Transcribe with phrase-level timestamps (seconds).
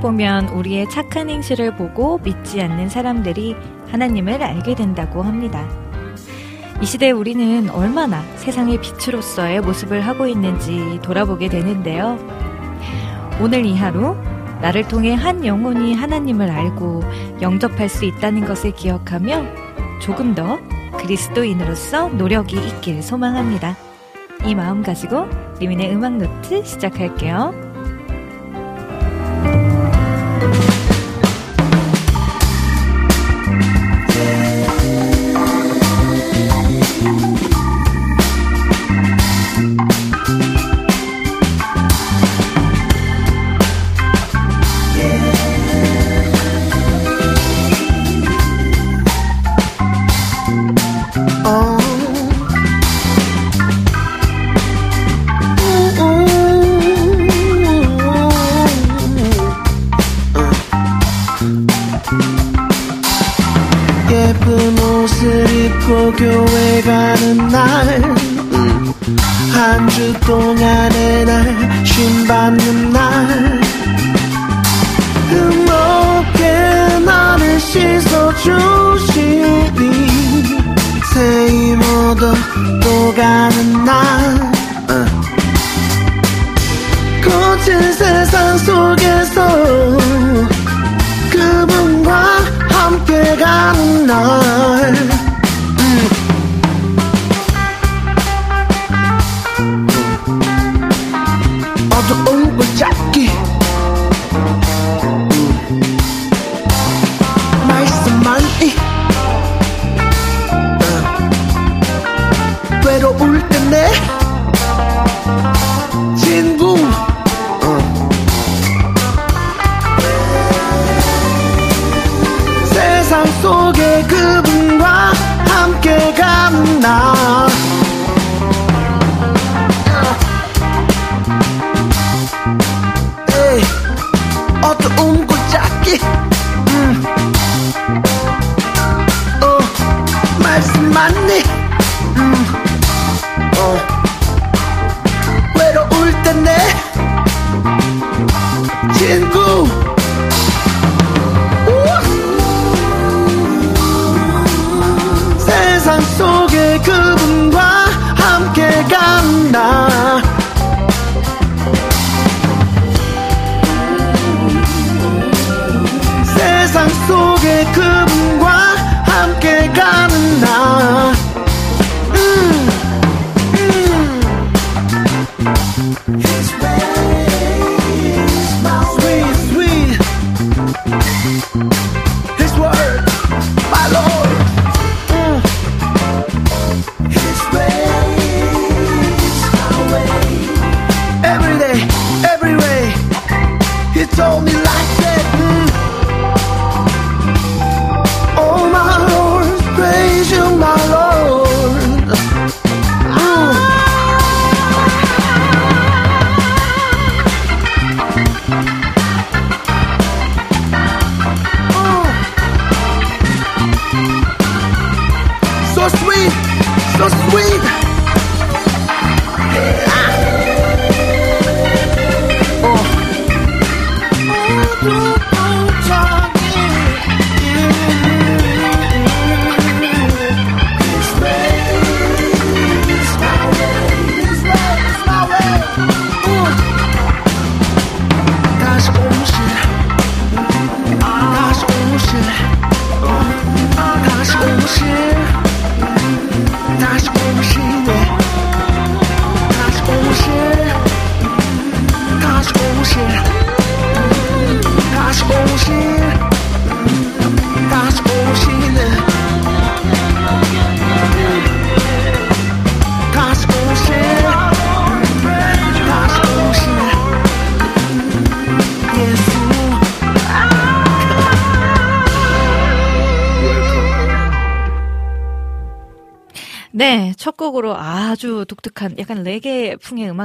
[0.00, 3.54] 보면 우리의 착한 행실을 보고 믿지 않는 사람들이
[3.90, 5.68] 하나님을 알게 된다고 합니다.
[6.80, 12.18] 이 시대 우리는 얼마나 세상의 빛으로서의 모습을 하고 있는지 돌아보게 되는데요.
[13.40, 14.16] 오늘 이 하루
[14.60, 17.02] 나를 통해 한 영혼이 하나님을 알고
[17.40, 19.44] 영접할 수 있다는 것을 기억하며
[20.00, 20.58] 조금 더
[20.98, 23.76] 그리스도인으로서 노력이 있길 소망합니다.
[24.44, 25.26] 이 마음 가지고
[25.58, 27.69] 리민의 음악 노트 시작할게요.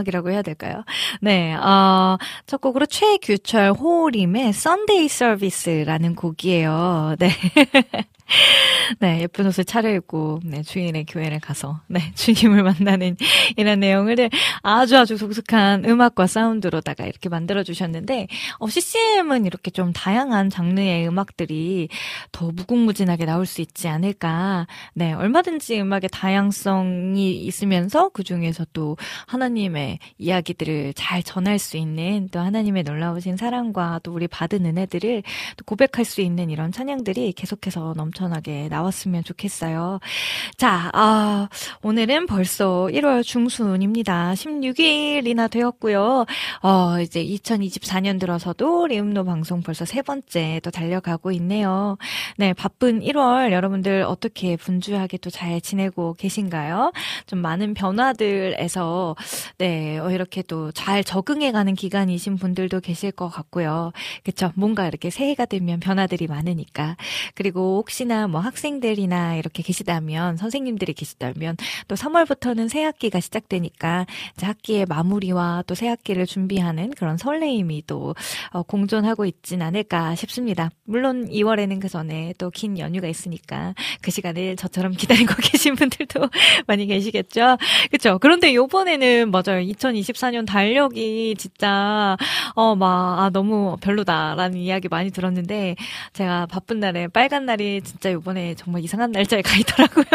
[0.06, 0.84] 음악이라고 해야 될까요?
[1.22, 7.16] 네, 어, 첫 곡으로 최규철 호림의 Sunday Service라는 곡이에요.
[7.20, 7.30] 네.
[9.36, 13.18] 네, 예쁜 옷을 차려입고, 네, 주인의 교회를 가서, 네, 주님을 만나는
[13.58, 14.30] 이런 내용을
[14.62, 18.28] 아주 아주 독특한 음악과 사운드로다가 이렇게 만들어 주셨는데,
[18.60, 21.90] 어, CCM은 이렇게 좀 다양한 장르의 음악들이
[22.32, 24.68] 더 무궁무진하게 나올 수 있지 않을까.
[24.94, 28.96] 네, 얼마든지 음악의 다양성이 있으면서 그 중에서 또
[29.28, 35.24] 하나님의 이야기들을 잘 전할 수 있는 또 하나님의 놀라우신 사랑과 또 우리 받은 은혜들을
[35.58, 40.00] 또 고백할 수 있는 이런 찬양들이 계속해서 넘 넘쳐나게 나왔으면 좋겠어요.
[40.58, 41.50] 자, 아,
[41.82, 44.34] 오늘은 벌써 1월 중순입니다.
[44.36, 46.26] 16일이나 되었고요.
[46.62, 51.98] 어, 이제 2024년 들어서도 리음노 방송 벌써 세 번째 또 달려가고 있네요.
[52.38, 56.94] 네, 바쁜 1월 여러분들 어떻게 분주하게 또 잘 지내고 계신가요?
[57.26, 59.16] 좀 많은 변화들에서
[59.58, 63.92] 네, 어, 이렇게 또 잘 적응해가는 기간이신 분들도 계실 것 같고요.
[64.24, 64.52] 그쵸?
[64.56, 66.96] 뭔가 이렇게 새해가 되면 변화들이 많으니까.
[67.34, 71.58] 그리고 혹시 혹시나 뭐 학생들이나 이렇게 계시다면 선생님들이 계시다면
[71.88, 78.16] 또 3월부터는 새 학기가 시작되니까 이제 학기의 마무리와 또 새 학기를 준비하는 그런 설레임이 또
[78.52, 80.70] 어, 공존하고 있진 않을까 싶습니다.
[80.86, 86.30] 물론 2월에는 그 전에 또 긴 연휴가 있으니까 그 시간을 저처럼 기다리고 계신 분들도
[86.68, 87.58] 많이 계시겠죠.
[87.90, 88.18] 그렇죠.
[88.20, 89.60] 그런데 요번에는 맞아요.
[89.74, 92.16] 2024년 달력이 진짜
[92.56, 95.76] 어막 아, 너무 별로다라는 이야기 많이 들었는데
[96.14, 100.06] 제가 바쁜 날에 빨간 날이 진짜 요번에 정말 이상한 날짜에 가 있더라고요.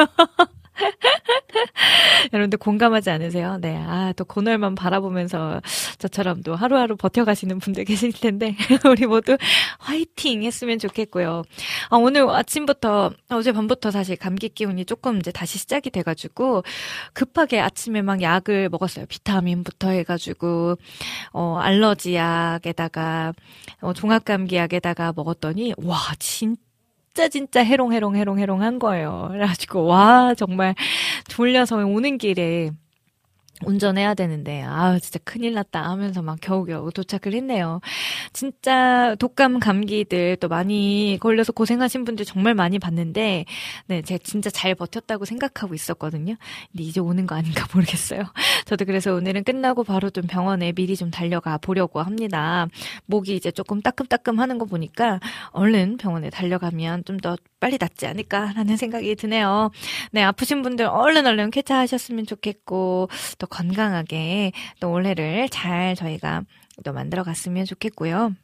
[2.33, 3.59] 여러분들 공감하지 않으세요?
[3.61, 3.77] 네.
[3.77, 5.61] 아, 또 고날만 바라보면서
[5.99, 8.57] 저처럼 또 하루하루 버텨가시는 분들 계실 텐데,
[8.89, 9.37] 우리 모두
[9.79, 11.43] 화이팅 했으면 좋겠고요.
[11.91, 16.63] 아, 오늘 아침부터, 어제 밤부터 사실 감기 기운이 조금 이제 다시 시작이 돼가지고,
[17.13, 19.07] 급하게 아침에 막 약을 먹었어요.
[19.07, 20.77] 비타민부터 해가지고,
[21.33, 23.33] 어, 알러지 약에다가,
[23.81, 26.70] 어, 종합감기 약에다가 먹었더니, 와, 진짜
[27.15, 29.29] 진짜 진짜 해롱해롱 해롱해롱 한 거예요.
[29.33, 30.75] 그래가지고 와 정말
[31.29, 32.71] 졸려서 오는 길에
[33.65, 37.81] 운전해야 되는데, 아, 진짜 큰일 났다 하면서 막 겨우겨우 도착을 했네요.
[38.33, 43.45] 진짜 독감 감기들 또 많이 걸려서 고생하신 분들 정말 많이 봤는데,
[43.87, 46.35] 네, 제가 진짜 잘 버텼다고 생각하고 있었거든요.
[46.73, 48.25] 근데 이제 오는 거 아닌가 모르겠어요.
[48.67, 52.67] 저도 그래서 오늘은 끝나고 바로 좀 병원에 미리 좀 달려가 보려고 합니다.
[53.07, 55.21] 목이 이제 조금 따끔따끔 하는 거 보니까
[55.53, 59.71] 얼른 병원에 달려가면 좀 더 빨리 낫지 않을까라는 생각이 드네요.
[60.13, 66.43] 네, 아프신 분들 얼른 얼른 쾌차하셨으면 좋겠고, 또 건강하게 또 올해를 잘 저희가
[66.85, 68.35] 또 만들어 갔으면 좋겠고요.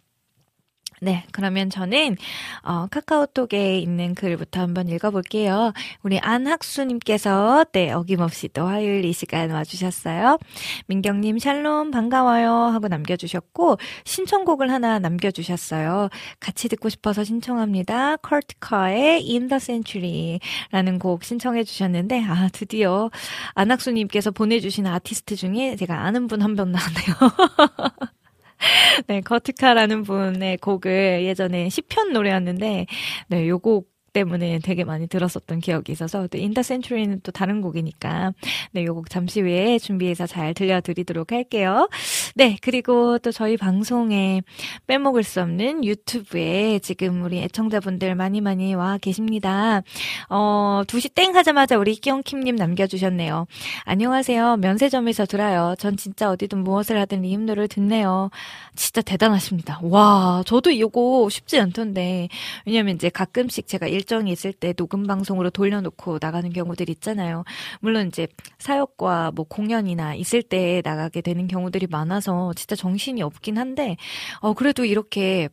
[1.02, 2.16] 네, 그러면 저는
[2.62, 5.72] 어, 카카오톡에 있는 글부터 한번 읽어볼게요.
[6.02, 10.38] 우리 안학수님께서 네 어김없이 또 화요일 이 시간 와주셨어요.
[10.86, 16.08] 민경님 샬롬 반가워요 하고 남겨주셨고 신청곡을 하나 남겨주셨어요.
[16.40, 18.16] 같이 듣고 싶어서 신청합니다.
[18.18, 23.10] 컬트카의 In the Century라는 곡 신청해 주셨는데 아 드디어
[23.54, 27.16] 안학수님께서 보내주신 아티스트 중에 제가 아는 분 한 분 나왔네요.
[29.08, 32.86] 네, 커트카라는 분의 곡을 예전에 10편 노래였는데,
[33.28, 33.88] 네, 요 곡
[34.20, 38.32] 때문에 되게 많이 들었었던 기억이 있어서 또 인더 센츄리는 또 다른 곡이니까
[38.72, 41.86] 네, 요 곡 잠시 후에 준비해서 잘 들려드리도록 할게요.
[42.34, 44.40] 네, 그리고 또 저희 방송에
[44.86, 49.82] 빼먹을 수 없는 유튜브에 지금 우리 애청자분들 많이 많이 와 계십니다.
[50.30, 53.46] 어, 2시 땡 하자마자 우리 끼용킴님 남겨주셨네요.
[53.84, 54.56] 안녕하세요.
[54.58, 55.74] 면세점에서 들어요.
[55.78, 58.30] 전 진짜 어디든 무엇을 하든 리힘노를 듣네요.
[58.76, 59.80] 진짜 대단하십니다.
[59.82, 62.28] 와, 저도 이거 쉽지 않던데.
[62.64, 67.42] 왜냐면 이제 가끔씩 제가 일 일정이 있을 때 녹음 방송으로 돌려놓고 나가는 경우들이 있잖아요.
[67.80, 73.96] 물론 이제 사역과 뭐 공연이나 있을 때 나가게 되는 경우들이 많아서 진짜 정신이 없긴 한데,
[74.40, 75.48] 어, 그래도 이렇게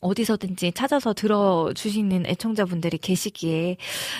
[0.00, 3.76] 어디서든지 찾아서 들어주시는 애청자분들이 계시기에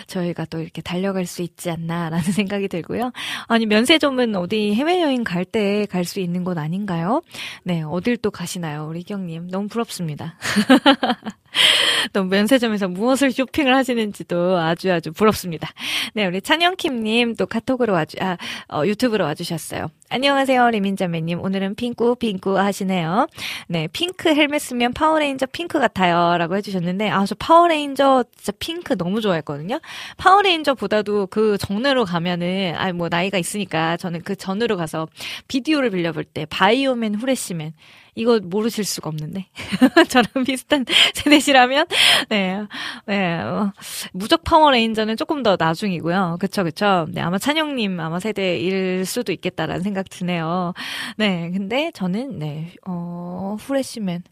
[0.06, 3.10] 저희가 또 이렇게 달려갈 수 있지 않나라는 생각이 들고요.
[3.48, 7.20] 아니, 면세점은 어디 해외여행 갈 때 갈 수 있는 곳 아닌가요?
[7.64, 8.86] 네, 어딜 또 가시나요?
[8.88, 9.48] 우리 경님.
[9.50, 10.36] 너무 부럽습니다.
[12.12, 15.68] 또 면세점에서 무엇을 쇼핑을 하시는지도 아주 아주 부럽습니다.
[16.14, 18.36] 네, 우리 찬영킴님 또 카톡으로 와주, 아,
[18.68, 19.88] 어, 유튜브로 와주셨어요.
[20.08, 21.40] 안녕하세요, 리민자매님.
[21.40, 23.26] 오늘은 핑크, 핑크 하시네요.
[23.68, 26.38] 네, 핑크 헬멧 쓰면 파워레인저 핑크 같아요.
[26.38, 29.80] 라고 해주셨는데, 아, 저 파워레인저 진짜 핑크 너무 좋아했거든요.
[30.16, 35.08] 파워레인저보다도 그 전으로 가면은, 아, 뭐, 나이가 있으니까 저는 그 전으로 가서
[35.48, 37.72] 비디오를 빌려볼 때, 바이오맨, 후레쉬맨,
[38.16, 39.46] 이거 모르실 수가 없는데.
[40.08, 41.86] 저랑 비슷한 세대시라면,
[42.30, 42.62] 네,
[43.06, 43.72] 네, 어,
[44.12, 46.38] 무적 파워레인저는 조금 더 나중이고요.
[46.40, 47.06] 그쵸, 그쵸.
[47.10, 50.72] 네, 아마 찬영님 아마 세대일 수도 있겠다라는 생각 드네요.
[51.18, 54.22] 네, 근데 저는, 네, 어, 후레쉬맨.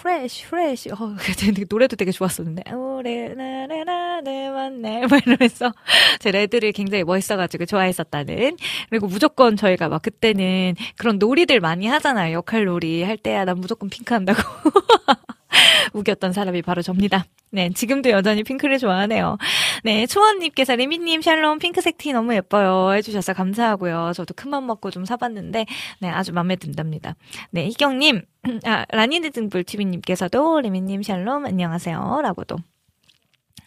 [0.00, 0.90] 프레쉬, 프레쉬.
[0.92, 0.96] 어,
[1.68, 2.72] 노래도 되게 좋았었는데.
[2.72, 5.06] 오래나래나, 내 만날.
[5.08, 5.72] 막 이러면서
[6.20, 8.56] 제 레드를 굉장히 멋있어가지고 좋아했었다는.
[8.88, 12.34] 그리고 무조건 저희가 막 그때는 그런 놀이들 많이 하잖아요.
[12.38, 14.40] 역할 놀이 할 때야 난 무조건 핑크 한다고.
[15.92, 17.24] 우겼던 사람이 바로 접니다.
[17.52, 19.36] 네, 지금도 여전히 핑크를 좋아하네요.
[19.82, 24.12] 네, 초원님께서 리미님 샬롬 핑크색 티 너무 예뻐요 해주셔서 감사하고요.
[24.14, 25.66] 저도 큰맘 먹고 좀 사봤는데
[26.00, 27.16] 네, 아주 마음에 든답니다.
[27.50, 28.22] 네, 희경님,
[28.64, 32.56] 아, 라니드 등불 TV님께서도 리미님 샬롬 안녕하세요 라고도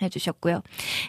[0.03, 0.61] 해주셨고요.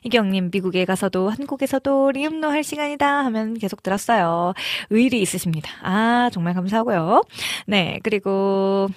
[0.04, 4.54] 이경님, 미국에 가서도 한국에서도 리음노 할 시간이다 하면 계속 들었어요.
[4.90, 5.70] 의리 있으십니다.
[5.82, 7.22] 아, 정말 감사하고요.
[7.66, 8.88] 네, 그리고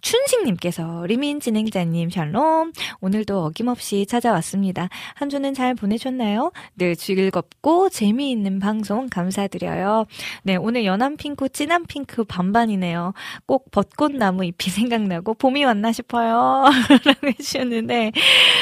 [0.00, 4.88] 춘식님께서 리민 진행자님 샬롬 오늘도 어김없이 찾아왔습니다.
[5.14, 6.52] 한 주는 잘 보내셨나요?
[6.76, 10.06] 늘 즐겁고 재미있는 방송 감사드려요.
[10.42, 13.12] 네, 오늘 연한 핑크, 진한 핑크 반반이네요.
[13.46, 16.64] 꼭 벚꽃나무 잎이 생각나고 봄이 왔나 싶어요.
[17.04, 18.12] 라고 해주셨는데,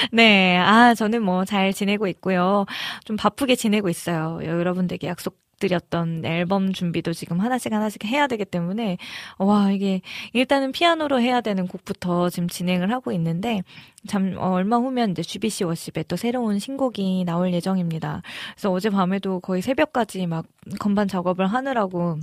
[0.13, 2.67] 네, 아, 저는 뭐 잘 지내고 있고요.
[3.05, 4.41] 좀 바쁘게 지내고 있어요.
[4.45, 8.97] 여러분들께 약속 드렸던 앨범 준비도 지금 하나씩 하나씩 해야 되기 때문에
[9.39, 10.01] 와 이게
[10.33, 13.63] 일단은 피아노로 해야 되는 곡부터 지금 진행을 하고 있는데
[14.09, 18.23] 참 어, 얼마 후면 이제 GBC 워십에 또 새로운 신곡이 나올 예정입니다.
[18.55, 20.47] 그래서 어제 밤에도 거의 새벽까지 막
[20.81, 22.19] 건반 작업을 하느라고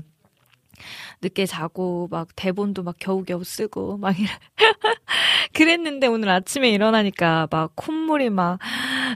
[1.22, 4.30] 늦게 자고 막 대본도 막 겨우겨우 쓰고 막 이래.
[5.54, 8.60] 그랬는데 오늘 아침에 일어나니까 막 콧물이 막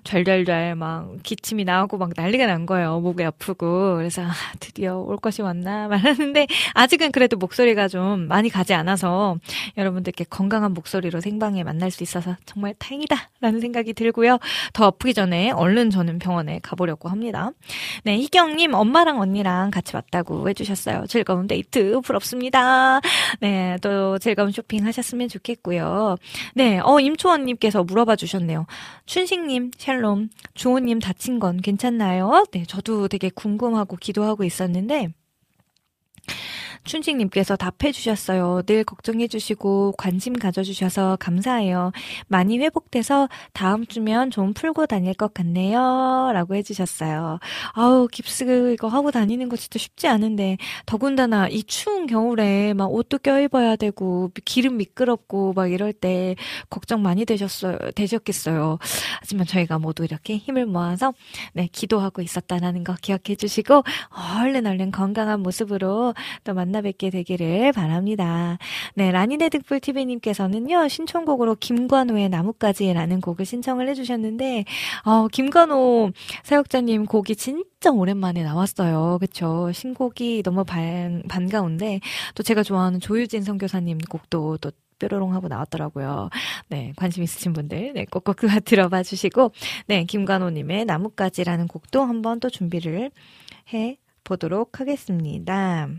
[0.04, 3.00] 잘잘잘 막 기침이 나오고 막 난리가 난 거예요.
[3.00, 3.96] 목이 아프고.
[3.96, 9.38] 그래서 아, 드디어 올 것이 왔나 말하는데 아직은 그래도 목소리가 좀 많이 가지 않아서
[9.78, 14.40] 여러분들께 건강한 목소리로 생방에 만날 수 있어서 정말 다행이다라는 생각이 들고요.
[14.74, 17.52] 더 아프기 전에 얼른 저는 병원에 가보려고 합니다.
[18.04, 21.06] 네, 희경님 엄마랑 언니랑 같이 왔다고 해주셨어요.
[21.08, 23.00] 즐거운 데이트 부럽습니다.
[23.40, 26.18] 네, 또 즐거운 쇼핑 하셨으면 좋겠고요.
[26.56, 28.66] 네, 어, 임초원님께서 물어봐 주셨네요.
[29.06, 32.46] 춘식님, 샬롬, 주호님 다친 건 괜찮나요?
[32.52, 35.14] 네, 저도 되게 궁금하고 기도하고 있었는데,
[36.84, 38.64] 춘식님께서 답해주셨어요.
[38.66, 41.92] 늘 걱정해주시고 관심 가져주셔서 감사해요.
[42.28, 46.32] 많이 회복돼서 다음 주면 좀 풀고 다닐 것 같네요.
[46.34, 47.40] 라고 해주셨어요.
[47.74, 53.18] 아우, 깁스 이거 하고 다니는 거 진짜 쉽지 않은데, 더군다나 이 추운 겨울에 막 옷도
[53.20, 56.36] 껴입어야 되고, 기름 미끄럽고 막 이럴 때
[56.70, 58.80] 걱정 많이 되셨어요, 되셨겠어요.
[59.22, 61.14] 하지만 저희가 모두 이렇게 힘을 모아서,
[61.54, 63.84] 네, 기도하고 있었다는 거 기억해 주시고,
[64.42, 66.14] 얼른 얼른 건강한 모습으로
[66.44, 68.58] 또 만나 뵙게 되기를 바랍니다.
[68.96, 74.66] 네, 라니네 득불TV님께서는요, 신청곡으로 김관호의 나뭇가지라는 곡을 신청을 해주셨는데,
[75.06, 76.12] 어, 김관호
[76.44, 79.18] 사역자님 곡이 진짜 오랜만에 나왔어요.
[79.20, 79.72] 그쵸?
[79.74, 82.00] 신곡이 너무 반, 반가운데,
[82.36, 86.30] 또 제가 좋아하는 조유진 선교사님 곡도 또 뾰로롱 하고 나왔더라고요.
[86.70, 89.52] 네, 관심 있으신 분들, 네, 꼭꼭 들어봐 주시고,
[89.88, 93.12] 네, 김관호님의 나뭇가지라는 곡도 한번 또 준비를
[93.74, 95.90] 해 보도록 하겠습니다.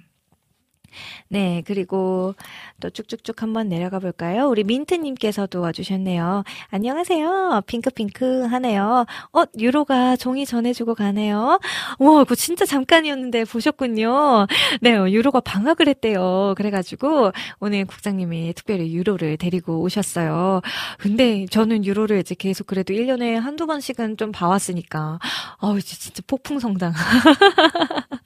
[1.28, 2.34] 네, 그리고
[2.80, 4.48] 또 쭉쭉쭉 한번 내려가 볼까요?
[4.48, 6.44] 우리 민트님께서도 와주셨네요.
[6.70, 7.62] 안녕하세요.
[7.66, 9.06] 핑크핑크 하네요.
[9.32, 11.58] 어, 유로가 종이 전해주고 가네요.
[11.98, 14.46] 와, 그거 진짜 잠깐이었는데 보셨군요.
[14.80, 16.54] 네, 유로가 방학을 했대요.
[16.56, 20.60] 그래가지고 오늘 국장님이 특별히 유로를 데리고 오셨어요.
[20.98, 25.18] 근데 저는 유로를 이제 계속 그래도 1년에 한두 번씩은 좀 봐왔으니까,
[25.58, 26.92] 어우, 진짜 폭풍성장.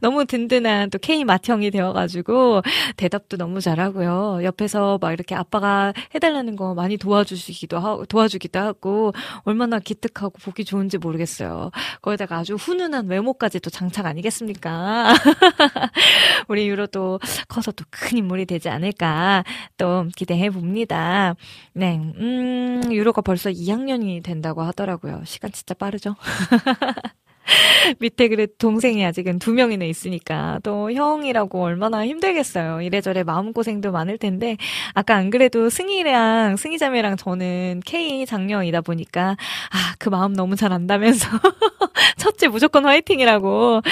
[0.00, 2.62] 너무 든든한 또 K 맏형이 되어가 지고
[2.96, 4.40] 대답도 너무 잘하고요.
[4.44, 9.12] 옆에서 막 이렇게 아빠가 해달라는 거 많이 도와주시기도 하고 도와주기도 하고
[9.44, 11.70] 얼마나 기특하고 보기 좋은지 모르겠어요.
[12.00, 15.12] 거기다가 아주 훈훈한 외모까지 도 장착 아니겠습니까?
[16.48, 19.44] 우리 유로도 커서 또 큰 인물이 되지 않을까
[19.76, 21.34] 또 기대해 봅니다.
[21.72, 25.22] 네, 음, 유로가 벌써 2학년이 된다고 하더라고요.
[25.24, 26.14] 시간 진짜 빠르죠?
[28.00, 32.82] 밑에 그래 동생이 아직은 두 명이나 있으니까 또 형이라고 얼마나 힘들겠어요.
[32.82, 34.56] 이래저래 마음고생도 많을 텐데
[34.94, 39.36] 아까 안 그래도 승희랑 승희자매랑 저는 K 장녀이다 보니까
[39.70, 41.28] 아 그 마음 너무 잘 안다면서
[42.18, 43.82] 첫째 무조건 화이팅이라고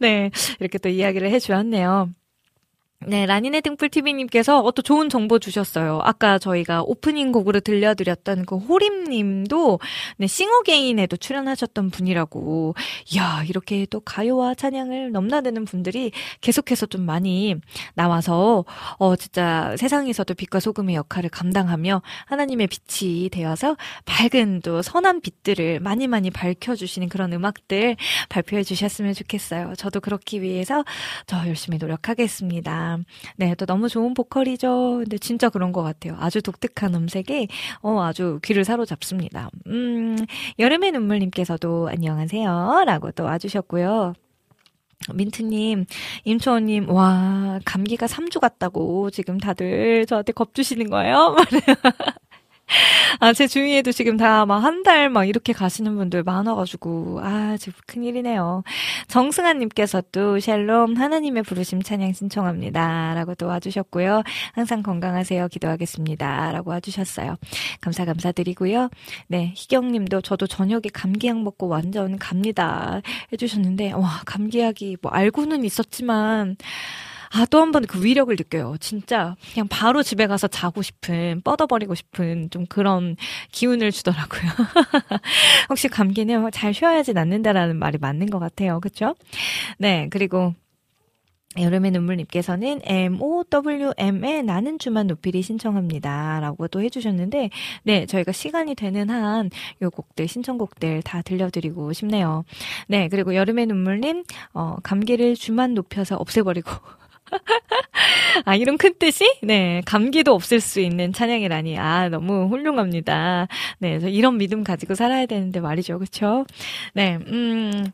[0.00, 0.30] 네
[0.60, 2.10] 이렇게 또 이야기를 해주었네요.
[3.06, 6.00] 네, 라니네 등불TV님께서 어, 또 좋은 정보 주셨어요.
[6.04, 9.78] 아까 저희가 오프닝 곡으로 들려드렸던 그 호림님도,
[10.16, 12.74] 네, 싱어게인에도 출연하셨던 분이라고.
[13.12, 17.56] 이야, 이렇게 또 가요와 찬양을 넘나드는 분들이 계속해서 좀 많이
[17.94, 18.64] 나와서,
[18.98, 26.06] 어, 진짜 세상에서도 빛과 소금의 역할을 감당하며 하나님의 빛이 되어서 밝은 또 선한 빛들을 많이
[26.06, 27.96] 많이 밝혀주시는 그런 음악들
[28.28, 29.74] 발표해 주셨으면 좋겠어요.
[29.76, 30.84] 저도 그렇기 위해서
[31.26, 32.93] 저 열심히 노력하겠습니다.
[33.36, 34.98] 네, 또 너무 좋은 보컬이죠.
[35.00, 36.16] 근데 진짜 그런 것 같아요.
[36.18, 37.48] 아주 독특한 음색에,
[37.82, 39.50] 어, 아주 귀를 사로잡습니다.
[39.66, 40.16] 음,
[40.58, 42.84] 여름의 눈물님께서도 안녕하세요.
[42.86, 44.14] 라고 또 와주셨고요.
[45.12, 45.84] 민트님,
[46.24, 51.36] 임초원님, 와, 감기가 3주 같다고 지금 다들 저한테 겁주시는 거예요?
[53.20, 57.74] 아, 제 주위에도 지금 다 막 한 달 막 이렇게 가시는 분들 많아가지고, 아, 지금
[57.86, 58.62] 큰일이네요.
[59.08, 63.14] 정승아님께서 또 샬롬 하나님의 부르심 찬양 신청합니다.
[63.14, 64.22] 라고 또 와주셨고요.
[64.52, 65.48] 항상 건강하세요.
[65.48, 66.52] 기도하겠습니다.
[66.52, 67.36] 라고 와주셨어요.
[67.80, 68.90] 감사, 감사드리고요.
[69.28, 73.00] 네, 희경님도 저도 저녁에 감기약 먹고 완전 갑니다.
[73.32, 76.56] 해주셨는데, 와, 감기약이 뭐 알고는 있었지만,
[77.34, 78.76] 아, 또 한 번 그 위력을 느껴요.
[78.80, 83.16] 진짜 그냥 바로 집에 가서 자고 싶은, 뻗어버리고 싶은 좀 그런
[83.52, 84.42] 기운을 주더라고요.
[85.68, 88.78] 혹시 감기는 잘 쉬어야지 낫는다라는 말이 맞는 것 같아요.
[88.80, 89.14] 그쵸?
[89.78, 90.54] 네, 그리고
[91.56, 96.40] 여름의 눈물님께서는 MOWM의 나는 주만 높이리 신청합니다.
[96.40, 97.50] 라고 또 해주셨는데,
[97.84, 99.50] 네, 저희가 시간이 되는 한
[99.82, 102.44] 요 곡들, 신청곡들 다 들려드리고 싶네요.
[102.88, 106.70] 네, 그리고 여름의 눈물님, 어, 감기를 주만 높여서 없애버리고,
[108.44, 109.24] 아, 이런 큰 뜻이?
[109.42, 111.78] 네, 감기도 없을 수 있는 찬양이라니.
[111.78, 113.48] 아, 너무 훌륭합니다.
[113.78, 115.98] 네, 이런 믿음 가지고 살아야 되는데 말이죠.
[115.98, 116.44] 그쵸?
[116.94, 117.86] 네, 음,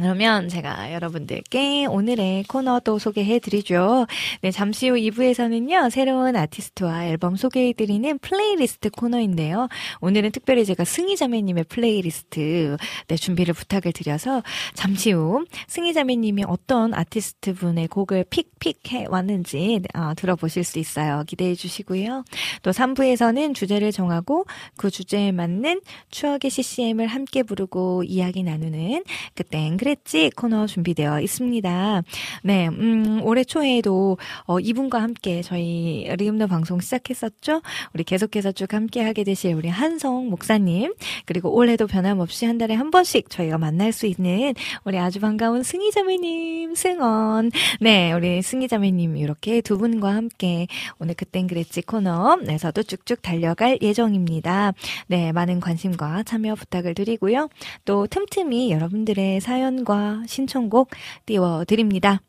[0.00, 4.06] 그러면 제가 여러분들께 오늘의 코너도 소개해 드리죠.
[4.40, 9.68] 네, 잠시 후 2부에서는요, 새로운 아티스트와 앨범 소개해 드리는 플레이리스트 코너인데요.
[10.00, 17.88] 오늘은 특별히 제가 승희자매님의 플레이리스트, 네, 준비를 부탁을 드려서 잠시 후 승희자매님이 어떤 아티스트 분의
[17.88, 21.24] 곡을 pick pick해 왔는지 어, 들어보실 수 있어요.
[21.26, 22.24] 기대해 주시고요.
[22.62, 24.46] 또 3부에서는 주제를 정하고
[24.78, 32.02] 그 주제에 맞는 추억의 CCM을 함께 부르고 이야기 나누는 그땐 그래 그랬지 코너 준비되어 있습니다.
[32.44, 37.62] 네, 음, 올해 초에도 어, 이분과 함께 저희 리음노 방송 시작했었죠.
[37.94, 40.94] 우리 계속해서 쭉 함께 하게 되실 우리 한성 목사님
[41.26, 45.90] 그리고 올해도 변함없이 한 달에 한 번씩 저희가 만날 수 있는 우리 아주 반가운 승희
[45.90, 47.50] 자매님 승원.
[47.80, 54.72] 네, 우리 승희 자매님 이렇게 두 분과 함께 오늘 그땐 그랬지 코너에서도 쭉쭉 달려갈 예정입니다.
[55.08, 57.48] 네, 많은 관심과 참여 부탁을 드리고요.
[57.84, 60.90] 또 틈틈이 여러분들의 사연 사연과 신청곡
[61.26, 62.20] 띄워드립니다.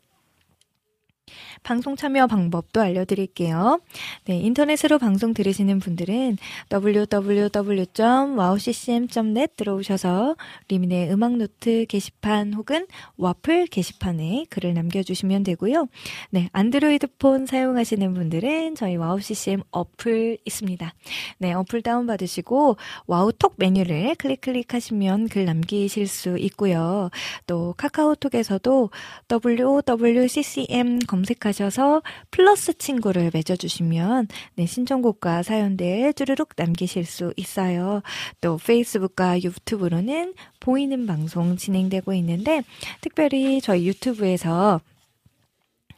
[1.62, 3.78] 방송 참여 방법도 알려드릴게요.
[4.24, 6.38] 네, 인터넷으로 방송 들으시는 분들은
[6.72, 10.34] www.wowccm.net 들어오셔서
[10.68, 15.86] 리민의 음악노트 게시판 혹은 와플 게시판에 글을 남겨주시면 되고요.
[16.30, 20.92] 네, 안드로이드 폰 사용하시는 분들은 저희 와우CCM 어플 있습니다.
[21.38, 27.10] 네, 어플 다운받으시고 와우톡 메뉴를 클릭 클릭하시면 글 남기실 수 있고요.
[27.46, 28.90] 또 카카오톡에서도
[29.30, 38.02] WOWCCM 검색하 시면 하셔서 플러스 친구를 맺어주시면 네, 신청곡과 사연들 쭈르륵 남기실 수 있어요.
[38.40, 42.62] 또 페이스북과 유튜브로는 보이는 방송 진행되고 있는데
[43.00, 44.80] 특별히 저희 유튜브에서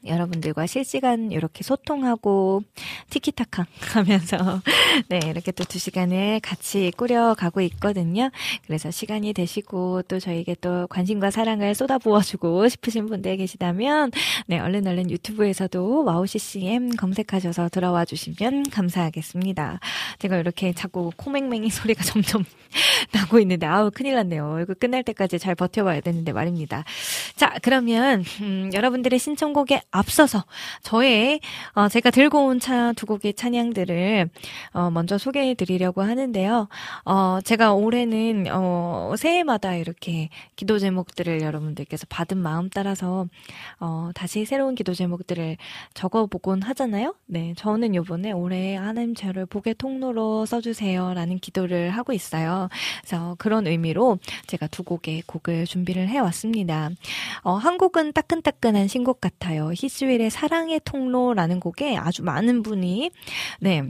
[0.06, 2.62] 여러분들과 실시간 이렇게 소통하고
[3.10, 4.62] 티키타카 하면서
[5.08, 8.30] 네, 이렇게 또 두 시간을 같이 꾸려가고 있거든요.
[8.64, 14.12] 그래서 시간이 되시고 또 저에게 또 관심과 사랑을 쏟아부어주고 싶으신 분들 계시다면
[14.46, 19.80] 네, 얼른 얼른 유튜브에서도 와우 CCM 검색하셔서 들어와 주시면 감사하겠습니다.
[20.20, 22.44] 제가 이렇게 자꾸 코맹맹이 소리가 점점
[23.12, 24.60] 나고 있는데 아우 큰일 났네요.
[24.62, 26.84] 이거 끝날 때까지 잘 버텨봐야 되는데 말입니다.
[27.34, 30.44] 자, 그러면 음, 여러분들의 신청곡에 앞서서
[30.82, 31.40] 저의
[31.74, 34.28] 어, 제가 들고 온 차 두 곡의 찬양들을
[34.72, 36.68] 어, 먼저 소개해 드리려고 하는데요.
[37.04, 43.26] 어, 제가 올해는 어, 새해마다 이렇게 기도 제목들을 여러분들께서 받은 마음 따라서
[43.80, 45.56] 어, 다시 새로운 기도 제목들을
[45.94, 47.14] 적어보곤 하잖아요.
[47.26, 52.68] 네, 저는 요번에 올해 하나님 저를 복의 통로로 써주세요라는 기도를 하고 있어요.
[53.02, 56.90] 그래서 그런 의미로 제가 두 곡의 곡을 준비를 해왔습니다.
[57.42, 59.72] 어, 한 곡은 따끈따끈한 신곡 같아요.
[59.84, 63.10] 히스윌의 사랑의 통로라는 곡에 아주 많은 분이
[63.60, 63.82] 네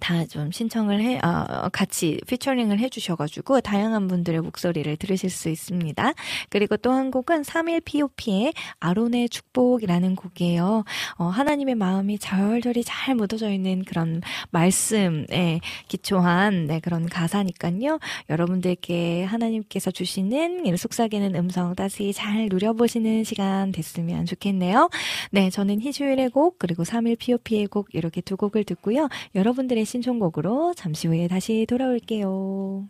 [0.00, 6.12] 다 좀 신청을 해, 어, 같이 피처링을 해주셔가지고 다양한 분들의 목소리를 들으실 수 있습니다.
[6.50, 10.84] 그리고 또 한 곡은 3일 POP의 아론의 축복이라는 곡이에요.
[11.16, 14.20] 어, 하나님의 마음이 절절히 잘 묻어져 있는 그런
[14.50, 17.98] 말씀에 기초한 네, 그런 가사니까요.
[18.28, 24.90] 여러분들께 하나님께서 주시는 속삭이는 음성 다시 잘 누려보시는 시간 됐으면 좋겠네요.
[25.30, 29.08] 네, 저는 희주일의 곡 그리고 3일 POP의 곡 이렇게 두 곡을 듣고요.
[29.34, 32.88] 여러분들의 신청곡으로 잠시 후에 다시 돌아올게요.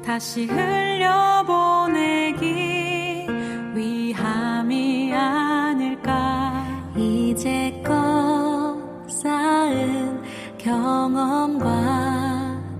[0.00, 1.22] 다시 흘려보내기
[10.72, 11.68] 경험과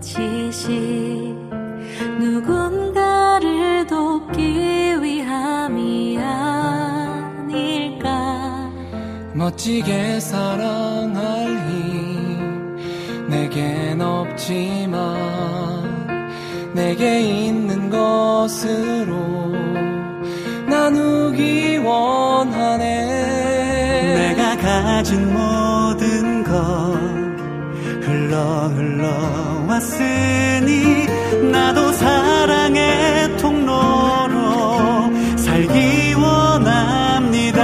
[0.00, 0.70] 지식
[2.18, 8.00] 누군가를 돕기 위함이 아닐까.
[9.34, 12.78] 멋지게 사랑할 힘
[13.28, 15.02] 내겐 없지만
[16.72, 19.52] 내게 있는 것으로
[20.66, 22.84] 나누기 원하네.
[24.14, 27.11] 내가 가진 모든 것
[28.32, 29.06] 흘러 흘러
[29.68, 31.06] 왔으니
[31.52, 37.62] 나도 사랑의 통로로 살기 원합니다.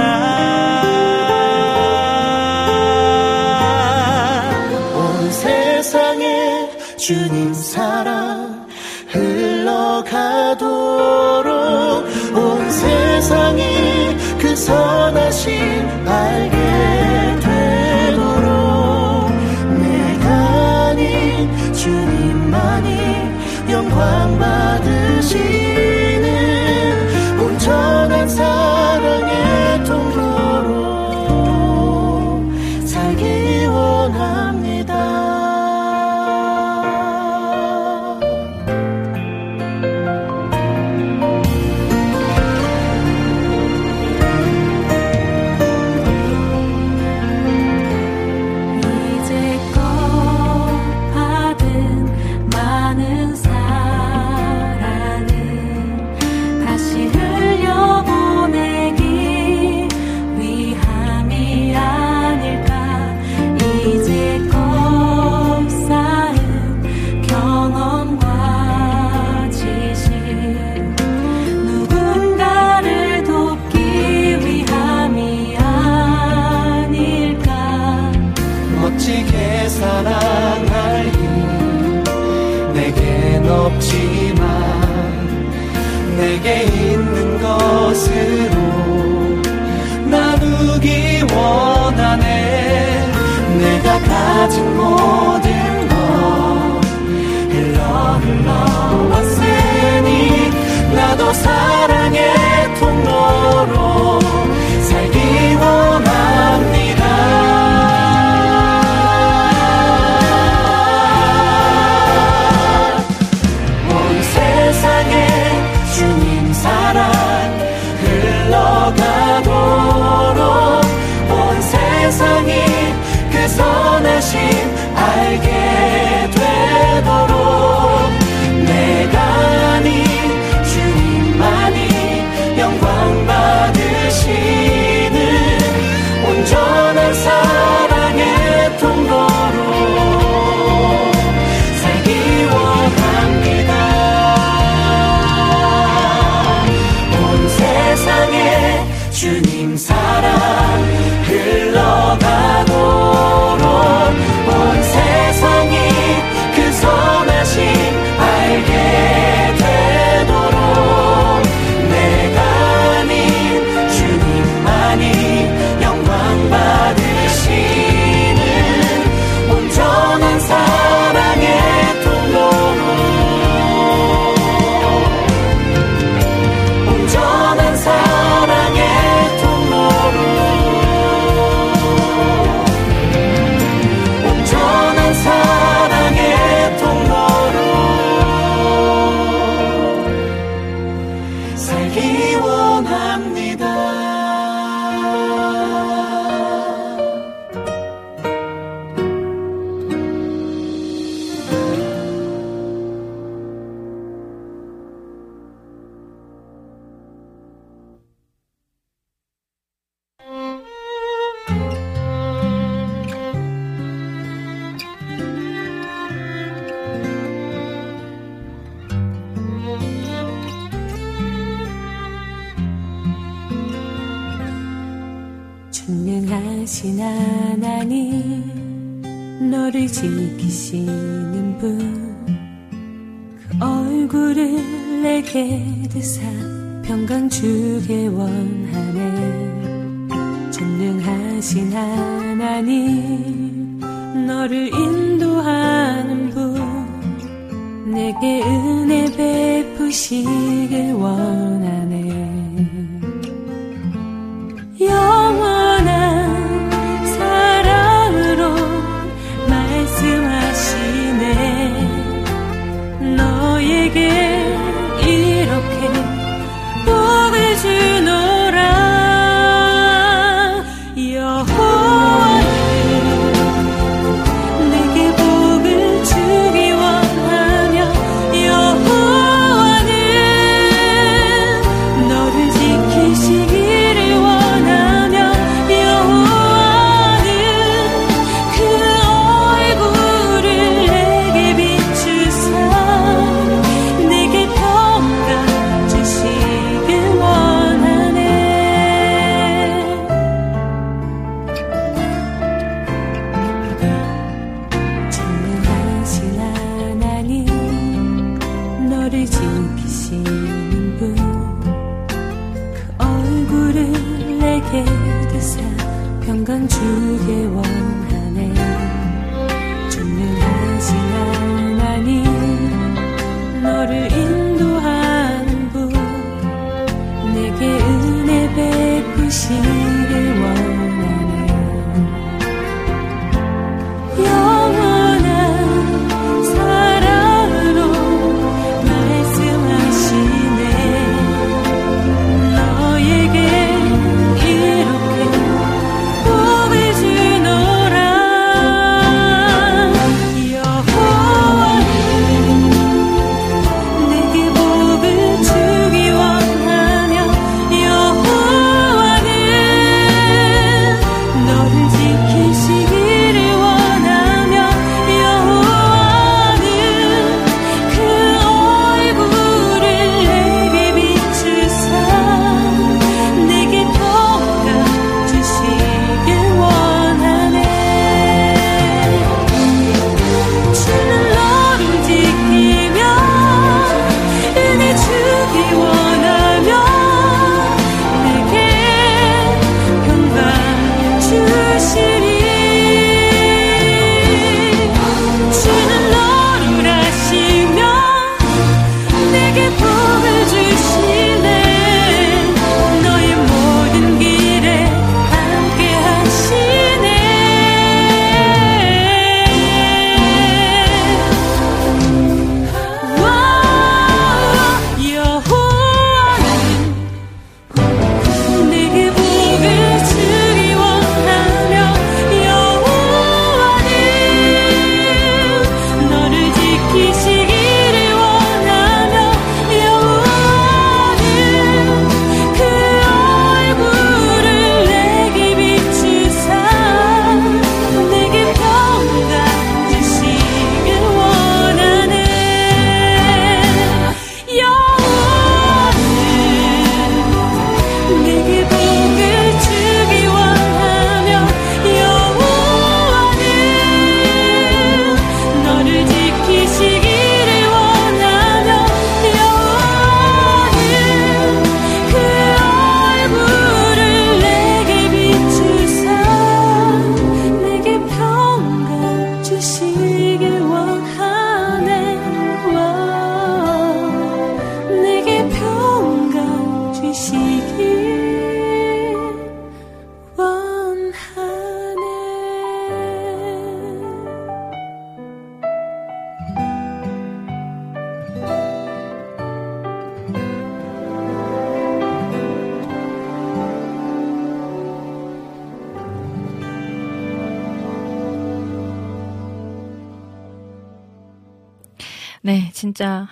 [4.93, 8.67] 온 세상에 주님 사랑
[9.07, 10.69] 흘러가도록
[12.35, 17.08] 온 세상이 그 선하심 알게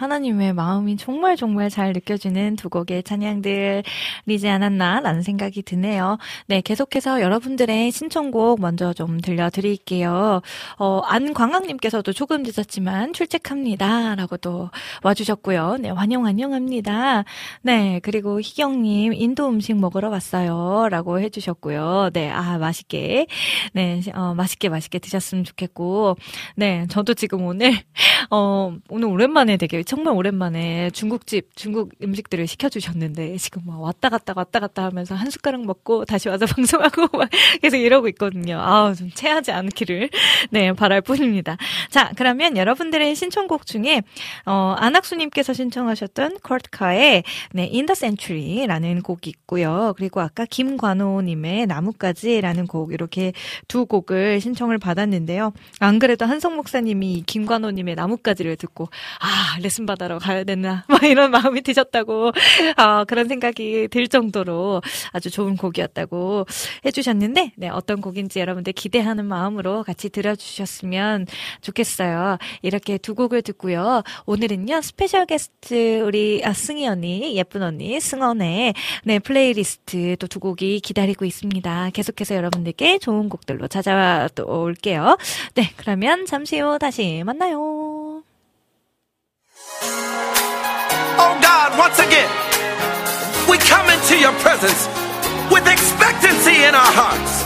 [0.08, 6.18] 하나님의 마음이 정말 정말 잘 느껴지는 두 곡의 찬양들이지 않았나라는 생각이 드네요.
[6.48, 10.42] 네, 계속해서 여러분들의 신청곡 먼저 좀 들려드릴게요.
[10.78, 14.16] 어, 안광학님께서도 조금 늦었지만 출첵합니다.
[14.16, 14.70] 라고 또
[15.04, 15.78] 와주셨고요.
[15.82, 17.26] 네, 환영, 환영합니다.
[17.62, 20.88] 네, 그리고 희경님, 인도 음식 먹으러 왔어요.
[20.90, 22.12] 라고 해주셨고요.
[22.14, 23.28] 네, 아, 맛있게.
[23.74, 26.16] 네, 어, 맛있게 맛있게 드셨으면 좋겠고.
[26.56, 27.74] 네, 저도 지금 오늘,
[28.32, 34.60] 어, 오늘 오랜만에 되게 정말 오랜만에 중국집 중국 음식들을 시켜주셨는데 지금 막 왔다 갔다 왔다
[34.60, 37.28] 갔다 하면서 한 숟가락 먹고 다시 와서 방송하고 막
[37.64, 38.60] 계속 이러고 있거든요.
[38.62, 40.12] 아우 좀 체하지 않기를
[40.52, 41.58] 네 바랄 뿐입니다.
[41.90, 44.04] 자 그러면 여러분들의 신청곡 중에
[44.46, 49.96] 어 안학수님께서 신청하셨던 콜트카의 네 the Century라는 곡이 있고요.
[49.98, 53.34] 그리고 아까 김관호님의 나뭇가지라는 곡 이렇게
[53.68, 55.54] 두 곡을 신청을 받았는데요.
[55.80, 61.62] 안 그래도 한성 목사님이 김관호님의 나뭇가지를 듣고 아 레슨 받으러 가야 되나 막 이런 마음이
[61.62, 62.32] 드셨다고
[62.76, 66.46] 아 그런 생각이 들 정도로 아주 좋은 곡이었다고
[66.86, 71.26] 해주셨는데 네 어떤 곡인지 여러분들 기대하는 마음으로 같이 들어주셨으면
[71.62, 72.38] 좋겠어요.
[72.62, 74.04] 이렇게 두 곡을 듣고요.
[74.28, 80.82] 오늘은요 스페셜 게스트 우리 아, 승희 언니 예쁜 언니 승언의 네 플레이리스트 또 두 곡이
[80.82, 81.90] 기다리고 있습니다.
[81.94, 85.18] 계속해서 여러분들께 좋은 곡들로 찾아와 또 올게요.
[85.56, 87.97] 네 그러면 잠시 후 다시 만나요.
[89.84, 92.30] Oh God, once again,
[93.50, 94.88] we come into your presence
[95.54, 97.46] with expectancy in our hearts.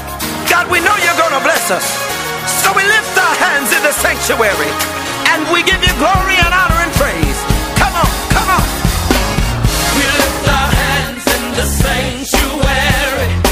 [0.50, 1.84] God, we know you're going to bless us.
[2.64, 4.72] So we lift our hands in the sanctuary
[5.36, 7.40] and we give you glory and honor and praise.
[7.76, 8.64] Come on, come on.
[10.00, 13.51] We lift our hands in the sanctuary.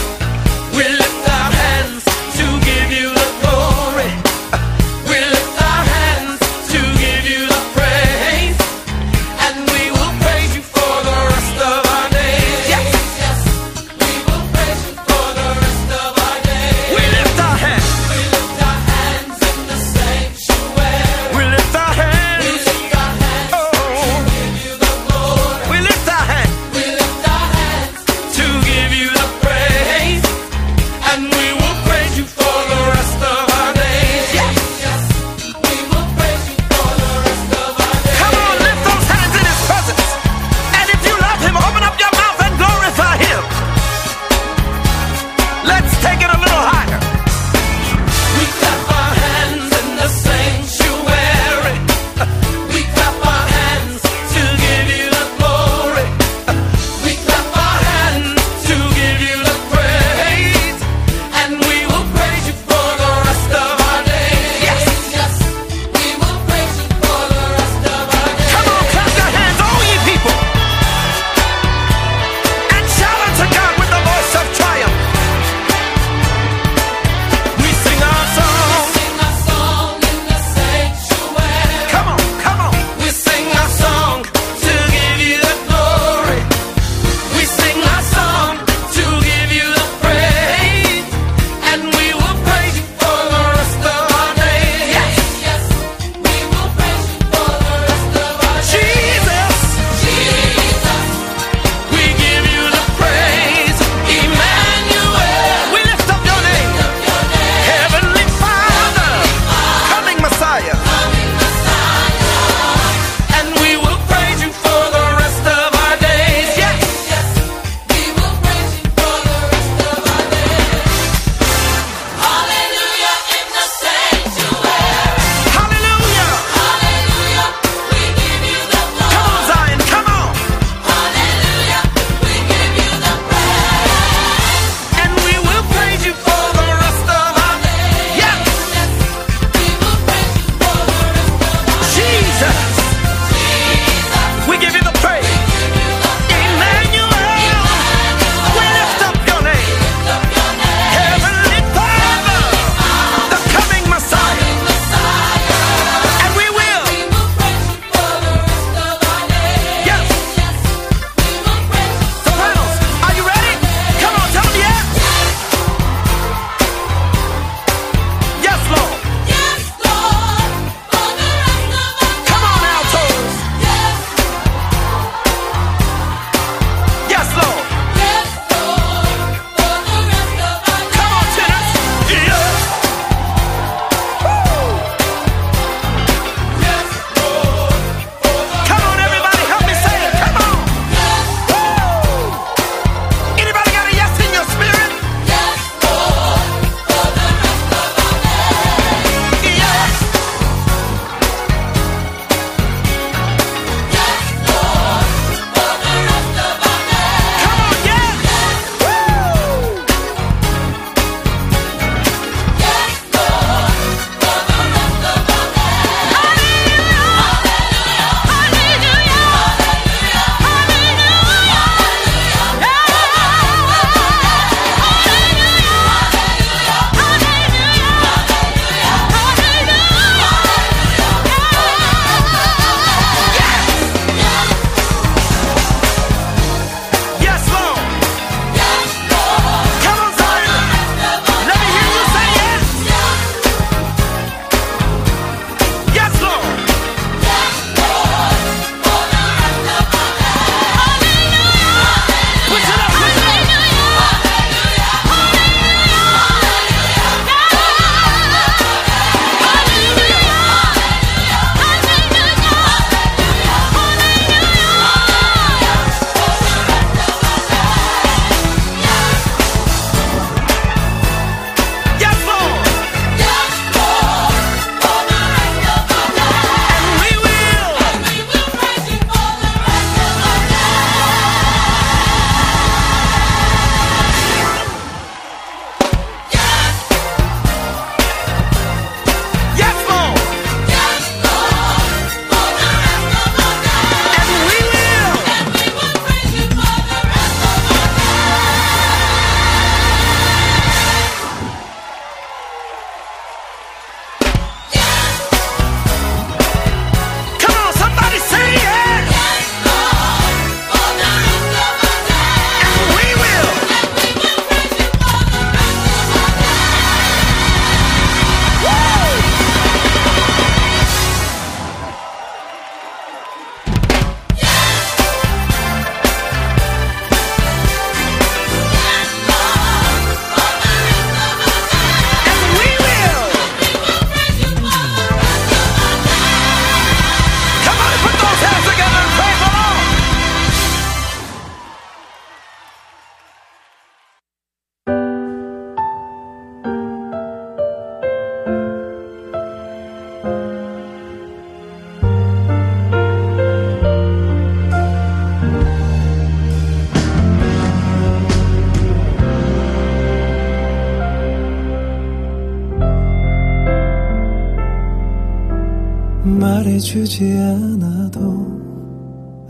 [366.80, 368.60] 주지 않아도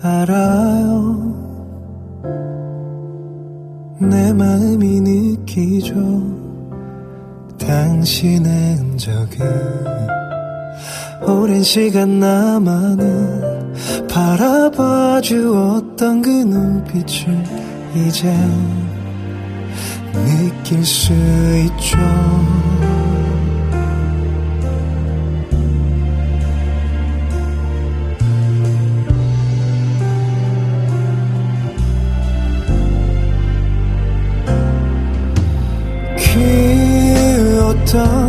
[0.02, 1.40] 알아요.
[4.00, 5.94] 내 마음이 느끼죠.
[7.60, 9.40] 당신의 흔적은
[11.22, 13.74] 오랜 시간 나만을
[14.10, 17.44] 바라봐 주었던 그 눈빛을
[17.96, 18.34] 이제
[20.14, 21.98] 느낄 수 있죠
[37.92, 38.29] 그어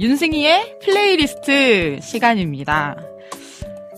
[0.00, 2.96] 윤승희의 플레이리스트 시간입니다.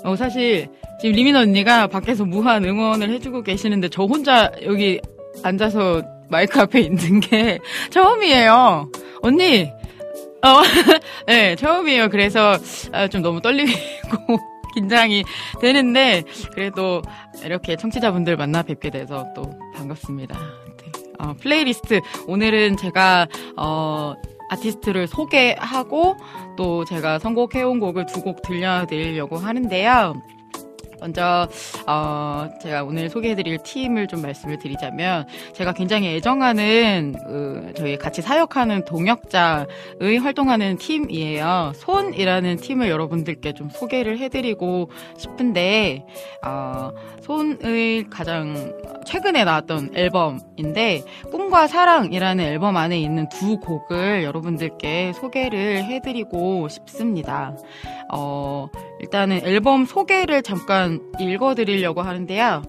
[0.02, 0.68] 어, 사실
[1.00, 5.00] 지금 리민 언니가 밖에서 무한 응원을 해주고 계시는데 저 혼자 여기
[5.42, 7.58] 앉아서 마이크 앞에 있는 게
[7.90, 8.90] 처음이에요.
[9.22, 9.70] 언니,
[10.42, 10.62] 어,
[11.26, 12.08] 네, 처음이에요.
[12.08, 12.56] 그래서
[12.92, 13.70] 아, 좀 너무 떨리고
[14.74, 15.24] 긴장이
[15.60, 16.22] 되는데
[16.54, 17.02] 그래도
[17.44, 20.38] 이렇게 청취자분들 만나 뵙게 돼서 또 반갑습니다.
[20.38, 20.92] 네.
[21.18, 23.26] 어, 플레이리스트 오늘은 제가
[23.56, 24.14] 어,
[24.50, 26.16] 아티스트를 소개하고
[26.56, 30.20] 또 제가 선곡해온 곡을 두 곡 들려드리려고 하는데요.
[31.00, 31.48] 먼저
[31.86, 38.84] 어 제가 오늘 소개해드릴 팀을 좀 말씀을 드리자면 제가 굉장히 애정하는 그 저희 같이 사역하는
[38.84, 41.72] 동역자의 활동하는 팀이에요.
[41.76, 46.04] 손이라는 팀을 여러분들께 좀 소개를 해드리고 싶은데
[46.44, 46.90] 어
[47.22, 48.72] 손의 가장
[49.06, 57.56] 최근에 나왔던 앨범인데 꿈과 사랑이라는 앨범 안에 있는 두 곡을 여러분들께 소개를 해드리고 싶습니다.
[58.12, 58.68] 어
[59.00, 62.62] 일단은 앨범 소개를 잠깐 읽어드리려고 하는데요.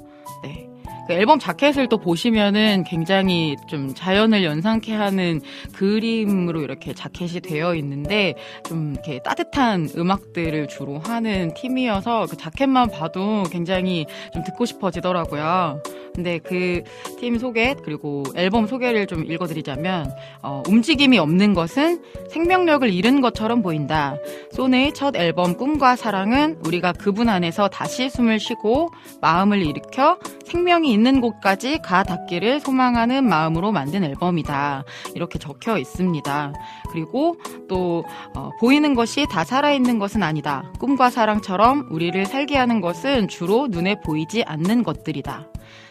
[1.12, 1.16] 네.
[1.16, 5.42] 그 앨범 자켓을 또 보시면은 굉장히 좀 자연을 연상케 하는
[5.74, 8.36] 그림으로 이렇게 자켓이 되어 있는데
[8.68, 15.82] 좀 이렇게 따뜻한 음악들을 주로 하는 팀이어서 그 자켓만 봐도 굉장히 좀 듣고 싶어지더라고요.
[16.14, 16.84] 근데 그
[17.22, 22.02] 팀 소개 그리고 앨범 소개를 좀 읽어드리자면 어, 움직임이 없는 것은
[22.32, 24.18] 생명력을 잃은 것처럼 보인다.
[24.52, 28.90] 소의 첫 앨범 꿈과 사랑은 우리가 그분 안에서 다시 숨을 쉬고
[29.22, 30.18] 마음을 일으켜
[30.52, 34.84] 생명이 있는 곳까지 가 닿기를 소망하는 마음으로 만든 앨범이다.
[35.16, 36.54] 이렇게 적혀 있습니다.
[36.92, 37.38] 그리고
[37.70, 38.04] 또
[38.36, 40.70] 어, 보이는 것이 다 살아있는 것은 아니다.
[40.80, 45.48] 꿈과 사랑처럼 우리를 살게 하는 것은 주로 눈에 보이지 않는 것들이다.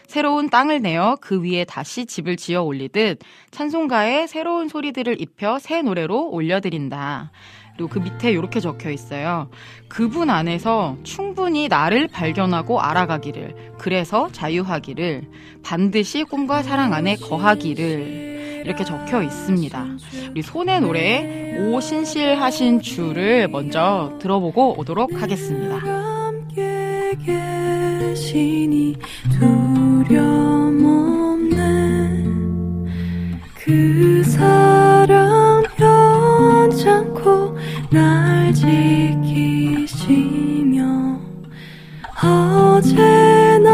[0.07, 3.21] 새로운 땅을 내어 그 위에 다시 집을 지어 올리듯
[3.53, 7.31] 찬송가에 새로운 소리들을 입혀 새 노래로 올려드린다.
[7.81, 9.49] 그리고 그 밑에 이렇게 적혀 있어요.
[9.89, 15.23] 그분 안에서 충분히 나를 발견하고 알아가기를, 그래서 자유하기를,
[15.63, 19.87] 반드시 꿈과 사랑 안에 거하기를, 이렇게 적혀 있습니다.
[20.31, 25.81] 우리 손의 노래, 오 신실하신 주를 먼저 들어보고 오도록 하겠습니다.
[33.55, 37.10] 그 사랑 변찮고
[37.91, 39.81] 날 지키시며
[42.23, 43.69] 어제나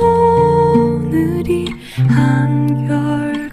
[0.00, 1.66] 오늘이
[2.08, 3.50] 한결같네.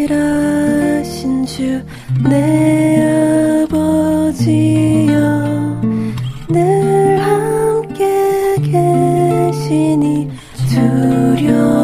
[0.00, 1.82] 오신실하신 주
[2.28, 3.00] 내
[3.68, 5.49] 아버지여
[11.40, 11.79] 두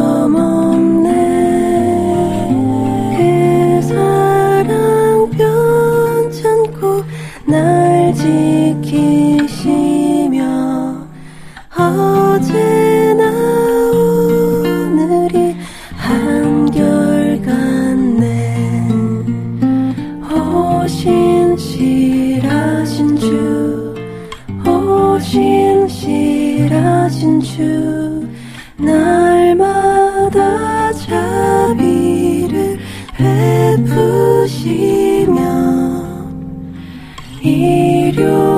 [38.16, 38.55] 일용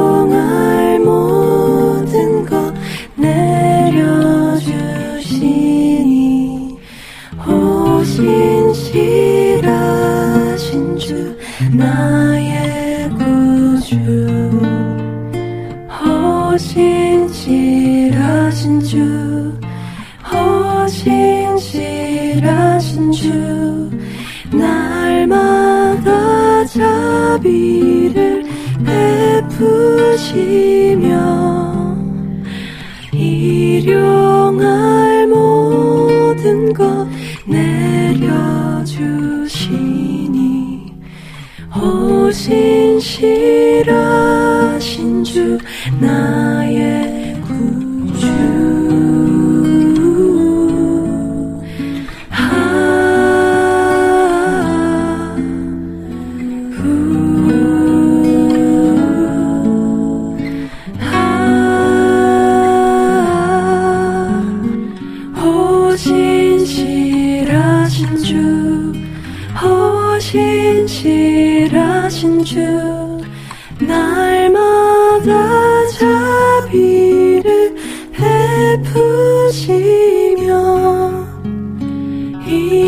[30.38, 31.96] 베푸시며
[33.12, 34.56] 일용할
[35.26, 37.06] 모든 것
[37.46, 38.38] 내려주시니
[41.76, 44.04] 오신 실하신
[45.24, 46.47] 주나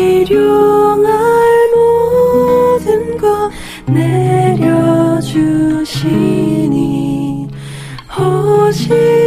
[0.01, 1.11] 일용할
[1.75, 3.51] 모든 것
[3.85, 4.67] 내려주시니
[8.17, 9.20] 호신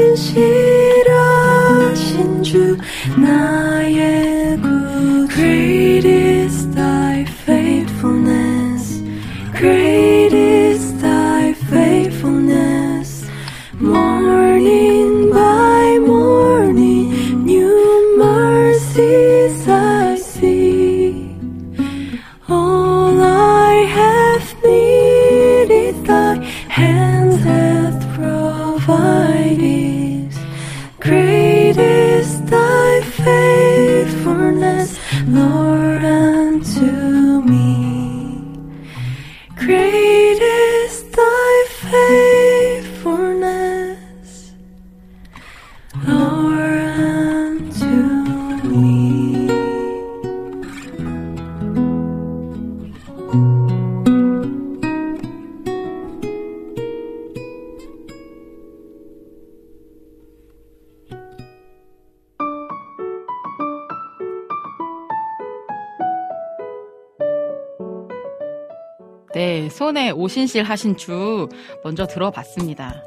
[70.35, 71.49] 신실 하신 주
[71.85, 73.05] 먼저 들어봤습니다.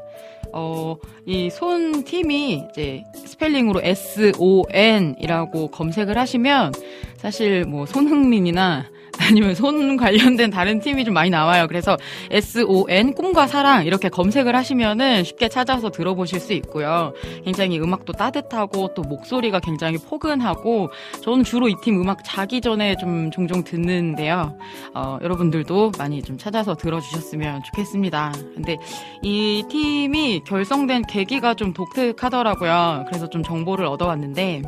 [0.54, 6.72] 어, 이 손 팀이 이제 스펠링으로 S-O-N이라고 검색을 하시면
[7.18, 8.86] 사실 뭐 손흥민이나
[9.20, 11.66] 아니면 손 관련된 다른 팀이 좀 많이 나와요.
[11.68, 11.96] 그래서
[12.30, 17.12] S-O-N 꿈과 사랑 이렇게 검색을 하시면은 쉽게 찾아서 들어보실 수 있고요.
[17.44, 20.90] 굉장히 음악도 따뜻하고 또 목소리가 굉장히 포근하고
[21.22, 24.58] 저는 주로 이 팀 음악 자기 전에 좀 종종 듣는데요.
[24.94, 28.32] 어, 여러분들도 많이 좀 찾아서 들어주셨으면 좋겠습니다.
[28.54, 28.76] 근데
[29.22, 33.04] 이 팀이 결성된 계기가 좀 독특하더라고요.
[33.08, 34.62] 그래서 좀 정보를 얻어왔는데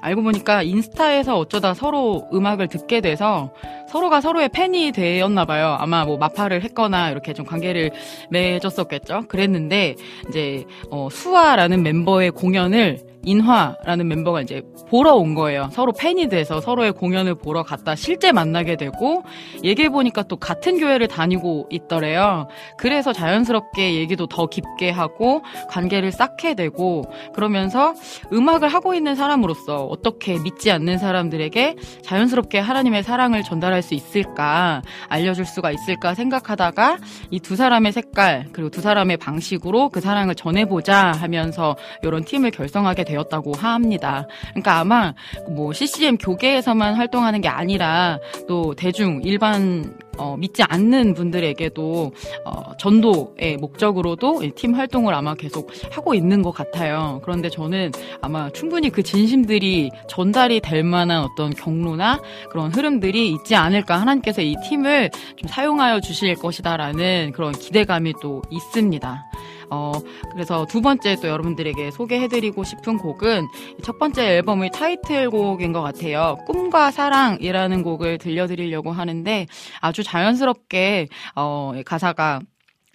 [0.00, 3.52] 알고 보니까 인스타에서 어쩌다 서로 음악을 듣게 돼서
[3.88, 5.76] 서로가 서로의 팬이 되었나 봐요.
[5.78, 7.90] 아마 뭐 마파를 했거나 이렇게 좀 관계를
[8.30, 9.22] 맺었었겠죠.
[9.28, 9.96] 그랬는데
[10.28, 15.68] 이제 어 수아라는 멤버의 공연을 인화라는 멤버가 이제 보러 온 거예요.
[15.72, 19.24] 서로 팬이 돼서 서로의 공연을 보러 갔다 실제 만나게 되고
[19.64, 22.46] 얘기해 보니까 또 같은 교회를 다니고 있더래요.
[22.76, 27.04] 그래서 자연스럽게 얘기도 더 깊게 하고 관계를 쌓게 되고
[27.34, 27.94] 그러면서
[28.32, 35.44] 음악을 하고 있는 사람으로서 어떻게 믿지 않는 사람들에게 자연스럽게 하나님의 사랑을 전달할 수 있을까 알려줄
[35.44, 36.98] 수가 있을까 생각하다가
[37.30, 43.04] 이 두 사람의 색깔 그리고 두 사람의 방식으로 그 사랑을 전해보자 하면서 이런 팀을 결성하게
[43.04, 44.26] 되었 다고 합니다.
[44.50, 45.14] 그러니까 아마
[45.48, 52.12] 뭐 CCM 교계에서만 활동하는 게 아니라 또 대중 일반 어, 믿지 않는 분들에게도
[52.44, 57.20] 어, 전도의 목적으로도 이팀 활동을 아마 계속 하고 있는 것 같아요.
[57.22, 64.00] 그런데 저는 아마 충분히 그 진심들이 전달이 될 만한 어떤 경로나 그런 흐름들이 있지 않을까
[64.00, 69.24] 하나님께서 이 팀을 좀 사용하여 주실 것이다라는 그런 기대감이 또 있습니다.
[69.70, 69.92] 어,
[70.32, 73.46] 그래서 두 번째 또 여러분들에게 소개해드리고 싶은 곡은
[73.82, 76.36] 첫 번째 앨범의 타이틀곡인 것 같아요.
[76.46, 79.46] 꿈과 사랑이라는 곡을 들려드리려고 하는데
[79.80, 82.40] 아주 자연스럽게, 어, 가사가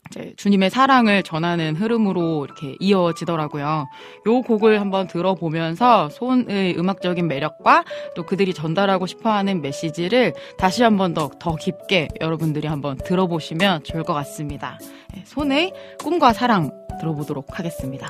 [0.10, 3.88] 이제 주님의 사랑을 전하는 흐름으로 이렇게 이어지더라고요.
[4.28, 7.84] 요 곡을 한번 들어보면서 손의 음악적인 매력과
[8.16, 14.14] 또 그들이 전달하고 싶어하는 메시지를 다시 한번 더, 더 깊게 여러분들이 한번 들어보시면 좋을 것
[14.14, 14.80] 같습니다.
[15.14, 18.10] 네, 손의 꿈과 사랑 들어보도록 하겠습니다.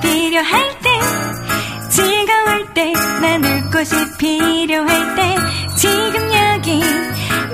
[0.00, 0.88] 필요할 때
[1.90, 5.36] 즐거울 때 나눌 곳이 필요할 때
[5.76, 6.82] 지금 여기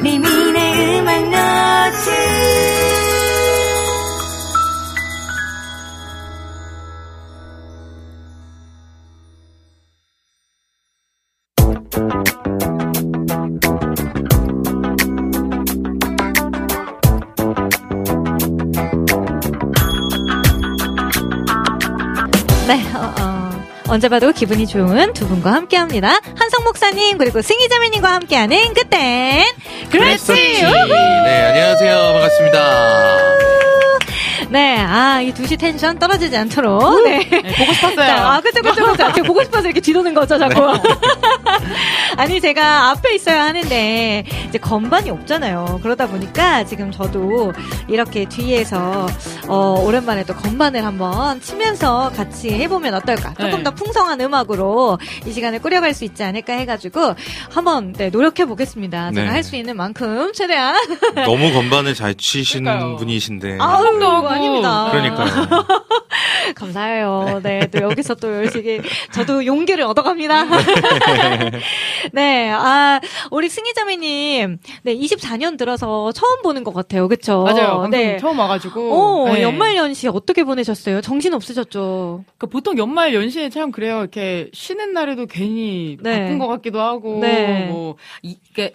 [0.03, 2.94] 리민의 음악 노트
[22.75, 23.51] 네, 어, 어.
[23.87, 26.19] 언제 봐도 기분이 좋은 두 분과 함께 합니다.
[26.37, 29.45] 한성 목사님, 그리고 승희자매님과 함께하는 그땐
[29.91, 30.33] 그랬지!
[30.33, 31.97] 네, 안녕하세요.
[32.15, 33.35] 반갑습니다.
[34.51, 37.03] 네, 아, 이 2시 텐션 떨어지지 않도록.
[37.05, 37.29] 네.
[37.29, 37.97] 보고 싶었어요.
[38.07, 38.97] 자, 아, 그쵸, 그쵸, 그쵸.
[38.97, 40.73] 제가 보고 싶어서 이렇게 뒤도는 거죠, 자꾸.
[42.17, 45.81] 아니, 제가 앞에 있어야 하는데, 이제 건반이 없잖아요.
[45.83, 47.53] 그러다 보니까 지금 저도
[47.89, 49.07] 이렇게 뒤에서,
[49.47, 53.35] 어, 오랜만에 또 건반을 한번 치면서 같이 해보면 어떨까.
[53.35, 53.63] 조금 네.
[53.63, 57.15] 더 풍성한 음악으로 이 시간을 꾸려갈 수 있지 않을까 해가지고,
[57.51, 59.13] 한번, 네, 노력해 보겠습니다.
[59.13, 59.31] 제가 네.
[59.31, 60.75] 할수 있는 만큼, 최대한.
[61.27, 62.97] 너무 건반을 잘 치시는 그러니까요.
[62.97, 63.59] 분이신데.
[63.61, 63.85] 아우,
[64.27, 64.89] 아닙니다.
[64.91, 65.29] 그러니까요.
[66.55, 67.41] 감사해요.
[67.43, 68.81] 네, 또 여기서 또 열심히
[69.13, 70.45] 저도 용기를 얻어갑니다.
[72.13, 77.43] 네, 아 우리 승희자매님, 네 24년 들어서 처음 보는 것 같아요, 그렇죠?
[77.45, 77.89] 맞아요.
[77.91, 78.19] 네.
[78.19, 78.93] 처음 와가지고.
[78.93, 79.43] 어, 네.
[79.43, 81.01] 연말 연시 어떻게 보내셨어요?
[81.01, 82.25] 정신 없으셨죠?
[82.39, 84.01] 그 보통 연말 연시에 참 그래요.
[84.01, 86.21] 이렇게 쉬는 날에도 괜히 네.
[86.21, 87.67] 바쁜 것 같기도 하고 네.
[87.67, 88.75] 뭐 이게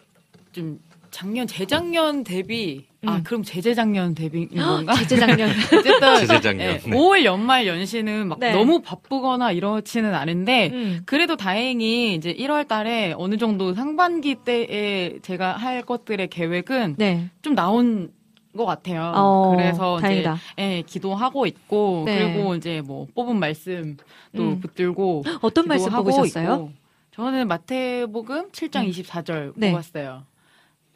[0.51, 0.80] 좀
[1.12, 3.24] 작년 재작년 대비 아 음.
[3.24, 4.93] 그럼 재재작년 대비인 건가?
[4.93, 5.49] 재재작년.
[5.74, 6.68] 어쨌든 재재작년.
[6.68, 6.91] 예, 네.
[6.91, 8.51] 5월 연말 연시는 막 네.
[8.51, 11.01] 너무 바쁘거나 이렇지는 않은데 음.
[11.05, 17.30] 그래도 다행히 이제 1월 달에 어느 정도 상반기 때에 제가 할 것들의 계획은 네.
[17.41, 18.12] 좀 나온
[18.60, 19.14] 것 같아요.
[19.16, 20.34] 어, 그래서 다행이다.
[20.34, 22.34] 이제 예, 기도하고 있고 네.
[22.34, 23.95] 그리고 이제 뭐 뽑은 말씀
[24.36, 24.60] 또 음.
[24.60, 26.53] 붙들고 어떤 말씀 뽑으셨어요?
[26.53, 26.72] 있고.
[27.12, 28.91] 저는 마태복음 7장 음.
[28.91, 29.72] 24절 네.
[29.72, 30.24] 뽑았어요.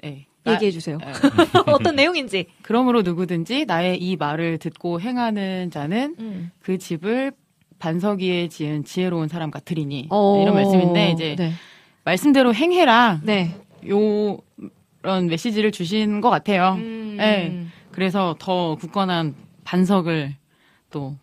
[0.03, 0.27] 네.
[0.45, 0.97] 얘기해 주세요.
[1.01, 1.07] 예.
[1.71, 2.47] 어떤 내용인지.
[2.63, 6.51] 그러므로 누구든지 나의 이 말을 듣고 행하는 자는 음.
[6.59, 7.31] 그 집을
[7.79, 11.53] 반석 위에 지은 지혜로운 사람 같으리니 어, 이런 말씀인데 이제 네.
[12.03, 13.55] 말씀대로 행해라 네.
[13.89, 14.37] 요
[15.03, 16.75] 런 메시지를 주신 것 같아요.
[16.77, 17.15] 음.
[17.17, 17.65] 네.
[17.91, 19.35] 그래서 더 굳건한
[19.65, 20.35] 반석을
[20.89, 21.15] 또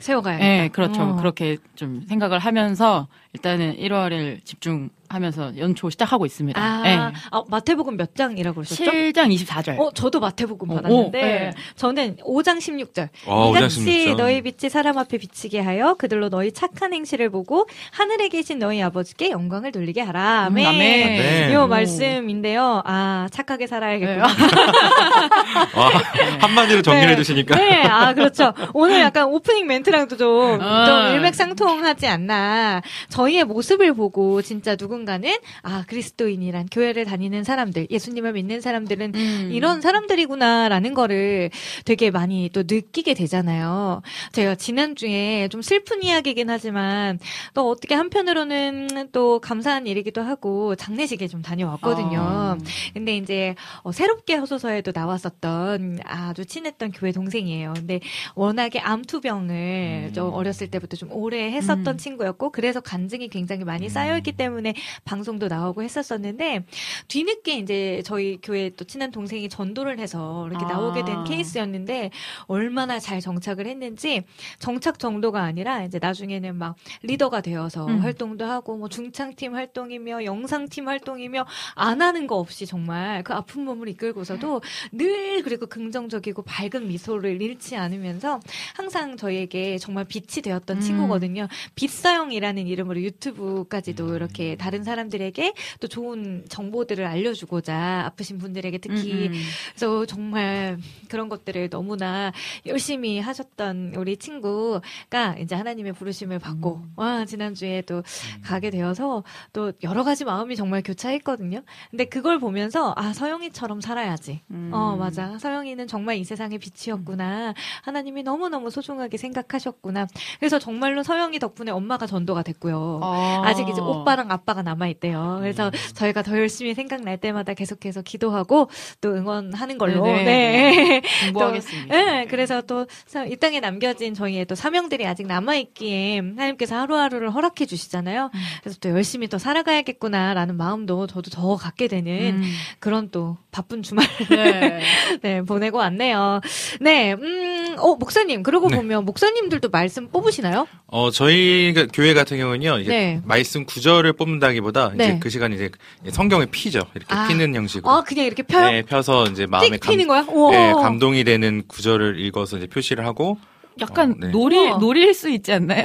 [0.00, 0.44] 세워가야겠다.
[0.44, 1.02] 네, 그렇죠.
[1.02, 1.16] 어.
[1.16, 6.60] 그렇게 좀 생각을 하면서 일단은 1월을 집중 하면서 연초 시작하고 있습니다.
[6.62, 6.96] 아, 네.
[7.32, 8.84] 아, 마태복음 몇 장이라고 그러셨죠?
[8.84, 9.78] 7장 24절.
[9.80, 11.52] 어, 저도 마태복음 어, 받았는데 오, 네.
[11.74, 13.08] 저는 5장 16절.
[13.26, 14.16] 어, 이같이 5장 16절.
[14.16, 19.30] 너희 빛이 사람 앞에 비치게 하여 그들로 너희 착한 행실을 보고 하늘에 계신 너희 아버지께
[19.30, 20.44] 영광을 돌리게 하라.
[20.46, 20.64] 아멘.
[20.64, 21.02] 음, 아멘.
[21.18, 21.50] 아멘.
[21.50, 21.66] 이 오.
[21.66, 22.82] 말씀인데요.
[22.84, 24.22] 아, 착하게 살아야겠구나.
[24.22, 25.90] 와,
[26.40, 27.56] 한마디로 정리해 주시니까.
[27.56, 28.52] 네, 아, 그렇죠.
[28.74, 30.86] 오늘 약간 오프닝 멘트랑도 좀, 아.
[30.86, 32.80] 좀 일맥상통하지 않나.
[33.08, 39.50] 저희의 모습을 보고 진짜 누군 가는, 아, 그리스도인이란 교회를 다니는 사람들, 예수님을 믿는 사람들은 음.
[39.52, 41.50] 이런 사람들이구나라는 거를
[41.84, 44.02] 되게 많이 또 느끼게 되잖아요.
[44.32, 47.18] 제가 지난 주에 좀 슬픈 이야기긴 하지만
[47.54, 52.20] 또 어떻게 한편으로는 또 감사한 일이기도 하고 장례식에 좀 다녀왔거든요.
[52.20, 52.58] 아.
[52.94, 57.74] 근데 이제 어, 새롭게 허소서에도 나왔었던 아주 친했던 교회 동생이에요.
[57.76, 58.00] 근데
[58.34, 60.12] 워낙에 암투병을 음.
[60.14, 61.96] 좀 어렸을 때부터 좀 오래 했었던 음.
[61.96, 66.64] 친구였고 그래서 간증이 굉장히 많이 쌓여있기 때문에 방송도 나오고 했었었는데
[67.08, 70.68] 뒤늦게 이제 저희 교회 또 친한 동생이 전도를 해서 이렇게 아.
[70.68, 72.10] 나오게 된 케이스였는데
[72.46, 74.24] 얼마나 잘 정착을 했는지
[74.58, 78.00] 정착 정도가 아니라 이제 나중에는 막 리더가 되어서 음.
[78.00, 83.88] 활동도 하고 뭐 중창팀 활동이며 영상팀 활동이며 안 하는 거 없이 정말 그 아픈 몸을
[83.88, 84.62] 이끌고서도
[84.92, 88.40] 늘 그리고 긍정적이고 밝은 미소를 잃지 않으면서
[88.74, 90.80] 항상 저희에게 정말 빛이 되었던 음.
[90.80, 91.48] 친구거든요.
[91.74, 99.32] 빛서영이라는 이름으로 유튜브까지도 이렇게 다른 다른 사람들에게 또 좋은 정보들을 알려주고자 아프신 분들에게 특히 음,
[99.32, 99.40] 음.
[99.70, 100.78] 그래서 정말
[101.08, 102.32] 그런 것들을 너무나
[102.66, 106.92] 열심히 하셨던 우리 친구가 이제 하나님의 부르심을 받고 음.
[106.96, 108.02] 와 지난주에 또
[108.42, 109.22] 가게 되어서
[109.52, 111.62] 또 여러 가지 마음이 정말 교차했거든요.
[111.90, 114.40] 근데 그걸 보면서 아 서영이처럼 살아야지.
[114.50, 114.70] 음.
[114.72, 115.38] 어 맞아.
[115.38, 117.54] 서영이는 정말 이 세상의 빛이었구나.
[117.82, 120.06] 하나님이 너무 너무 소중하게 생각하셨구나.
[120.38, 123.00] 그래서 정말로 서영이 덕분에 엄마가 전도가 됐고요.
[123.02, 123.42] 아.
[123.44, 125.38] 아직 이제 오빠랑 아빠가 남아 있대요.
[125.40, 125.70] 그래서 음.
[125.94, 128.68] 저희가 더 열심히 생각날 때마다 계속해서 기도하고
[129.00, 130.04] 또 응원하는 걸로.
[130.04, 130.24] 네네.
[130.24, 131.02] 네.
[131.32, 131.88] 공부하겠습니다.
[131.88, 132.86] 또, 네, 그래서 또
[133.28, 138.30] 이 땅에 남겨진 저희의 또 사명들이 아직 남아 있기에 하나님께서 하루하루를 허락해 주시잖아요.
[138.32, 138.40] 음.
[138.62, 142.52] 그래서 또 열심히 더 살아가야겠구나라는 마음도 저도 더 갖게 되는 음.
[142.78, 144.80] 그런 또 바쁜 주말 네.
[145.22, 146.40] 네, 보내고 왔네요.
[146.80, 148.76] 네, 음, 어, 목사님, 그러고 네.
[148.76, 150.66] 보면 목사님들도 말씀 뽑으시나요?
[150.86, 153.20] 어, 저희 가- 교회 같은 경우는요, 이제 네.
[153.24, 155.18] 말씀 구절을 뽑는다기 보다 이제 네.
[155.20, 155.70] 그 시간 이제
[156.10, 156.80] 성경을 피죠.
[156.94, 157.28] 이렇게 아.
[157.28, 157.90] 피는 형식으로.
[157.90, 158.70] 아, 그냥 이렇게 펴요?
[158.70, 160.24] 네, 펴서 이제 마음에 띡 피는 거야?
[160.50, 163.38] 네, 감동이 되는 구절을 읽어서 이제 표시를 하고
[163.80, 164.28] 약간 어, 네.
[164.28, 165.82] 놀이 노릴 수 있지 않나요?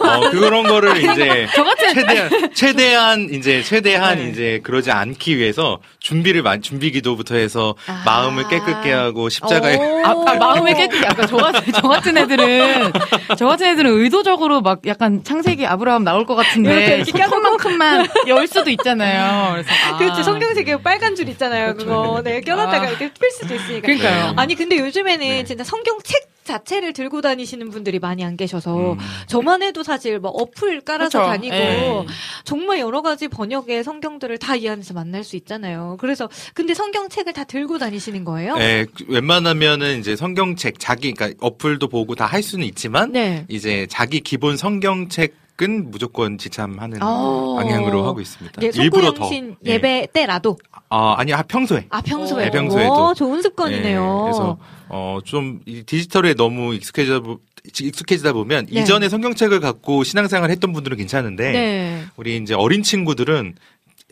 [0.00, 1.46] 어, 그런 거를 이제
[1.94, 4.28] 최대한 최대한 이제 최대한 네.
[4.30, 8.02] 이제 그러지 않기 위해서 준비를 많이 준비 기도부터 해서 아.
[8.04, 10.02] 마음을 깨끗게 하고 십자가에 오.
[10.04, 12.92] 아, 아, 마음의 깨끗이 약간 저 같은 저 같은 애들은
[13.36, 18.70] 저 같은 애들은 의도적으로 막 약간 창세기 아브라함 나올 것 같은데 이렇게 손톱만큼만 열 수도
[18.70, 19.52] 있잖아요.
[19.52, 19.98] 그래서 아.
[19.98, 20.22] 그렇죠.
[20.22, 21.74] 성경책에 빨간 줄 있잖아요.
[21.74, 22.20] 그거.
[22.22, 22.88] 네, 껴놨다가 아.
[22.88, 23.86] 이렇게 필 수도 있으니까.
[23.86, 24.34] 그러니까요.
[24.36, 25.44] 아니, 근데 요즘에는 네.
[25.44, 28.98] 진짜 성경 책 자체를 들고 다니시는 분들이 많이 안 계셔서 음.
[29.26, 31.30] 저만 해도 사실 뭐 어플 깔아서 그렇죠.
[31.32, 32.06] 다니고 예.
[32.44, 35.96] 정말 여러 가지 번역의 성경들을 다 이 안에서 만날 수 있잖아요.
[35.98, 38.56] 그래서 근데 성경책을 다 들고 다니시는 거예요?
[38.58, 43.44] 네, 그 웬만하면은 이제 성경책 자기 그러니까 어플도 보고 다 할 수는 있지만 네.
[43.48, 47.54] 이제 자기 기본 성경책 은 무조건 지참하는 어.
[47.56, 48.62] 방향으로 하고 있습니다.
[48.62, 49.28] 예, 일부러 더.
[49.32, 49.54] 예.
[49.64, 50.56] 예배 때라도
[50.88, 51.86] 아, 아니, 아, 평소에.
[51.90, 53.10] 아 평소에 네, 평소에도.
[53.10, 54.00] 오, 좋은 습관이네요.
[54.02, 54.58] 예, 그래서
[54.92, 58.80] 어, 좀이 디지털에 너무 익숙해져 보- 익숙해지다 보면 네.
[58.82, 62.04] 이전에 성경책을 갖고 신앙생활 했던 분들은 괜찮은데 네.
[62.16, 63.54] 우리 이제 어린 친구들은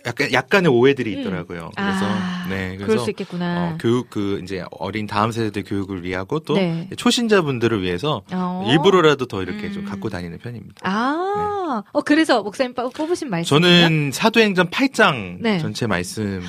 [0.06, 1.20] 약간 약간의 오해들이 음.
[1.20, 1.70] 있더라고요.
[1.76, 3.72] 그래서 아, 네, 그래서 수 있겠구나.
[3.74, 6.88] 어, 교육 그 이제 어린 다음 세대들 교육을 위하고 또 네.
[6.96, 8.64] 초신자분들을 위해서 어.
[8.68, 9.72] 일부러라도 더 이렇게 음.
[9.72, 10.76] 좀 갖고 다니는 편입니다.
[10.84, 15.58] 아, 어 그래서 목사님 빠- 뽑으신 말씀 저는 사도행전 8장 네.
[15.58, 16.42] 전체 말씀을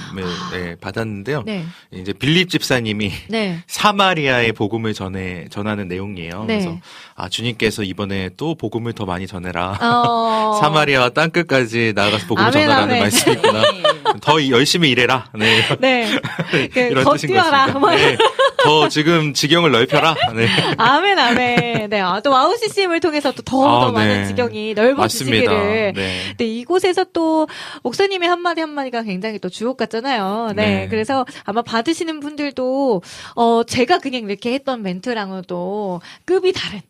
[0.53, 1.43] 네, 받았는데요.
[1.45, 3.63] 네, 이제 빌립 집사님이 네.
[3.67, 6.45] 사마리아의 복음을 전해 전하는 내용이에요.
[6.45, 6.59] 네.
[6.59, 6.79] 그래서
[7.21, 9.77] 아 주님께서 이번에 또 복음을 더 많이 전해라.
[9.79, 10.57] 어.
[10.59, 12.99] 사마리아와 땅 끝까지 나아가서 복음을 아멘, 전하라는 아멘.
[12.99, 13.61] 말씀이구나.
[14.21, 15.29] 더 열심히 일해라.
[15.35, 15.61] 네.
[15.79, 16.19] 네.
[16.73, 17.67] 그, 이런 더 뜻인 뛰어라.
[17.67, 17.79] 것입니다.
[17.79, 17.91] 뭐.
[17.91, 18.17] 네.
[18.63, 20.15] 더 지금 지경을 넓혀라.
[20.35, 20.47] 네.
[20.77, 21.89] 아멘, 아멘.
[21.91, 21.99] 네.
[22.01, 24.25] 아, 또 와우 CCM을 통해서 또 더, 더 아, 많은 네.
[24.25, 25.51] 지경이 맞습니다.
[25.51, 25.93] 넓어지시기를.
[25.93, 26.33] 네.
[26.37, 27.47] 네, 이곳에서 또
[27.83, 30.53] 목사님의 한 마디 한 마디가 굉장히 또 주옥 같잖아요.
[30.55, 30.65] 네.
[30.65, 30.87] 네.
[30.89, 33.01] 그래서 아마 받으시는 분들도,
[33.35, 36.81] 어, 제가 그냥 이렇게 했던 멘트랑은 또 급이 다른,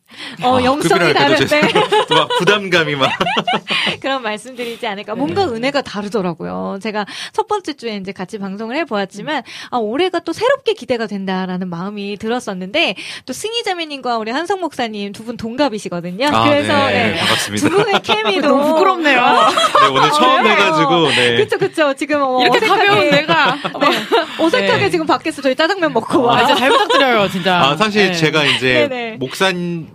[0.43, 1.45] 어, 아, 영성이 다른데.
[1.45, 1.62] 죄송-
[2.07, 3.09] 또막 부담감이 막.
[4.01, 5.16] 그런 말씀드리지 않을까.
[5.16, 5.51] 뭔가 네.
[5.53, 6.80] 은혜가 다르더라고요.
[6.82, 12.18] 제가 첫 번째 주에 이제 같이 방송을 해보았지만, 아, 올해가 또 새롭게 기대가 된다라는 마음이
[12.18, 12.95] 들었었는데,
[13.26, 16.28] 또 승희자매님과 우리 한성 목사님 두 분 동갑이시거든요.
[16.34, 17.12] 아, 그래서, 네.
[17.12, 17.16] 네.
[17.20, 17.70] 반갑습니다.
[17.70, 18.47] 두 분의 케미도.
[18.47, 19.22] 너무 부끄럽네요.
[19.22, 20.53] 네, 오늘 처음 왜요?
[20.53, 21.36] 해가지고, 네.
[21.38, 21.93] 그쵸, 그쵸.
[21.93, 24.43] 지금 어, 이렇게 어색하게, 가벼운 내가 네.
[24.43, 24.89] 어색하게 네.
[24.89, 26.39] 지금 밖에서 저희 짜장면 먹고 아, 와.
[26.39, 27.59] 진짜 잘 부탁드려요, 진짜.
[27.62, 28.14] 아, 사실 네.
[28.14, 29.18] 제가 이제 네네.
[29.18, 29.51] 목사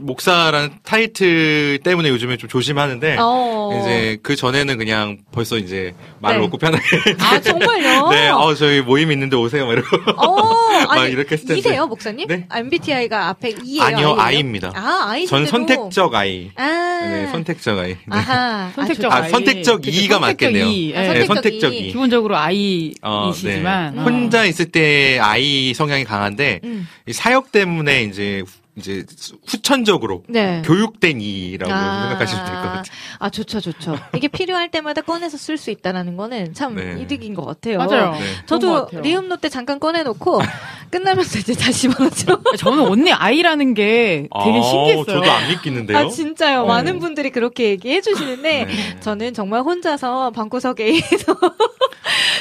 [0.07, 3.81] 목사라는 타이틀 때문에 요즘에 좀 조심하는데 어.
[3.81, 6.41] 이제 그 전에는 그냥 벌써 이제 말 네.
[6.41, 6.85] 놓고 편하게
[7.19, 8.09] 아, 정말요?
[8.11, 10.11] 네, 어 저희 모임 있는데 오세요, 막 이러고.
[10.17, 10.53] 어,
[10.87, 11.59] 막 아니, 이렇게 했을 텐데.
[11.59, 12.27] 이세요, 목사님?
[12.29, 12.47] 네?
[12.55, 13.83] MBTI가 앞에 E예요?
[13.83, 14.21] 아니요, I예요?
[14.21, 14.73] I입니다.
[14.75, 16.51] 아, 아이 전 선택적 아이.
[16.57, 16.65] 아.
[16.65, 17.91] 네, 선택적 아이.
[17.91, 17.99] 네.
[18.11, 18.71] 아하.
[18.77, 19.31] 선택적 아, 아, 아이.
[19.31, 20.67] 선택적 선택적 맞겠네요.
[20.67, 20.93] 이.
[20.95, 21.01] 아, 예.
[21.01, 21.79] 네, 선택적 선택적 이.
[21.79, 21.87] 이.
[21.89, 24.03] 기본적으로 어, 아이이시지만 네.
[24.03, 26.87] 혼자 있을 때 아이 성향이 강한데 음.
[27.07, 29.05] 이 사역 때문에 이제 후- 이제
[29.47, 30.61] 후천적으로 네.
[30.65, 32.09] 교육된 이라고 아.
[32.09, 32.83] 생각하시면 될 것 같아요.
[33.19, 33.99] 아, 좋죠, 좋죠.
[34.15, 36.99] 이게 필요할 때마다 꺼내서 쓸 수 있다라는 거는 참 네.
[37.01, 37.79] 이득인 것 같아요.
[37.79, 38.13] 맞아요.
[38.13, 38.21] 네.
[38.45, 39.01] 저도 같아요.
[39.01, 40.41] 리음노 때 잠깐 꺼내놓고
[40.91, 42.43] 끝나면서 이제 다시 집어넣죠.
[42.59, 45.05] 저는 언니 아이라는 게 되게 아, 신기했어요.
[45.07, 45.97] 저도 안 믿기는데요.
[45.99, 46.63] 아, 진짜요.
[46.63, 46.67] 어.
[46.67, 49.01] 많은 분들이 그렇게 얘기해 주시는데 네.
[49.01, 51.37] 저는 정말 혼자서 방구석에 서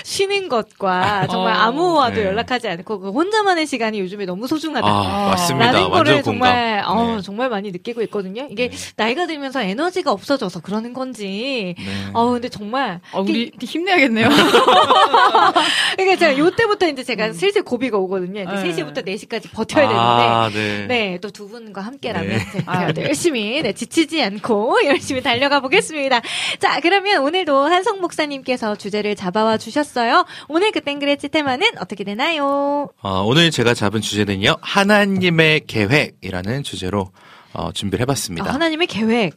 [0.06, 1.58] 쉬는 것과 정말 어.
[1.58, 2.28] 아무와도 네.
[2.28, 4.88] 연락하지 않고 그 혼자만의 시간이 요즘에 너무 소중하다.
[4.88, 5.66] 아, 맞습니다.
[5.72, 6.24] 라는 완전 거를 공감.
[6.24, 7.22] 정말 어, 네.
[7.24, 8.48] 정말 많이 느끼고 있거든요.
[8.52, 11.74] 이게 나이가 들면서 에너지가 없어져서 그러는 건지.
[11.76, 11.86] 네.
[12.14, 14.30] 어 근데 정말 어, 우리 힘내야겠네요.
[15.98, 18.42] 그러니까 제가 요때부터 이제 제가 슬슬 고비가 오거든요.
[18.42, 18.64] 이제 네.
[18.64, 20.88] 3시부터 4시까지 버텨야 아, 되는데.
[20.88, 20.88] 네.
[20.88, 22.52] 네, 또두 분과 함께라면 네.
[22.52, 26.22] 제가 아, 또 열심히 네, 지치지 않고 열심히 달려가 보겠습니다.
[26.60, 30.26] 자, 그러면 오늘도 한성 목사님께서 주제를 잡아와 주셨 어요.
[30.48, 32.90] 오늘 그 땡그레치 테마는 어떻게 되나요?
[33.02, 34.56] 어, 오늘 제가 잡은 주제는요.
[34.62, 37.12] 하나님의 계획이라는 주제로
[37.54, 38.50] 어, 준비를 해봤습니다.
[38.50, 39.34] 아, 하나님의 계획.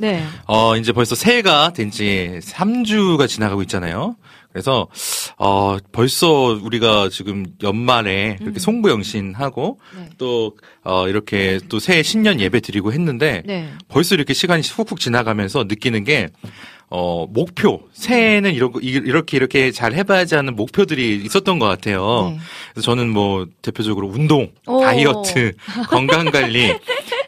[0.00, 0.24] 네.
[0.46, 4.16] 어, 이제 벌써 새해가 된 지 3주가 지나가고 있잖아요.
[4.50, 4.86] 그래서,
[5.38, 6.28] 어, 벌써
[6.62, 8.44] 우리가 지금 연말에 음.
[8.44, 10.08] 이렇게 송부영신하고 네.
[10.18, 13.72] 또, 어, 이렇게 또 새해 신년 예배 드리고 했는데 네.
[13.88, 16.28] 벌써 이렇게 시간이 훅훅 지나가면서 느끼는 게
[16.94, 17.80] 어, 목표.
[17.94, 22.34] 새해에는 이런, 거- 이- 이렇게, 이렇게 잘 해봐야지 하는 목표들이 있었던 것 같아요.
[22.34, 22.40] 네.
[22.74, 24.82] 그래서 저는 뭐, 대표적으로 운동, 오.
[24.82, 25.52] 다이어트,
[25.88, 26.74] 건강관리,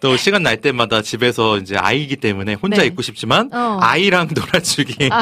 [0.03, 2.89] 또 시간 날 때마다 집에서 이제 아이기 때문에 혼자 네.
[2.89, 3.79] 있고 싶지만, 어.
[3.81, 4.97] 아이랑 놀아주기.
[4.99, 5.21] 네, 어,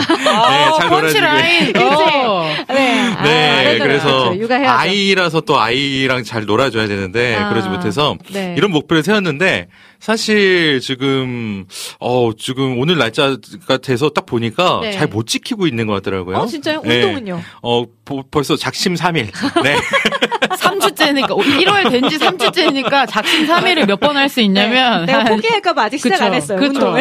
[0.78, 0.88] 잘 놀아주기.
[0.90, 1.72] 펀치라인.
[1.72, 1.84] 그치?
[2.26, 2.46] 어.
[2.68, 3.00] 네.
[3.00, 3.78] 아, 네.
[3.78, 4.54] 그래서 그렇죠.
[4.68, 8.54] 아이라서 또 아이랑 잘 놀아줘야 되는데 아, 그러지 못해서 네.
[8.58, 9.68] 이런 목표를 세웠는데
[10.02, 11.64] 사실 지금
[12.00, 14.90] 어 지금 오늘 날짜가 돼서 딱 보니까 네.
[14.90, 16.38] 잘못 지키고 있는 것 같더라고요.
[16.38, 16.82] 어, 진짜요?
[16.82, 17.04] 네.
[17.04, 17.40] 운동은요?
[17.62, 19.30] 어 보- 벌써 작심 삼일
[19.64, 19.76] 네.
[20.62, 25.84] 3주째니까 1월 된 지 3주째니까 작심 3일을 몇 번 할 수 있냐면 내가 한- 포기할까봐
[25.84, 26.58] 아직 시작 안 그쵸, 했어요.
[26.58, 26.94] 그쵸.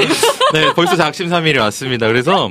[0.53, 2.07] 네, 벌써 작심 삼일이 왔습니다.
[2.07, 2.49] 그래서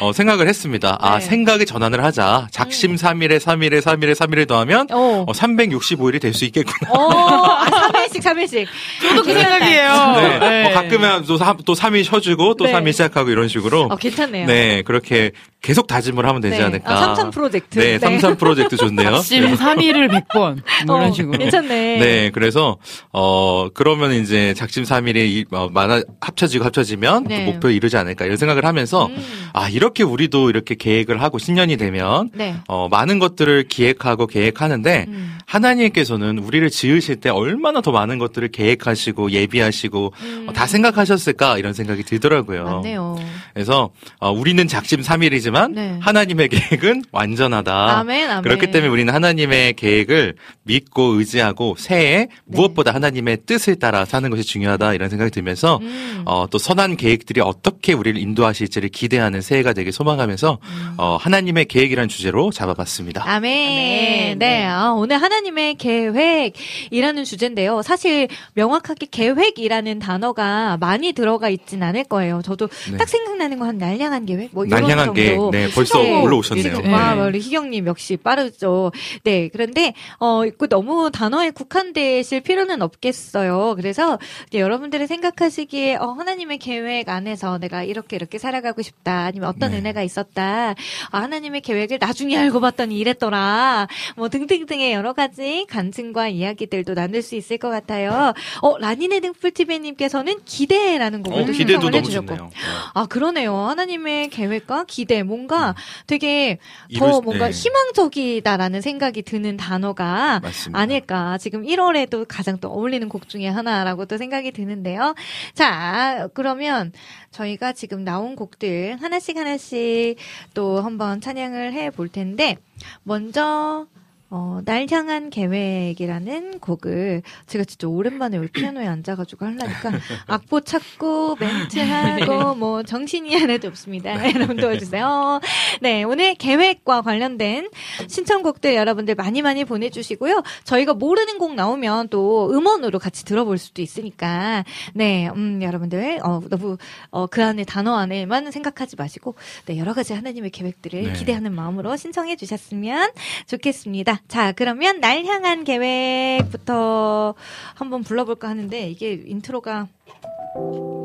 [0.00, 0.98] 어, 생각을 했습니다.
[1.00, 1.24] 아, 네.
[1.24, 2.48] 생각의 전환을 하자.
[2.50, 5.24] 작심 삼일에삼일에삼일에삼일을 더하면 어.
[5.26, 6.90] 어, 365일이 될 수 있겠구나.
[6.90, 8.66] 어, 아, 3일씩, 3일씩.
[9.02, 10.12] 저도 그 생각이에요.
[10.16, 10.38] 네.
[10.38, 10.70] 네.
[10.70, 12.72] 어, 가끔은 또, 삼- 또 3일 쉬어주고 또 네.
[12.72, 13.82] 3일 시작하고 이런 식으로.
[13.90, 14.46] 어, 괜찮네요.
[14.46, 16.64] 네, 그렇게 계속 다짐을 하면 되지 네.
[16.64, 16.92] 않을까.
[16.92, 17.78] 아, 삼삼 프로젝트.
[17.78, 18.18] 네, 네.
[18.18, 19.10] 삼삼 프로젝트 좋네요.
[19.16, 20.56] 작심 3일을 100번
[20.86, 21.38] 뭐 이런 어, 식으로.
[21.38, 21.98] 괜찮네.
[21.98, 22.76] 네, 그래서
[23.12, 27.44] 어 그러면 이제 작심 삼일이 어, 많아 합쳐지고 합쳐지면 네.
[27.44, 29.16] 또 목표에 이르지 않을까 이런 생각을 하면서 음.
[29.52, 32.56] 아 이렇게 우리도 이렇게 계획을 하고 신년이 되면 네.
[32.68, 35.38] 어 많은 것들을 기획하고 계획하는데 음.
[35.46, 40.46] 하나님께서는 우리를 지으실 때 얼마나 더 많은 것들을 계획하시고 예비하시고 음.
[40.48, 42.64] 어, 다 생각하셨을까 이런 생각이 들더라고요.
[42.64, 43.18] 맞네요.
[43.54, 45.98] 그래서 어, 우리는 작심 삼일이지만 네.
[46.00, 47.81] 하나님의 계획은 완전하다.
[47.88, 48.42] 아멘, 아멘.
[48.42, 50.34] 그렇기 때문에 우리는 하나님의 계획을
[50.64, 52.28] 믿고 의지하고 새해 네.
[52.46, 56.22] 무엇보다 하나님의 뜻을 따라 사는 것이 중요하다 이런 생각이 들면서 음.
[56.24, 60.94] 어, 또 선한 계획들이 어떻게 우리를 인도하실지를 기대하는 새해가 되길 소망하면서 음.
[60.98, 63.24] 어, 하나님의 계획이라는 주제로 잡아봤습니다.
[63.28, 64.38] 아멘.
[64.38, 64.64] 네.
[64.64, 67.82] 아, 오늘 하나님의 계획이라는 주제인데요.
[67.82, 72.42] 사실 명확하게 계획이라는 단어가 많이 들어가 있진 않을 거예요.
[72.44, 72.96] 저도 네.
[72.96, 74.50] 딱 생각나는 건한 날량한 계획?
[74.52, 75.50] 뭐 이런 날량한 정도.
[75.50, 76.22] 계획, 네, 벌써 네.
[76.22, 76.92] 올라오셨네요.
[76.92, 77.20] 와, 네.
[77.22, 78.92] 우리 희경 님 역시 빠르죠.
[79.24, 79.48] 네.
[79.48, 83.74] 그런데, 어, 그 너무 단어에 국한되실 필요는 없겠어요.
[83.76, 84.18] 그래서
[84.52, 89.24] 여러분들이 생각하시기에, 어, 하나님의 계획 안에서 내가 이렇게 이렇게 살아가고 싶다.
[89.24, 89.78] 아니면 어떤 네.
[89.78, 90.74] 은혜가 있었다.
[91.10, 93.88] 아, 하나님의 계획을 나중에 알고 봤더니 이랬더라.
[94.16, 98.34] 뭐 등등등의 여러 가지 간증과 이야기들도 나눌 수 있을 것 같아요.
[98.60, 102.26] 어, 라니네 등풀TV님께서는 기대라는 곡을 어, 또 기대도 너무 해주셨고.
[102.26, 102.50] 좋네요.
[102.94, 103.54] 아, 그러네요.
[103.56, 105.74] 하나님의 계획과 기대, 뭔가
[106.06, 106.58] 되게
[106.98, 107.52] 더 이룰- 뭔가 네.
[107.62, 110.78] 희망적이다라는 생각이 드는 단어가 맞습니다.
[110.78, 111.38] 아닐까.
[111.38, 115.14] 지금 1월에도 가장 또 어울리는 곡 중에 하나라고 또 생각이 드는데요.
[115.54, 116.92] 자, 그러면
[117.30, 120.16] 저희가 지금 나온 곡들 하나씩 하나씩
[120.54, 122.56] 또 한번 찬양을 해 볼 텐데,
[123.02, 123.86] 먼저,
[124.34, 129.90] 어, 날 향한 계획이라는 곡을 제가 진짜 오랜만에 여기 피아노에 앉아가지고 하려니까
[130.26, 134.32] 악보 찾고 멘트하고 뭐 정신이 하나도 없습니다.
[134.34, 135.40] 여러분 도와주세요.
[135.82, 137.68] 네, 오늘 계획과 관련된
[138.08, 140.42] 신청곡들 여러분들 많이 많이 보내주시고요.
[140.64, 144.64] 저희가 모르는 곡 나오면 또 음원으로 같이 들어볼 수도 있으니까
[144.94, 146.78] 네, 음, 여러분들 어, 너무
[147.10, 149.34] 어, 그 안에 단어 안에만 생각하지 마시고
[149.66, 151.12] 네, 여러 가지 하나님의 계획들을 네.
[151.12, 153.10] 기대하는 마음으로 신청해 주셨으면
[153.46, 154.21] 좋겠습니다.
[154.28, 157.34] 자, 그러면 날 향한 계획부터
[157.74, 159.88] 한번 불러볼까 하는데 이게 인트로가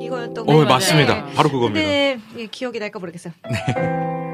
[0.01, 1.15] 이거였던 어, 것 맞습니다.
[1.15, 1.33] 같아요.
[1.35, 1.79] 바로 그겁니다.
[1.85, 2.19] 근데
[2.51, 3.33] 기억이 날까 모르겠어요.
[3.49, 4.26] 내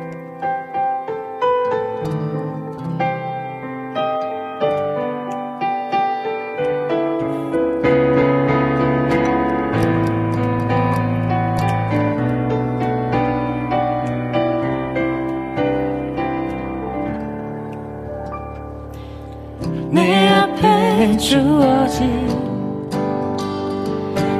[21.18, 22.28] 주어진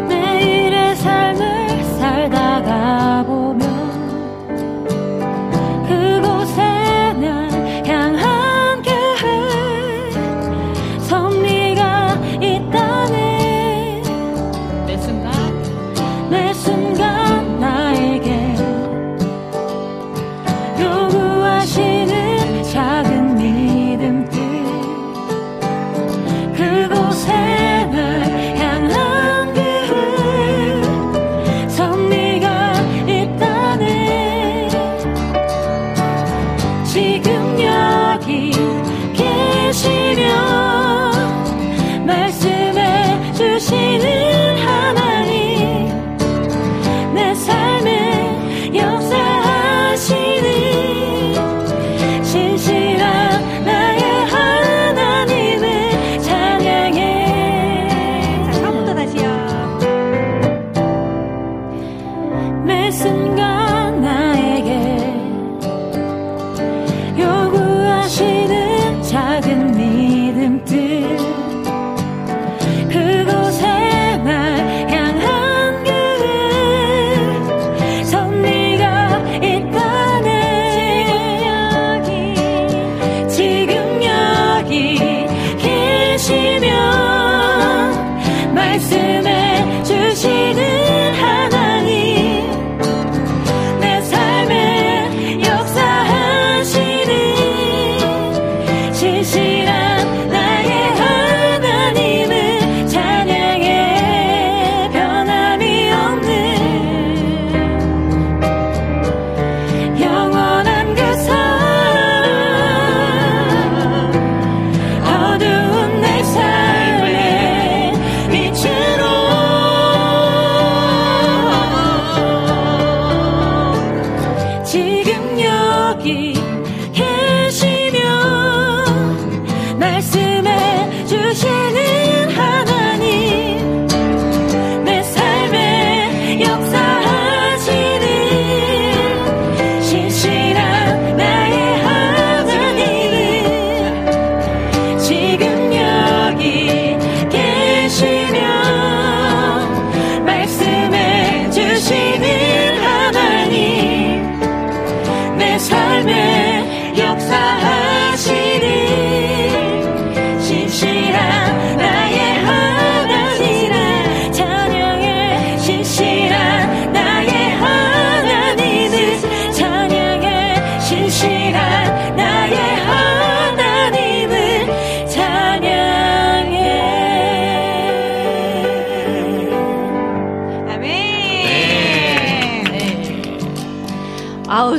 [0.08, 3.43] 내일의 삶을 살다가 보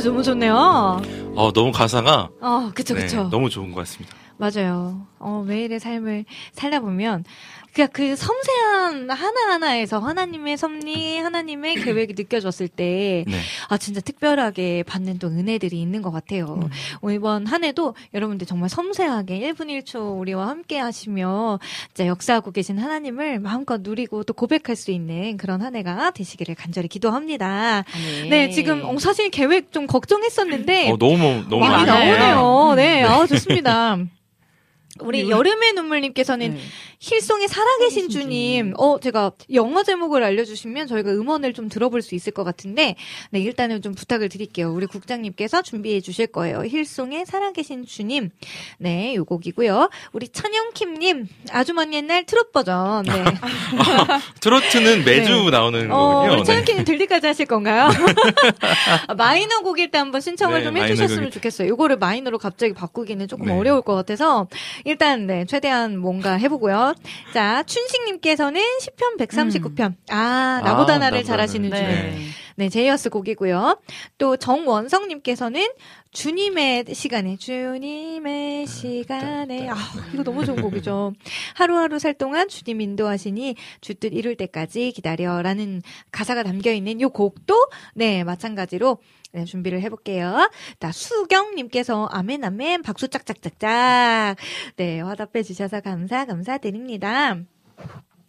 [0.05, 1.01] 너무 좋네요
[1.35, 4.15] 어, 너무 가사가 어 그쵸 네, 그쵸 너무 좋은 것 같습니다.
[4.37, 5.07] 맞아요.
[5.17, 7.23] 어, 매일의 삶을 살다 보면
[7.75, 13.37] 그냥 그 섬세한 하나하나에서 하나님의 섭리, 하나님의 계획이 느껴졌을 때, 네.
[13.67, 16.69] 아, 진짜 특별하게 받는 또 은혜들이 있는 것 같아요.
[17.01, 21.59] 어, 이번 한 해도 여러분들 정말 섬세하게 1분 1초 우리와 함께 하시며,
[21.93, 26.87] 진짜 역사하고 계신 하나님을 마음껏 누리고 또 고백할 수 있는 그런 한 해가 되시기를 간절히
[26.87, 27.83] 기도합니다.
[28.29, 31.85] 네, 지금 어, 사실 계획 좀 걱정했었는데, 어, 너무 너무 많이.
[31.85, 32.75] 나오네요.
[32.77, 33.97] 네, 아, 좋습니다.
[34.99, 36.57] 우리 여름의 눈물님께서는
[36.99, 42.45] 힐송의 살아계신 주님, 어, 제가 영어 제목을 알려주시면 저희가 음원을 좀 들어볼 수 있을 것
[42.45, 42.95] 같은데,
[43.31, 44.71] 네, 일단은 좀 부탁을 드릴게요.
[44.73, 46.63] 우리 국장님께서 준비해 주실 거예요.
[46.63, 48.29] 힐송의 살아계신 주님.
[48.77, 49.89] 네, 요 곡이고요.
[50.13, 53.03] 우리 천영킴님, 아주 먼 옛날 트롯 버전.
[53.03, 53.11] 네.
[54.39, 55.49] 트로트는 매주 네.
[55.51, 56.31] 나오는 어, 거군요.
[56.31, 56.43] 우리 네.
[56.45, 57.89] 천영킴님 들 때까지 하실 건가요?
[59.07, 61.31] 아, 마이너 곡일 때 한번 신청을 네, 좀 해주셨으면.
[61.31, 61.67] 좋겠어요.
[61.67, 63.53] 요거를 마이너로 갑자기 바꾸기는 조금 네.
[63.53, 64.47] 어려울 것 같아서
[64.85, 66.95] 일단 네 최대한 뭔가 해보고요.
[67.33, 71.69] 자 춘식님께서는 10편 139편 아 나보다 아, 나를 잘하시는.
[71.69, 71.83] 주님.
[71.83, 72.15] 네.
[72.57, 73.81] 네, 제이어스 곡이고요.
[74.17, 75.67] 또 정원성님께서는
[76.11, 79.75] 주님의 시간에, 주님의 시간에, 아,
[80.13, 81.11] 이거 너무 좋은 곡이죠.
[81.55, 85.81] 하루하루 살 동안 주님 인도하시니 주뜻 이룰 때까지 기다려라는
[86.11, 88.99] 가사가 담겨 있는 요 곡도, 네, 마찬가지로
[89.35, 90.49] 네, 준비를 해볼게요.
[90.79, 94.37] 자, 수경님께서 아멘, 아멘, 박수 짝짝짝짝.
[94.77, 97.37] 네, 화답해 주셔서 감사, 감사드립니다.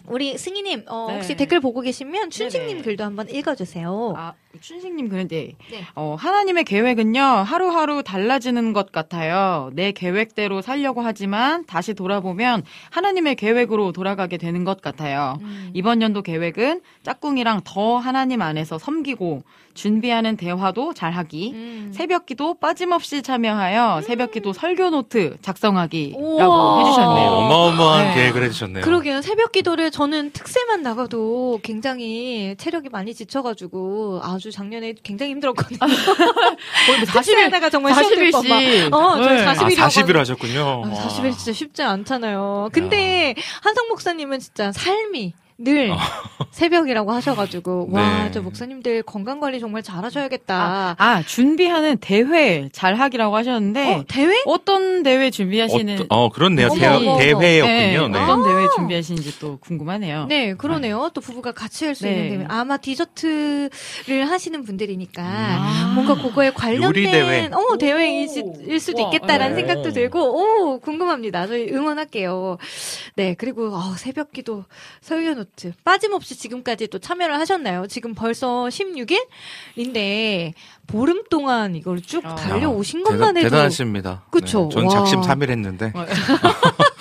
[0.08, 1.36] 우리 승희님, 어, 혹시 네.
[1.36, 2.82] 댓글 보고 계시면 춘식님 네네.
[2.82, 4.14] 글도 한번 읽어주세요.
[4.16, 5.84] 아, 춘식님 그런데 네.
[5.94, 9.70] 어, 하나님의 계획은요 하루하루 달라지는 것 같아요.
[9.72, 15.38] 내 계획대로 살려고 하지만 다시 돌아보면 하나님의 계획으로 돌아가게 되는 것 같아요.
[15.42, 15.70] 음.
[15.74, 19.42] 이번 연도 계획은 짝꿍이랑 더 하나님 안에서 섬기고
[19.74, 21.92] 준비하는 대화도 잘하기, 음.
[21.94, 26.80] 새벽기도 빠짐없이 참여하여 새벽기도 설교 노트 작성하기라고.
[26.80, 27.28] 해주셨네요.
[27.28, 28.14] 어, 어마어마한 네.
[28.14, 28.84] 계획을 해주셨네요.
[28.84, 29.20] 그러게요.
[29.20, 35.78] 새벽 기도를 저는 특세만 나가도 굉장히 체력이 많이 지쳐가지고 아주 저도 작년에 굉장히 힘들었거든요.
[36.86, 38.48] 거의 뭐 40일 하다가 정말 40일 시험 씩.
[38.48, 38.94] 칠 뻔.
[38.94, 39.44] 어, 저 네.
[39.44, 40.82] 40일 아, 40일 하셨군요.
[40.86, 42.70] 아, 40일 진짜 쉽지 않잖아요.
[42.72, 45.90] 근데 한성 목사님은 진짜 삶이 늘
[46.50, 48.30] 새벽이라고 하셔가지고 와 네.
[48.30, 50.96] 저 목사님들 건강 관리 정말 잘하셔야겠다.
[50.98, 53.94] 아, 준비하는 대회 잘 하기라고 하셨는데.
[53.94, 54.42] 어, 대회?
[54.44, 56.06] 어떤 대회 준비하시는.
[56.10, 56.68] 어, 그렇네요.
[56.70, 58.08] 어머, 대, 어머, 대회였군요.
[58.08, 58.18] 네.
[58.22, 60.26] 어떤 대회 준비하시는지 또 궁금하네요.
[60.26, 61.10] 네, 그러네요.
[61.14, 62.12] 또 부부가 같이 할수 네.
[62.26, 62.46] 있는 대회.
[62.50, 63.70] 아마 디저트를
[64.28, 67.46] 하시는 분들이니까 뭔가 그거에 관련된 대회.
[67.52, 68.28] 어, 대회일
[68.80, 69.62] 수도 우와, 있겠다라는 네.
[69.62, 71.46] 생각도 들고 오, 궁금합니다.
[71.46, 72.58] 저희 응원할게요.
[73.14, 74.64] 네, 그리고 어, 새벽 기도
[75.00, 77.86] 설교 노트 빠짐없이 지금까지 또 참여를 하셨나요?
[77.86, 80.52] 지금 벌써 16일인데
[80.86, 84.24] 보름 동안 이걸 쭉 달려오신 것만 대단, 해도 대단하십니다.
[84.30, 84.68] 그쵸.
[84.68, 84.90] 네, 전 와.
[84.90, 85.92] 작심 3일 했는데.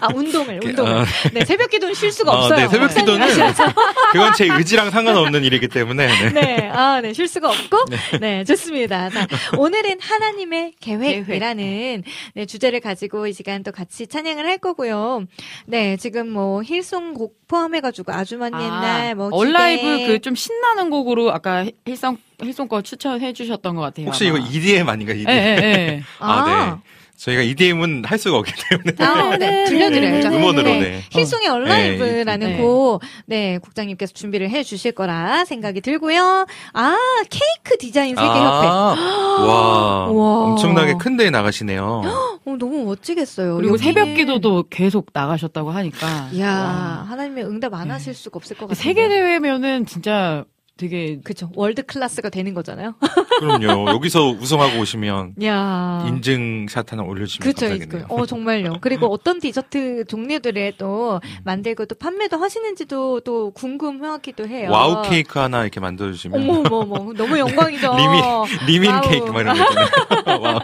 [0.00, 0.92] 아, 운동을, 운동을.
[0.92, 2.60] 어, 네, 새벽 기도는 쉴 수가 어, 없어요.
[2.60, 3.26] 네, 새벽 기도는
[4.12, 6.06] 그건 제 의지랑 상관없는 일이기 때문에.
[6.06, 6.30] 네.
[6.30, 7.84] 네, 아, 네, 쉴 수가 없고,
[8.20, 9.10] 네, 좋습니다.
[9.10, 9.26] 자,
[9.56, 12.02] 오늘은 하나님의 계획이라는
[12.34, 15.24] 네, 주제를 가지고 이 시간 또 같이 찬양을 할 거고요.
[15.66, 20.88] 네, 지금 뭐 힐송 곡 포함해 가지고 아주 많이 옛날 뭐 Alive 기대- 그좀 신나는
[20.90, 24.06] 곡으로 아까 힐성 힐송 거 추천해 주셨던 것 같아요.
[24.06, 24.38] 혹시 아마.
[24.38, 25.28] 이거 EDM 아닌가, EDM?
[25.28, 26.02] 예, 예, 예.
[26.20, 26.44] 아, 아.
[26.84, 26.90] 네.
[27.20, 28.92] 저희가 EDM은 할 수가 없기 때문에.
[28.98, 30.28] 아, 네, 들려드려야죠.
[30.28, 31.02] 음원으로, 네.
[31.10, 32.56] 힐송의 Alive라는 네.
[32.56, 36.46] 곡, 네, 국장님께서 준비를 해 주실 거라 생각이 들고요.
[36.72, 36.96] 아,
[37.28, 38.36] 케이크 디자인 세계 협회.
[38.38, 38.96] 아,
[39.38, 40.44] 와, 와.
[40.46, 42.02] 엄청나게 큰 데에 나가시네요.
[42.46, 43.56] 어, 너무 멋지겠어요.
[43.56, 46.30] 그리고 여기는- 새벽 기도도 계속 나가셨다고 하니까.
[46.32, 48.82] 이야, 하나님의 응답 안 하실 수가 없을 것 같아요.
[48.82, 50.44] 세계 대회면은 진짜
[50.80, 51.50] 되게 그쵸.
[51.54, 52.94] world class가 되는 거잖아요.
[53.38, 53.90] 그럼요.
[53.90, 56.06] 여기서 우승하고 오시면 야.
[56.08, 58.06] 인증샷 하나 올려주시면 그쵸, 감사하겠네요.
[58.08, 58.78] 그, 어, 정말요.
[58.80, 61.36] 그리고 어떤 디저트 종류들을 또 음.
[61.44, 64.70] 만들고 또 판매도 하시는지도 또 궁금하기도 해요.
[64.70, 66.40] 와우 케이크 하나 이렇게 만들어주시면.
[66.40, 67.12] 어머, 어머, 어머.
[67.12, 67.92] 너무 영광이죠.
[68.00, 68.24] 리민,
[68.66, 69.02] 리민 와우.
[69.02, 70.60] 케이크 막 이런 거.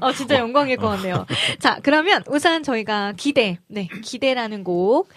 [0.00, 1.26] 어, 진짜 영광일 것 같네요.
[1.60, 5.08] 자, 그러면 우선 저희가 기대, 네, 기대라는 곡,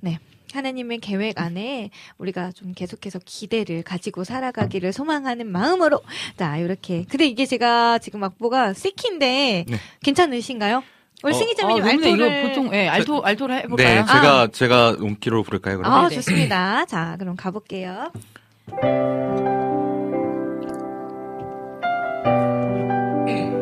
[0.00, 0.18] 네.
[0.52, 6.00] 하나님의 계획 안에 우리가 좀 계속해서 기대를 가지고 살아가기를 소망하는 마음으로
[6.36, 9.76] 자 이렇게 근데 이게 제가 지금 악보가 C키인데 네.
[10.02, 10.82] 괜찮으신가요?
[11.24, 14.00] 우리 어, 승희자매님 아, 근데 알토를 이거 보통 예, 알토 알토를 해볼까요?
[14.00, 15.92] 네, 제가, 제가 음키로 부를까요, 그럼?
[15.92, 16.84] 아 좋습니다.
[16.86, 18.10] 자 그럼 가볼게요.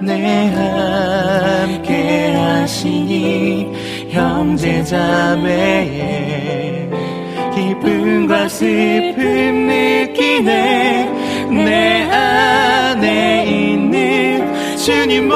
[0.00, 3.72] 내 함께 하시니
[4.10, 6.88] 형제 자매의
[7.54, 11.10] 기쁨과 슬픔 느끼네.
[11.50, 15.34] 내 안에 있는 주님 모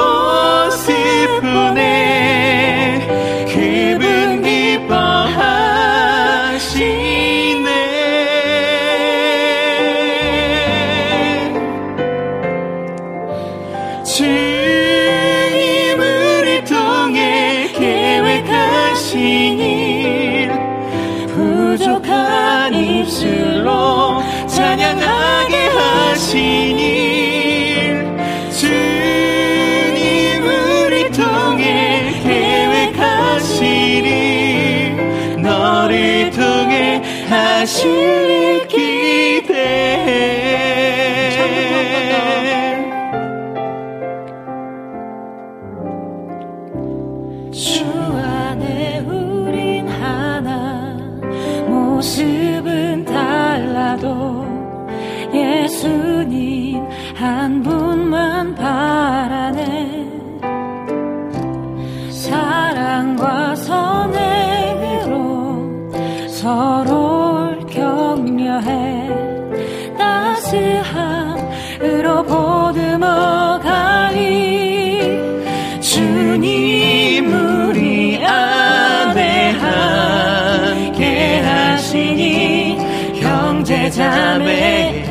[84.19, 85.05] 형제자매의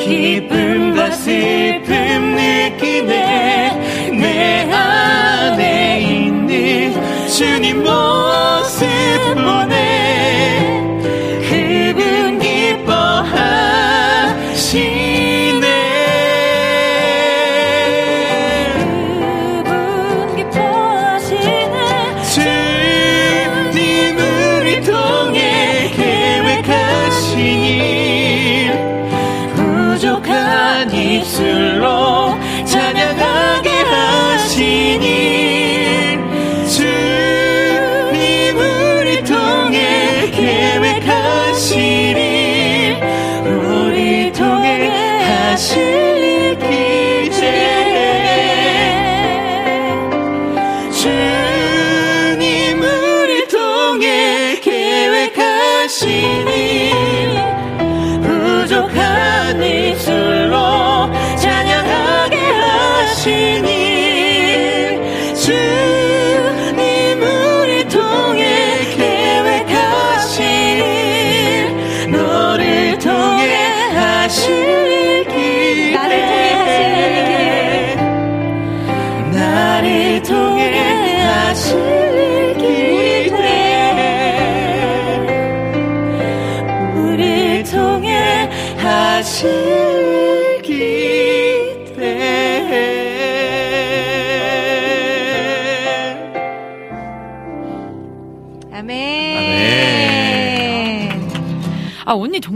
[0.00, 2.33] 기쁨과 슬픔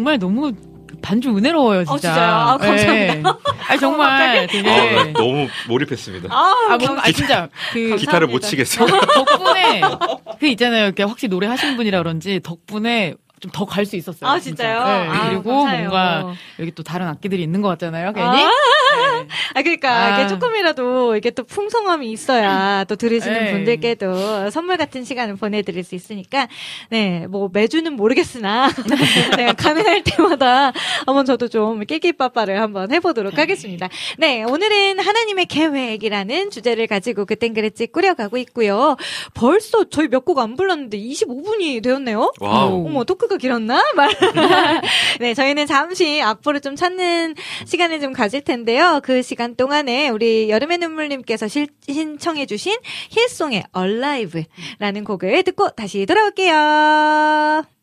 [0.09, 0.53] 정말 너무
[1.03, 1.93] 반주 은혜로워요 진짜.
[1.95, 2.35] 어, 진짜요?
[2.35, 3.15] 아, 감사합니다.
[3.15, 3.23] 네.
[3.69, 4.71] 아 정말 되게.
[4.71, 6.29] 아, 너무 몰입했습니다.
[6.35, 7.95] 아, 뭔가, 아, 진짜, 그.
[8.01, 8.87] 기타를 못 치겠어요.
[8.89, 9.83] 덕분에,
[10.41, 10.87] 그 있잖아요.
[10.87, 14.31] 이렇게 확실히 노래 하시는 분이라 그런지, 덕분에 좀 더 갈 수 있었어요.
[14.31, 14.65] 아, 진짜.
[14.65, 14.85] 진짜요?
[14.85, 15.89] 네, 아, 그리고 감사해요.
[15.91, 18.27] 뭔가, 여기 또 다른 악기들이 있는 것 같잖아요, 괜히.
[18.27, 18.51] 아,
[19.55, 20.19] 아 그러니까 아.
[20.21, 23.53] 이게 조금이라도 이게 또 풍성함이 있어야 또 들으시는 네.
[23.53, 26.49] 분들께도 선물 같은 시간을 보내드릴 수 있으니까
[26.91, 28.69] 네뭐 매주는 모르겠으나
[29.37, 30.73] 네, 가능할 때마다
[31.07, 33.89] 한번 저도 좀 낄끼빠빠를 한번 해보도록 하겠습니다.
[34.19, 38.97] 네 오늘은 하나님의 계획이라는 주제를 가지고 그땐 그랬지 꾸려가고 있고요.
[39.35, 42.33] 벌써 저희 몇 곡 안 불렀는데 25분이 되었네요.
[42.41, 42.87] 와우.
[42.87, 43.83] 어머 토크 가 길었나?
[43.97, 44.11] 말.
[45.21, 47.35] 네, 저희는 잠시 악보를 좀 찾는
[47.67, 49.01] 시간을 좀 가질 텐데요.
[49.03, 52.77] 그 시간 동안에 우리 여름의 눈물님께서 실- 신청해주신
[53.11, 57.78] 힐송의 Alive라는 곡을 듣고 다시 돌아올게요.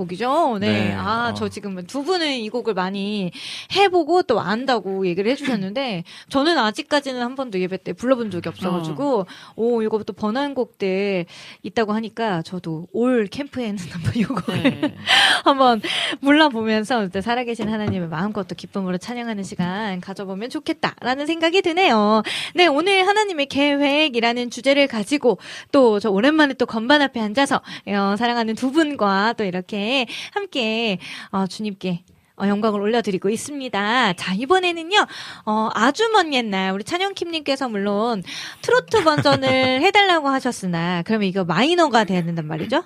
[0.00, 0.58] 곡이죠?
[0.58, 0.88] 네.
[0.88, 0.92] 네.
[0.94, 1.34] 아, 어.
[1.34, 3.30] 저 지금 두 분은 이 곡을 많이
[3.72, 9.26] 해보고 또 안다고 얘기를 해주셨는데, 저는 아직까지는 한 번도 예배 때 불러본 적이 없어가지고,
[9.56, 11.26] 오, 이거 또 번안곡들
[11.62, 14.96] 있다고 하니까, 저도 올 캠프에는 한번 이 곡을 네.
[15.44, 15.80] 한번
[16.20, 22.22] 몰라보면서 또 살아계신 하나님을 마음껏 또 기쁨으로 찬양하는 시간 가져보면 좋겠다라는 생각이 드네요.
[22.54, 25.38] 네, 오늘 하나님의 계획이라는 주제를 가지고
[25.70, 30.98] 또 저 오랜만에 또 건반 앞에 앉아서 어, 사랑하는 두 분과 또 이렇게 함께
[31.30, 32.04] 어, 주님께
[32.40, 34.12] 어, 영광을 올려드리고 있습니다.
[34.14, 35.06] 자, 이번에는요,
[35.46, 38.22] 어, 아주 먼 옛날, 우리 찬영킴님께서 물론
[38.62, 39.48] 트로트 버전을
[39.82, 42.82] 해달라고 하셨으나, 그러면 이거 마이너가 돼야 된단 말이죠?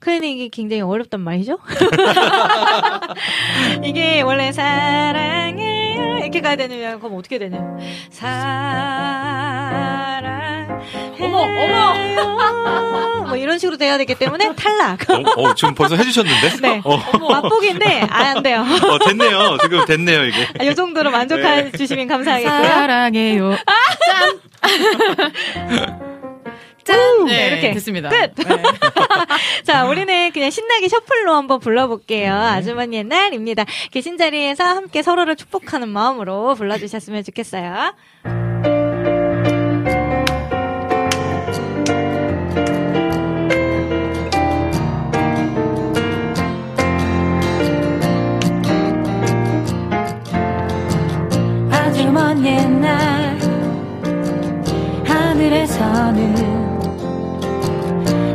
[0.00, 1.58] 그런데 이게 굉장히 어렵단 말이죠?
[3.84, 7.60] 이게 원래 사랑을 이렇게 가야 되느냐, 그럼 어떻게 되냐?
[8.10, 8.40] 사랑.
[11.20, 13.20] 어머, 어머!
[13.30, 15.08] 뭐 이런 식으로 돼야 되기 때문에 탈락.
[15.08, 16.56] 어, 어, 지금 벌써 해주셨는데?
[16.60, 16.80] 네.
[16.84, 16.96] 어,
[17.30, 18.62] 맛보기인데, 아, 안 돼요.
[18.62, 19.58] 어, 됐네요.
[19.62, 20.46] 지금 됐네요, 이게.
[20.58, 21.70] 아, 이 정도로 만족해 네.
[21.72, 22.62] 주시면 감사하겠고요.
[22.64, 23.56] 사랑해요.
[26.84, 27.24] 짠!
[27.26, 27.70] 네, 네, 이렇게.
[27.72, 28.08] 됐습니다.
[28.08, 28.32] 끝!
[29.64, 32.34] 자, 우리는 그냥 신나게 셔플로 한번 불러볼게요.
[32.34, 33.64] 아주머니 옛날입니다.
[33.92, 37.94] 계신 자리에서 함께 서로를 축복하는 마음으로 불러주셨으면 좋겠어요.
[52.44, 53.38] 옛날
[55.04, 56.34] 하늘에서는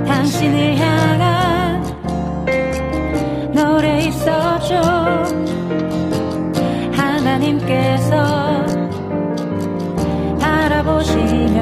[0.06, 1.84] 당신을 향한
[3.52, 4.76] 노래 있었죠
[6.91, 8.65] 하나님께서
[10.40, 11.55] 바라보시며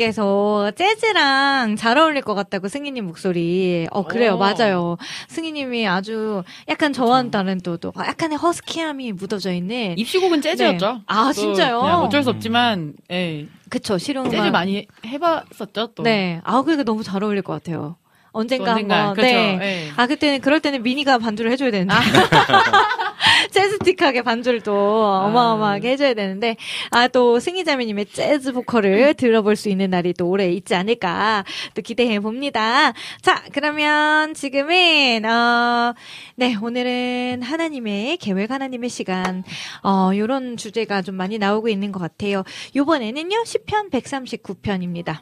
[0.00, 3.86] 님께서 재즈랑 잘 어울릴 것 같다고 승희님 목소리.
[3.90, 4.38] 어, 그래요, 오.
[4.38, 4.96] 맞아요.
[5.28, 9.96] 승희님이 아주 약간 저와는 다른 또, 또 약간의 허스키함이 묻어져 있는.
[9.98, 10.92] 입시곡은 재즈였죠.
[10.92, 11.00] 네.
[11.06, 11.80] 아, 또 진짜요?
[11.80, 13.46] 그냥 어쩔 수 없지만, 예.
[13.68, 14.32] 그쵸, 실용음악.
[14.32, 16.02] 재즈 많이 해봤었죠, 또.
[16.02, 16.40] 네.
[16.44, 17.96] 아, 그러니까 너무 잘 어울릴 것 같아요.
[18.32, 19.16] 언젠가 언젠가, 한번.
[19.16, 19.34] 그렇죠.
[19.34, 19.58] 네.
[19.62, 19.92] 예.
[19.96, 21.94] 아, 그때는, 그럴 때는 미니가 반주를 해줘야 되는데.
[23.50, 26.56] 재즈틱하게 반주를 또 어마어마하게 해줘야 되는데,
[26.90, 31.44] 아, 또 승희자매님의 재즈 보컬을 들어볼 수 있는 날이 또 올해 있지 않을까
[31.74, 32.92] 또 기대해 봅니다.
[33.22, 35.94] 자, 그러면 지금은, 어,
[36.36, 39.42] 네, 오늘은 하나님의 계획 하나님의 시간,
[39.82, 42.44] 어, 요런 주제가 좀 많이 나오고 있는 것 같아요.
[42.76, 45.18] 요번에는요, 시편 139편입니다.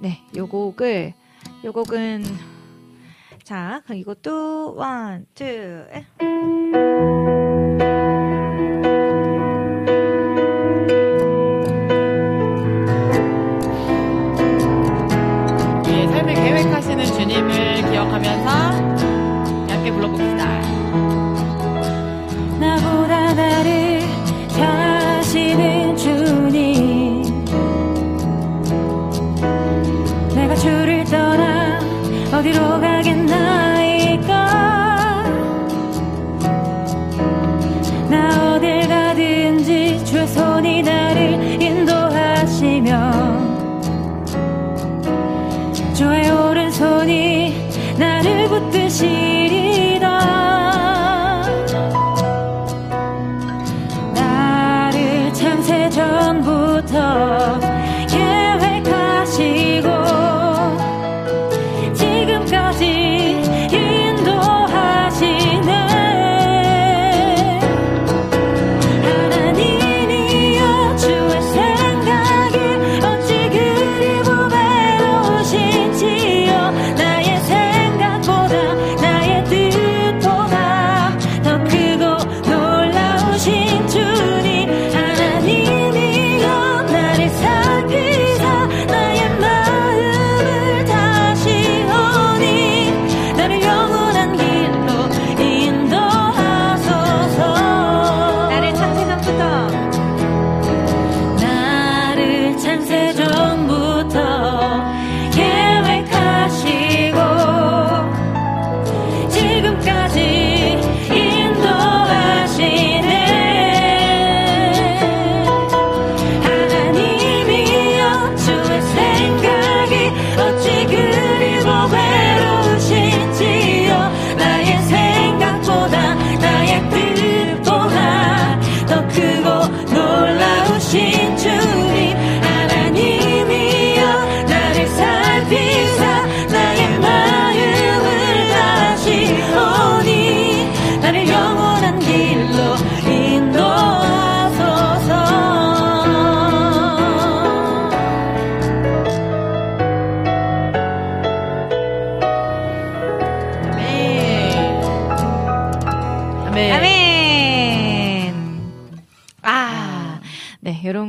[0.00, 1.14] 네, 요 곡을
[1.64, 2.24] 요 곡은
[3.48, 6.04] 자, 그럼 이것도 one, two, 에.
[15.86, 18.67] 예, 삶을 계획하시는 주님을 기억하면서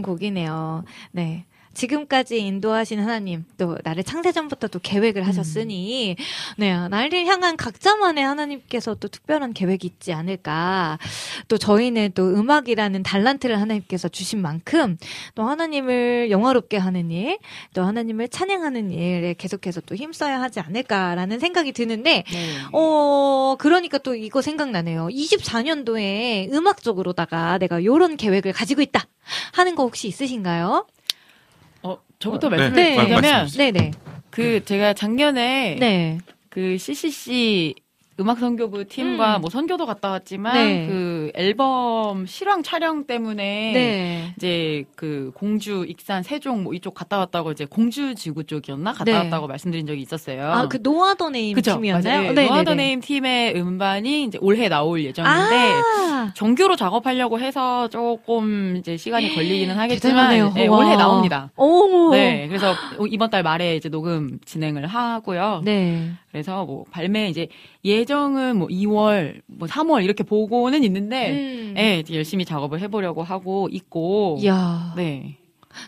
[0.09, 0.83] 곡이네요.
[1.11, 1.45] 네.
[1.79, 6.17] 지금까지 인도하신 하나님, 또 나를 창세전부터 또 계획을 하셨으니,
[6.57, 10.99] 네, 나를 향한 각자만의 하나님께서 또 특별한 계획이 있지 않을까.
[11.47, 14.97] 또 저희는 또 음악이라는 달란트를 하나님께서 주신 만큼,
[15.35, 17.39] 또 하나님을 영화롭게 하는 일,
[17.73, 22.25] 또 하나님을 찬양하는 일에 계속해서 또 힘써야 하지 않을까라는 생각이 드는데,
[22.73, 25.07] 어, 그러니까 또 이거 생각나네요.
[25.07, 29.05] 24년도에 음악적으로다가 내가 요런 계획을 가지고 있다
[29.53, 30.85] 하는 거 혹시 있으신가요?
[32.19, 32.57] 어, 저부터 네.
[32.57, 32.95] 말씀을 네.
[32.95, 33.91] 드리면 말씀해 네네.
[34.29, 36.17] 그 제가 작년에 네.
[36.49, 37.75] 그 CCC
[38.19, 39.41] 음악 선교부 팀과 음.
[39.41, 40.87] 뭐 선교도 갔다 왔지만 네.
[40.87, 44.33] 그 앨범 실황 촬영 때문에 네.
[44.35, 49.13] 이제 그 공주, 익산, 세종 뭐 이쪽 갔다 왔다고 이제 공주 지구 쪽이었나 갔다 네.
[49.13, 50.51] 왔다고 말씀드린 적이 있었어요.
[50.51, 51.59] 아, 그 No Other Name?
[51.61, 52.21] 팀이었나요?
[52.21, 52.33] 맞아요.
[52.33, 52.83] 네, No Other 네, 네.
[52.83, 59.69] Name 팀의 음반이 이제 올해 나올 예정인데 아, 정규로 작업하려고 해서 조금 이제 시간이 걸리기는.
[59.79, 60.77] 하겠지만 네, 와.
[60.77, 61.51] 올해 나옵니다.
[61.55, 62.11] 오.
[62.11, 62.73] 네, 그래서
[63.09, 65.61] 이번 달 말에 이제 녹음 진행을 하고요.
[65.63, 66.11] 네.
[66.31, 67.47] 그래서 뭐 발매 이제
[67.85, 71.75] 예 정은 뭐 2월, 뭐 3월 이렇게 보고는 있는데, 음.
[71.77, 74.93] 예, 이제 열심히 작업을 해보려고 하고 있고, 이야.
[74.97, 75.37] 네.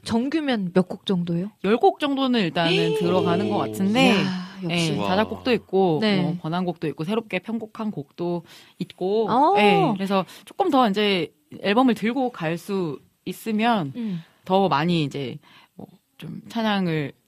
[0.04, 1.50] 정규면 몇 곡 정도요?
[1.64, 4.94] 10곡 정도는 일단은 들어가는 것 같은데, 이야, 역시.
[4.94, 5.08] 예, 와.
[5.08, 6.22] 자작곡도 있고, 네.
[6.22, 8.44] 뭐 번안곡도 있고, 새롭게 편곡한 곡도
[8.80, 9.56] 있고, 어.
[9.58, 14.22] 예, 그래서 조금 더 이제 앨범을 들고 갈 수 있으면 음.
[14.46, 15.38] 더 많이 이제
[15.76, 15.88] 뭐
[16.18, 17.21] 좀 찬양을 또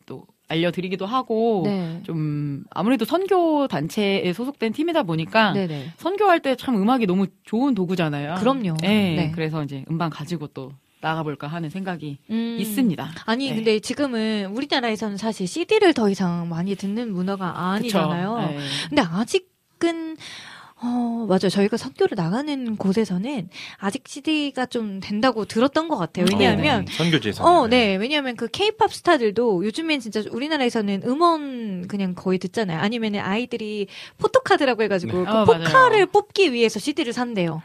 [0.50, 2.02] 알려드리기도 하고, 네.
[2.04, 5.92] 좀 아무래도 선교 단체에 소속된 팀이다 보니까 네네.
[5.98, 8.36] 선교할 때 참 음악이 너무 좋은 도구잖아요.
[8.36, 8.78] 그럼요.
[8.82, 9.32] 네, 네.
[9.34, 10.72] 그래서 이제 음반 가지고 또
[11.02, 12.58] 나가볼까 하는 생각이 음.
[12.60, 13.12] 있습니다.
[13.26, 13.56] 아니 네.
[13.56, 18.38] 근데 지금은 우리나라에서는 사실 CD를 더 이상 많이 듣는 문화가 아니잖아요.
[18.38, 18.58] 네.
[18.90, 20.18] 근데 아직은
[20.86, 21.50] 어, 맞아요.
[21.50, 23.48] 저희가 선교를 나가는 곳에서는
[23.78, 26.26] 아직 CD가 좀 된다고 들었던 것 같아요.
[26.30, 27.44] 왜냐하면, 음, 선교지에서.
[27.46, 27.96] 어, 네.
[27.96, 32.80] 왜냐하면 그 케이팝 스타들도 요즘엔 진짜 우리나라에서는 음원 그냥 거의 듣잖아요.
[32.80, 33.88] 아니면은 아이들이
[34.18, 35.24] 포토카드라고 해가지고 네.
[35.24, 36.06] 그 어, 포카를 맞아요.
[36.08, 37.62] 뽑기 위해서 CD를 산대요.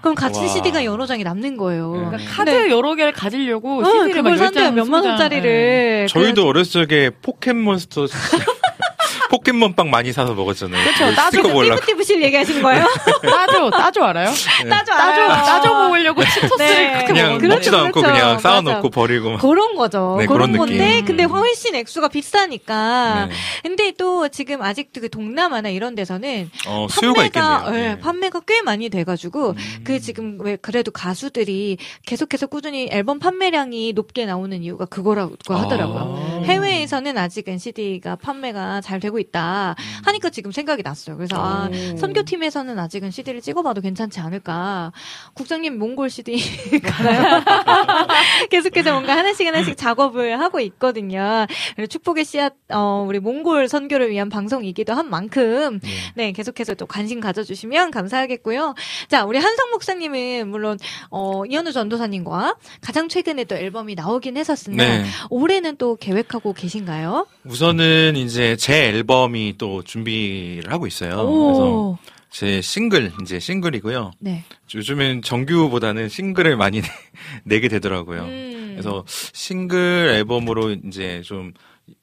[0.00, 0.46] 그럼 같은 와.
[0.46, 1.90] CD가 여러 장이 남는 거예요.
[1.90, 2.24] 그러니까 네.
[2.26, 4.70] 카드 여러 개를 가지려고 어, CD를 그걸 산대요.
[4.70, 6.06] 몇만 원짜리를.
[6.08, 8.06] 저희도 어렸을 적에 포켓몬스터
[9.32, 10.84] 포켓몬빵 많이 사서 먹었잖아요.
[10.84, 11.52] 그렇죠.
[11.54, 11.80] 보려고.
[11.80, 12.84] 띠부띠부실 얘기하시는 거예요?
[13.24, 14.28] 따조, 따조 알아요?
[14.62, 14.68] 네.
[14.68, 15.28] 따조, 알아요.
[15.28, 16.92] 따조 먹으려고 치토스를 네.
[16.92, 17.54] 그렇게 그냥 먹었는데.
[17.54, 18.14] 먹지도 않고 그렇죠.
[18.14, 18.38] 그냥.
[18.38, 19.30] 쌓아놓고 버리고.
[19.30, 19.40] 막.
[19.40, 20.16] 그런 거죠.
[20.18, 21.04] 네, 그런 그런 건데, 느낌.
[21.06, 23.28] 근데 훨씬 액수가 비싸니까.
[23.30, 23.34] 네.
[23.62, 27.82] 근데 또 지금 아직도 그 동남아나 이런 데서는 어, 수요가 판매가, 있겠네요.
[27.82, 28.00] 예, 네.
[28.00, 34.62] 판매가 꽤 많이 돼가지고 그 지금 왜 그래도 가수들이 계속해서 꾸준히 앨범 판매량이 높게 나오는
[34.62, 36.42] 이유가 그거라고 하더라고요.
[36.42, 36.44] 아.
[36.44, 39.74] 해외에서는 아직은 CD가 판매가 잘 되고 있다
[40.04, 41.16] 하니까 지금 생각이 났어요.
[41.16, 41.96] 그래서 아, 오.
[41.96, 44.92] 선교팀에서는 아직은 CD를 찍어봐도 괜찮지 않을까.
[45.34, 46.36] 국장님 몽골 CD
[46.80, 47.42] 가나요?
[48.50, 51.46] 계속해서 뭔가 하나씩 하나씩 작업을 하고 있거든요.
[51.88, 55.80] 축복의 씨앗, 어, 우리 몽골 선교를 위한 방송이기도 한 만큼,
[56.14, 58.74] 네, 계속해서 또 관심 가져주시면 감사하겠고요.
[59.08, 60.78] 자, 우리 한성 목사님은 물론,
[61.10, 65.04] 어, 이현우 전도사님과 가장 최근에 또 앨범이 나오긴 했었으나, 네.
[65.30, 67.26] 올해는 또 계획하고 계신가요?
[67.44, 71.10] 우선은 이제 제 앨범 이 또 준비를 하고 있어요.
[71.16, 71.98] 그래서 오.
[72.30, 74.12] 제 싱글 이제 싱글이고요.
[74.20, 74.44] 네.
[74.74, 76.88] 요즘엔 정규보다는 싱글을 많이 내-
[77.44, 78.22] 내게 되더라고요.
[78.22, 78.68] 음.
[78.72, 81.52] 그래서 싱글 앨범으로 이제 좀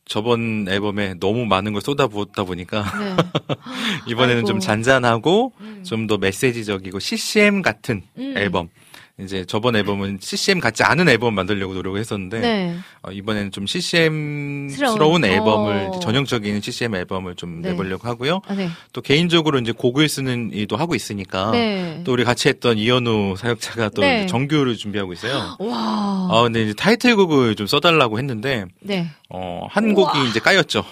[0.05, 3.15] 저번 앨범에 너무 많은 걸 쏟아부었다 보니까 네.
[4.07, 4.47] 이번에는 아이고.
[4.47, 5.53] 좀 잔잔하고
[5.83, 8.33] 좀더 메시지적이고 CCM 같은 음.
[8.37, 8.69] 앨범.
[9.21, 12.75] 이제 저번 앨범은 CCM 같지 않은 앨범 만들려고 노력을 했었는데 네.
[13.01, 15.25] 어, 이번에는 좀 CCM스러운 스러운.
[15.25, 15.99] 앨범을 어.
[15.99, 17.71] 전형적인 CCM 앨범을 좀 네.
[17.71, 18.41] 내보려고 하고요.
[18.47, 18.69] 아, 네.
[18.93, 22.01] 또 개인적으로 이제 곡을 쓰는 일도 하고 있으니까 네.
[22.05, 24.25] 또 우리 같이 했던 이현우 사역자가 또 네.
[24.25, 25.55] 정규를 준비하고 있어요.
[25.59, 26.27] 와.
[26.31, 29.09] 아 근데 이제 타이틀곡을 좀 써달라고 했는데 네.
[29.31, 30.83] 어, 한 곡이 이제 까였죠.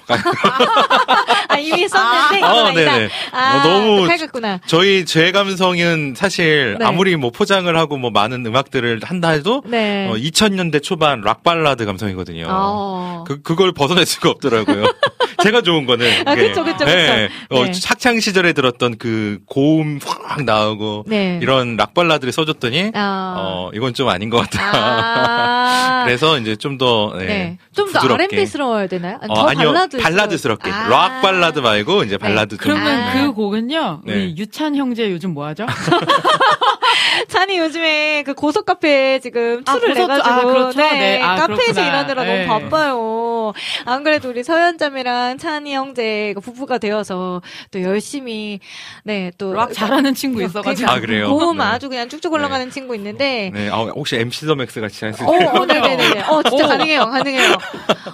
[1.48, 2.72] 아, 이미 썼는데, 이건 어.
[2.72, 3.10] 네네.
[3.32, 4.60] 아, 어, 너무 칼같구나.
[4.68, 6.86] 저희 제 감성은 사실 네.
[6.86, 10.08] 아무리 뭐 포장을 하고 뭐 많은 음악들을 한다 해도 네.
[10.08, 12.46] 어, 2000년대 초반 락 발라드 감성이거든요.
[12.48, 13.24] 어.
[13.26, 14.86] 그 그걸 벗어날 수가 없더라고요.
[15.44, 16.86] 제가 좋은 거는 아, 그쵸, 그쵸, 그쵸.
[16.86, 17.30] 네.
[17.50, 17.72] 어, 네.
[17.86, 21.40] 학창 시절에 들었던 그 고음 확 나오고 네.
[21.42, 23.36] 이런 락 발라드를 써줬더니 아.
[23.38, 24.62] 어 이건 좀 아닌 것 같다.
[24.74, 26.04] 아.
[26.08, 27.58] 그래서 이제 좀 더 네, 네.
[27.76, 28.24] 좀더 부드럽게.
[28.36, 29.18] R&B스러워야 되나요?
[29.20, 29.98] 아니, 어, 더 아니요 발라드.
[29.98, 30.88] 발라드스럽게 아.
[30.90, 33.22] 락 발라드 말고 이제 발라드 좀 그러면 네.
[33.22, 34.14] 그 곡은요, 네.
[34.14, 35.66] 우리 유찬 형제 요즘 뭐 하죠?
[37.30, 40.80] 찬이 요즘에 그 고속 카페 지금 아, 툴을 고속- 내가지고 아, 그렇죠.
[40.80, 41.22] 네, 네.
[41.22, 41.88] 아, 카페에서 그렇구나.
[41.88, 42.46] 일하느라 네.
[42.46, 43.54] 너무 바빠요.
[43.86, 47.42] 안 그래도 우리 서현자매랑 찬이 형제가 부부가 되어서
[47.72, 48.60] 또 열심히
[49.04, 50.90] 네 또 락 잘하는 친구 있어가지고.
[50.92, 51.30] 아, 그래요?
[51.30, 51.64] 고음 네.
[51.64, 55.36] 아주 그냥 쭉쭉 올라가는 친구 있는데 네, 아, 혹시 MC the Max 같이 할수 어,
[55.36, 55.50] 있어요?
[55.50, 56.22] 어, 네네네.
[56.24, 57.54] 어, 진짜 가능해요, 가능해요.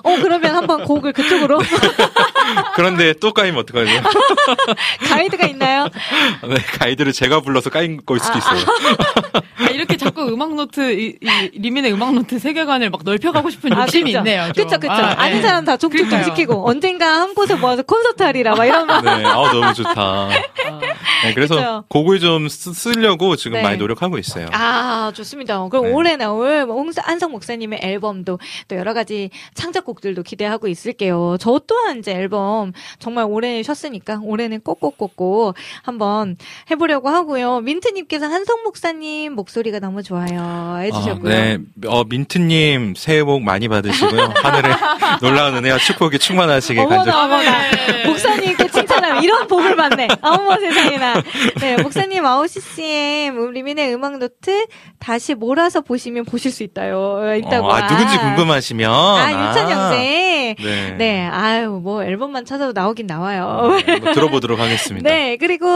[0.03, 1.59] 어, 그러면 한번 곡을 그쪽으로
[2.75, 3.91] 그런데 또 까이면 어떡하죠?
[5.09, 5.87] 가이드가 있나요?
[6.47, 8.59] 네, 가이드를 제가 불러서 까인 걸 수도 있어요.
[9.59, 14.11] 아, 이렇게 자꾸 음악 노트, 이, 이 리민의 음악 노트 세계관을 막 넓혀가고 싶은 욕심이
[14.11, 14.17] 그쵸.
[14.19, 14.51] 있네요.
[14.53, 14.65] 좀.
[14.65, 14.93] 그쵸, 그쵸.
[14.93, 15.41] 아, 아, 는 네.
[15.41, 16.23] 사람 다 족족 좀.
[16.23, 19.01] 시키고, 언젠가 한 곳에 모아서 콘서트 하리라, 막 이런 거.
[19.01, 20.29] 네, 아, 너무 좋다.
[21.23, 21.83] 네, 그래서 그쵸.
[21.87, 23.63] 곡을 좀 쓰, 쓰려고 지금 네.
[23.63, 24.47] 많이 노력하고 있어요.
[24.51, 25.67] 아, 좋습니다.
[25.69, 25.91] 그럼 네.
[25.91, 31.37] 올해 나올 뭐 한성 목사님의 앨범도 또 여러 가지 창작곡들도 기대하고 있을게요.
[31.39, 32.32] 저 또한 이제 앨범
[32.99, 36.37] 정말 오래 쉬었으니까 올해는 꼭꼭꼭꼭 한번
[36.71, 37.59] 해보려고 하고요.
[37.61, 40.77] 민트님께서 한성 목사님 목소리가 너무 좋아요.
[40.81, 41.31] 해주셨고요.
[41.31, 44.33] 아, 네, 어, 민트님 새해 복 많이 받으시고요.
[44.35, 44.73] 하늘에
[45.21, 47.13] 놀라운 은혜와 축복이 충만하시길 어머나 간절.
[47.13, 47.51] 어머나
[48.05, 48.52] 목사님께 칭찬하면
[49.23, 51.23] 이런 복을 받네 어머 세상에나
[51.59, 54.65] 네 목사님 와우CCM 우 리민의 음악 노트
[54.99, 58.91] 다시 몰아서 보시면 보실 수 있다요 있다고 어, 아, 누군지 궁금하시면.
[58.91, 60.95] 아 유찬 형제 네.
[60.97, 65.09] 네 아유 뭐 앨범만 찾아도 나오긴 나와요 한번 들어보도록 하겠습니다.
[65.09, 65.67] 네 그리고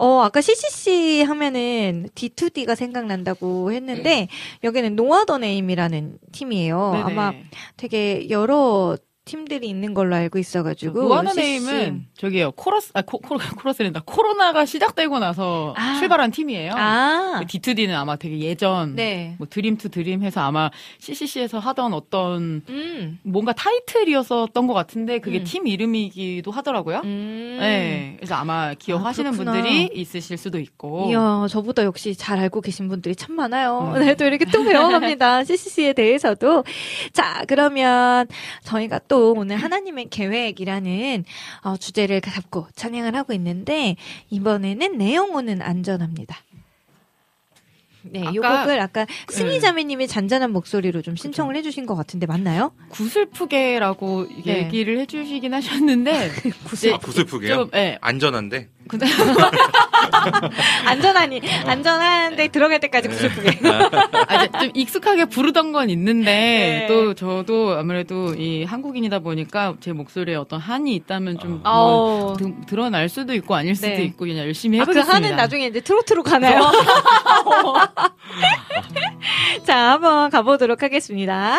[0.00, 4.28] 어, 아까 CCC 하면은 D2D가 생각난다고 했는데,
[4.64, 6.92] 여기는 No Other Name이라는 팀이에요.
[6.94, 7.04] 네네.
[7.04, 7.32] 아마
[7.76, 8.96] 되게 여러
[9.30, 11.22] 팀들이 있는 걸로 알고 있어가지고.
[11.28, 11.40] CCC.
[11.40, 15.98] Name은 저기요 코러스 아 코, 코, 코러스랜다 코로나가 시작되고 나서 아.
[15.98, 16.72] 출발한 팀이에요.
[16.74, 17.40] 아.
[17.46, 19.36] D2D는 아마 되게 예전 네.
[19.38, 23.18] 뭐 Dream to Dream 해서 아마 CCC에서 하던 어떤 음.
[23.22, 25.44] 뭔가 타이틀이었었던 것 같은데 그게 음.
[25.44, 27.02] 팀 이름이기도 하더라고요.
[27.04, 27.58] 음.
[27.60, 29.36] 네, 그래서 아마 기억하시는 아.
[29.36, 31.06] 분들이 있으실 수도 있고.
[31.10, 33.92] 이야, 저보다 역시 잘 알고 계신 분들이 참 많아요.
[33.94, 34.00] 음.
[34.00, 35.44] 네, 또 이렇게 또 배워갑니다.
[35.44, 36.64] CCC에 대해서도.
[37.12, 38.26] 자, 그러면
[38.64, 41.26] 저희가 또또 오늘 하나님의 계획이라는
[41.62, 43.96] 어, 주제를 잡고 찬양을 하고 있는데
[44.30, 46.38] 이번에는 내용은 안전합니다.
[48.02, 52.72] 네, 이 아까- 곡을 아까 승희 자매님이 잔잔한 목소리로 좀 신청을 해주신 것 같은데 맞나요?
[52.90, 54.64] 구슬프게라고 네.
[54.64, 56.30] 얘기를 해주시긴 하셨는데
[56.64, 57.54] 구슬- 아, 구슬프게요?
[57.54, 57.98] 좀, 예.
[58.00, 58.68] 안전한데.
[60.86, 63.60] 안전하니 안전한데 들어갈 때까지 구슬프게.
[64.28, 66.86] 아, 좀 익숙하게 부르던 건 있는데 네.
[66.88, 71.72] 또 저도 아무래도 이 한국인이다 보니까 제 목소리에 어떤 한이 있다면 좀 아.
[71.72, 72.36] 뭐 어.
[72.36, 74.02] 드- 드러날 수도 있고 아닐 수도 네.
[74.04, 75.14] 있고 그냥 열심히 아, 그 해보겠습니다.
[75.14, 76.60] 하는 나중에 이제 트로트로 가나요?
[79.66, 81.58] 자, 한번 가보도록 하겠습니다.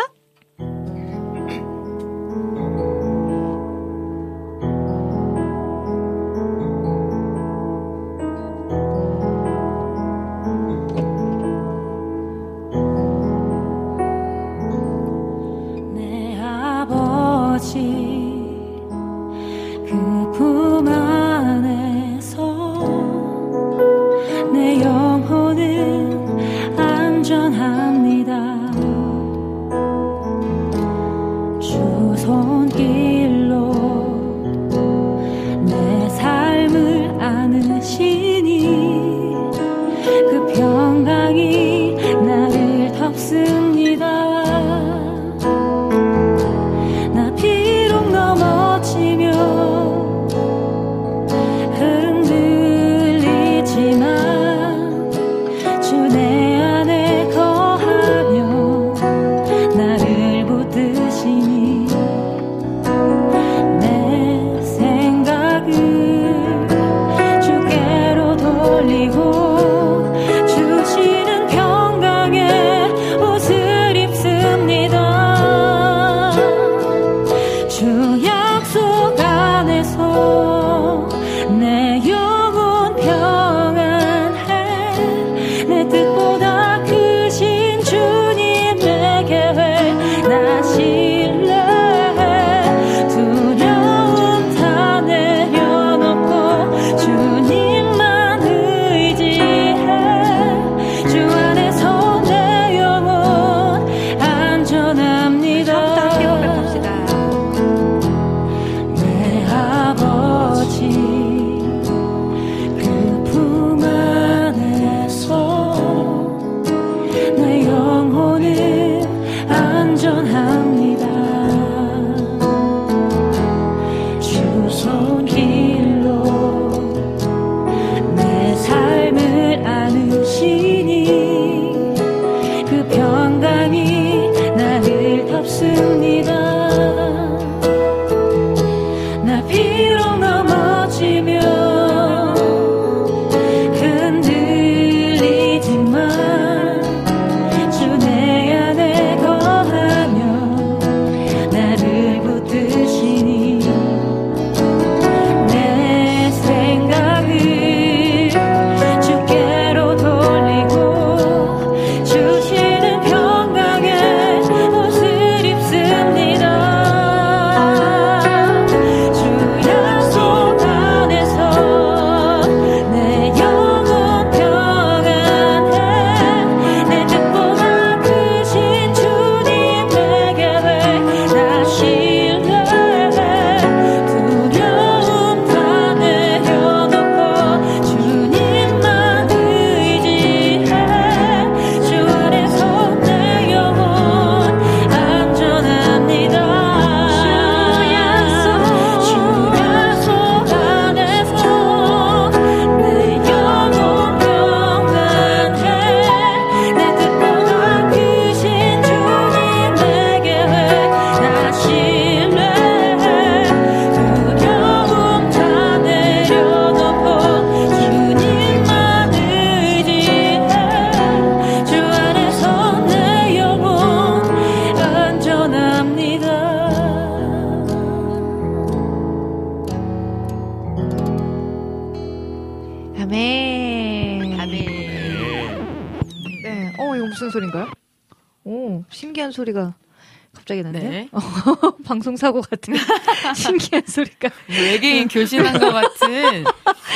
[242.22, 242.76] 사고 같은
[243.35, 244.30] 신기한 소리가.
[244.48, 246.43] 외계인 교신한 것 같은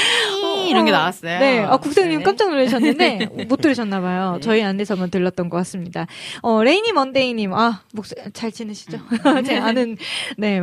[0.70, 1.40] 이런 게 나왔어요.
[1.40, 1.60] 네.
[1.62, 2.24] 아, 국장님 네.
[2.24, 4.38] 깜짝 놀라셨는데, 못 들으셨나 봐요.
[4.42, 6.06] 저희 안에서만 들렀던 것 같습니다.
[6.42, 9.00] 어, 레이니 먼데이님, 아, 목소리, 잘 지내시죠?
[9.46, 9.98] 제 아는,
[10.38, 10.62] 네.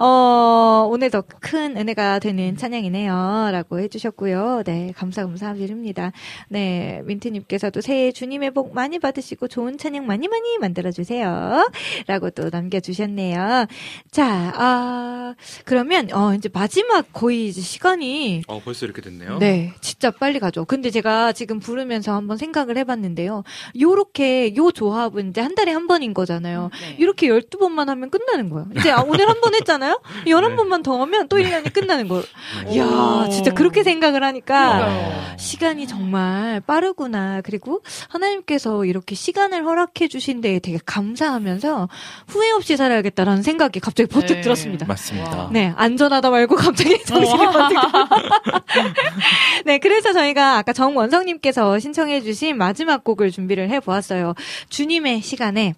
[0.00, 1.22] 어, 오늘 더
[1.60, 3.50] 큰 은혜가 되는 찬양이네요.
[3.52, 4.62] 라고 해주셨고요.
[4.64, 4.92] 네.
[4.96, 6.10] 감사, 감사드립니다.
[6.48, 7.02] 네.
[7.04, 11.70] 민트님께서도 새해 주님의 복 많이 받으시고 좋은 찬양 많이 많이 만들어주세요.
[12.06, 13.66] 라고 또 남겨주셨네요.
[14.10, 15.34] 자, 아,
[15.66, 19.38] 그러면, 어, 이제 마지막 거의 이제 시간이 어, 벌써 이렇게 됐네요.
[19.38, 20.64] 네, 진짜 빨리 가죠.
[20.64, 23.44] 근데 제가 지금 부르면서 한번 생각을 해봤는데요.
[23.78, 24.09] 요렇게,
[24.56, 26.70] 요 조합은 이제 한 달에 한 번인 거잖아요.
[26.80, 26.96] 네.
[26.98, 28.66] 이렇게 12번만 하면 끝나는 거예요.
[28.76, 30.00] 이제 아, 오늘 한 번 했잖아요?
[30.26, 32.24] 11번만 더 하면 또 1년이 끝나는 거예요.
[32.68, 37.40] 이야, 진짜 그렇게 생각을 하니까 시간이 정말 빠르구나.
[37.42, 41.88] 그리고 하나님께서 이렇게 시간을 허락해 주신 데에 되게 감사하면서
[42.28, 44.40] 후회 없이 살아야겠다라는 생각이 갑자기 번뜩 네.
[44.42, 44.84] 들었습니다.
[44.86, 45.48] 맞습니다.
[45.52, 47.76] 네, 안전하다 말고 갑자기 정신이 번뜩
[49.64, 54.34] 네, 그래서 저희가 아까 정원성님께서 신청해 주신 마지막 곡을 준비를 해보았 어요.
[54.68, 55.74] 주님의 시간에.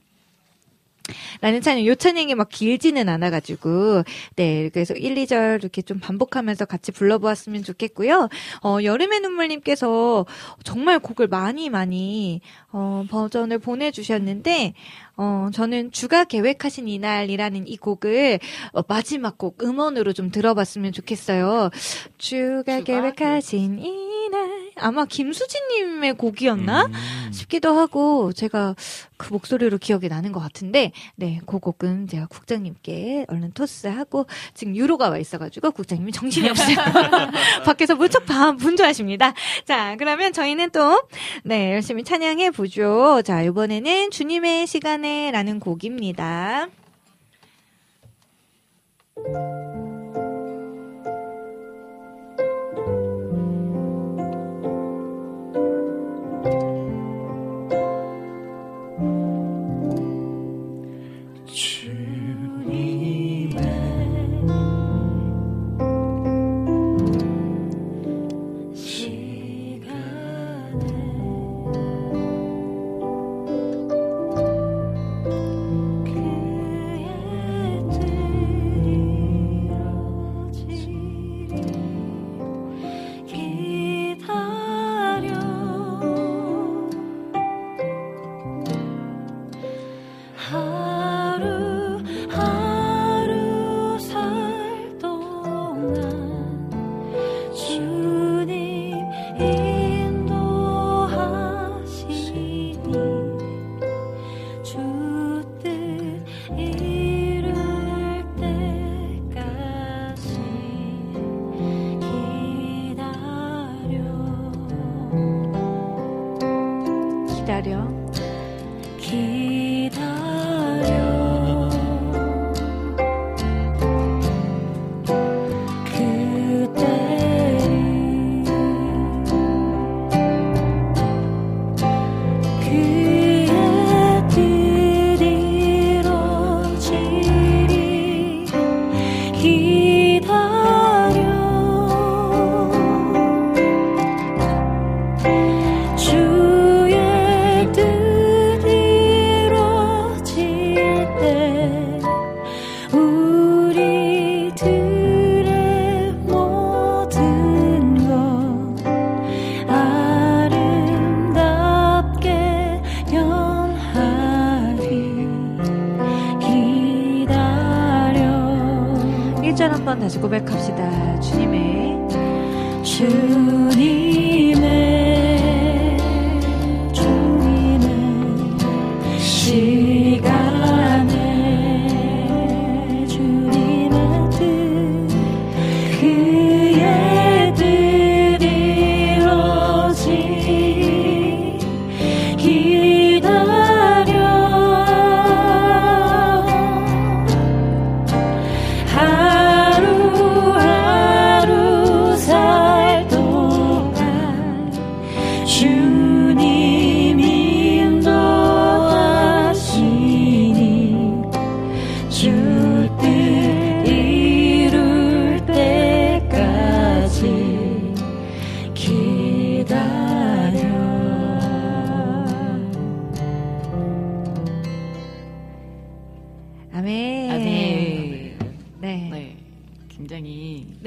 [1.41, 4.05] 라는 찬양, 요 찬양이 막 길지는 않아가지고,
[4.37, 8.29] 네, 그래서 1, 2절 이렇게 좀 반복하면서 같이 불러보았으면 좋겠고요.
[8.63, 10.25] 어, 여름의 눈물님께서
[10.63, 12.41] 정말 곡을 많이 많이,
[12.71, 14.75] 어, 버전을 보내주셨는데,
[15.17, 18.41] 어, 저는 주가 계획하신 이날이라는 이 곡을
[18.73, 21.71] 어, 마지막 곡 음원으로 좀 들어봤으면 좋겠어요.
[22.19, 24.63] 주가 계획하신 이날.
[24.77, 26.89] 아마 김수진님의 곡이었나?
[27.31, 28.75] 싶기도 하고, 제가
[29.19, 35.11] 그 목소리로 기억이 나는 것 같은데, 네, 그 곡은 제가 국장님께 얼른 토스하고, 지금 유로가
[35.11, 36.77] 와 있어가지고, 국장님이 정신이 없어요.
[37.65, 39.35] 밖에서 무척 반 분주하십니다.
[39.67, 41.03] 자, 그러면 저희는 또,
[41.45, 43.21] 네, 열심히 찬양해 보죠.
[43.25, 46.69] 자, 이번에는 주님의 시간 에 라는 곡입니다.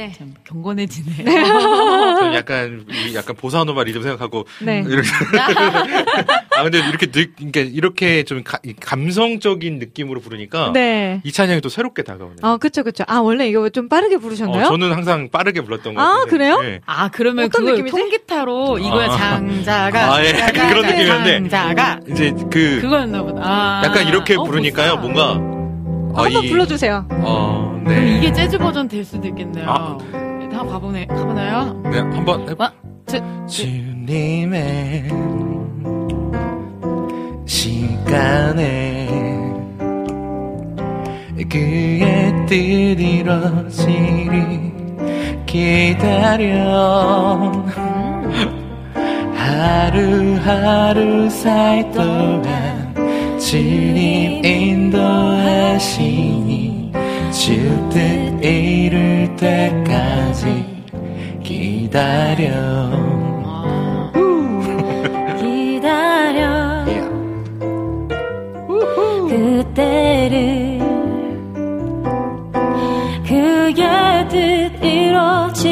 [0.07, 0.14] 네.
[0.18, 1.23] 참 경건해지네.
[1.26, 4.84] 저는 약간 이 약간 보사노바 리듬 생각하고 네.
[4.88, 5.07] 이렇게
[6.57, 11.22] 아 근데 이렇게 느, 그러니까 이렇게 좀 가- 이 감성적인 느낌으로 부르니까 네.
[11.23, 12.38] 이 찬양이 또 새롭게 다가오네요.
[12.44, 13.03] 아, 그쵸, 그쵸.
[13.07, 14.65] 아, 원래 이거 좀 빠르게 부르셨나요?
[14.65, 16.30] 어, 저는 항상 빠르게 불렀던 것 아, 같은데.
[16.30, 16.61] 그래요?
[16.61, 16.82] 네.
[16.86, 17.91] 아 그러면 어떤 그걸 느낌이지?
[17.98, 19.18] 통기타로 이거야 아.
[19.18, 21.49] 장자가 아, 예, 약간 그런 느낌이었는데.
[21.49, 23.41] 장자가 이제 그 그거였나 보다.
[23.44, 23.82] 아.
[23.86, 24.99] 약간 이렇게 어, 부르니까요.
[24.99, 25.02] 보사.
[25.02, 25.55] 뭔가
[26.16, 27.06] 아, 한번 이- 불러주세요.
[27.10, 28.18] 어, 그럼 네.
[28.18, 29.70] 이게 재즈 버전 될 수도 있겠네요.
[29.70, 29.98] 아.
[30.12, 30.18] 네,
[30.56, 31.82] 한번 가보네 가보나요?
[31.92, 32.54] 네, 한번 해.
[32.58, 32.72] 와,
[33.08, 35.10] 저, 주님의
[37.46, 39.08] 시간에
[41.50, 42.54] 그의 뜻
[43.00, 44.72] 이뤄지리
[45.46, 47.52] 기다려
[49.36, 52.85] 하루하루 살 동안
[53.46, 55.86] 주님 인도하시니
[57.32, 60.66] 주뜻 이룰 때까지
[61.44, 62.50] 기다려
[65.40, 66.84] 기다려
[69.30, 70.80] 그때를
[73.28, 75.65] 그의 뜻 이루어지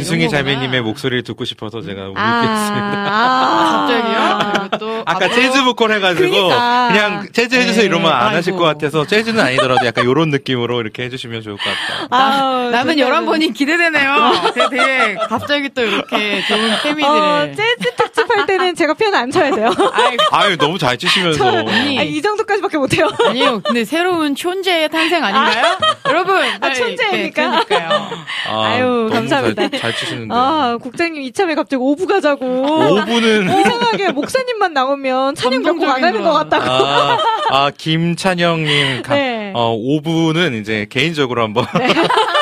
[0.00, 0.38] 아, 거구나.
[0.38, 3.06] 자매님의 목소리를 듣고 싶어서 제가 아, 우겠습니다.
[3.08, 4.68] 아, 갑자기요?
[4.78, 6.88] 또 아까 앞으로- 재즈 보컬 해가지고 그러니까.
[6.92, 8.58] 그냥 재즈 해주세요 네, 이러면 안 하실 아이고.
[8.58, 12.08] 것 같아서 재즈는 아니더라도 약간 이런 느낌으로 이렇게 해주시면 좋을 것 같아요.
[12.10, 13.06] 아우, 남은 좋네요.
[13.20, 14.32] 11번이 기대되네요.
[14.54, 17.04] 되게, 되게 갑자기 또 이렇게 좋은 케미들을.
[17.14, 19.70] 어, 재즈 특집 할 때는 제가 피아노 안 쳐야 돼요.
[20.32, 21.98] 아유 너무 잘 치시면서 언니.
[21.98, 23.08] 아, 이 정도까지밖에 못해요.
[23.26, 23.60] 아니요.
[23.64, 25.78] 근데 새로운 촌재의 탄생 아닌가요?
[26.08, 26.36] 여러분.
[26.60, 27.64] 아, 네, 촌재입니까?
[27.68, 27.76] 네.
[28.48, 29.68] 아, 아유, 너무 감사합니다.
[29.68, 32.44] 잘, 잘 치시는데 아, 국장님 이참에 갑자기 오부 가자고.
[32.44, 36.64] 5분은 이상하게 목사님만 나오면 찬양 몇곡 안 하는 것 같다고.
[36.70, 37.18] 아,
[37.50, 39.52] 아 김찬영님 가- 네.
[39.54, 41.66] 어, 5분은 이제 개인적으로 한번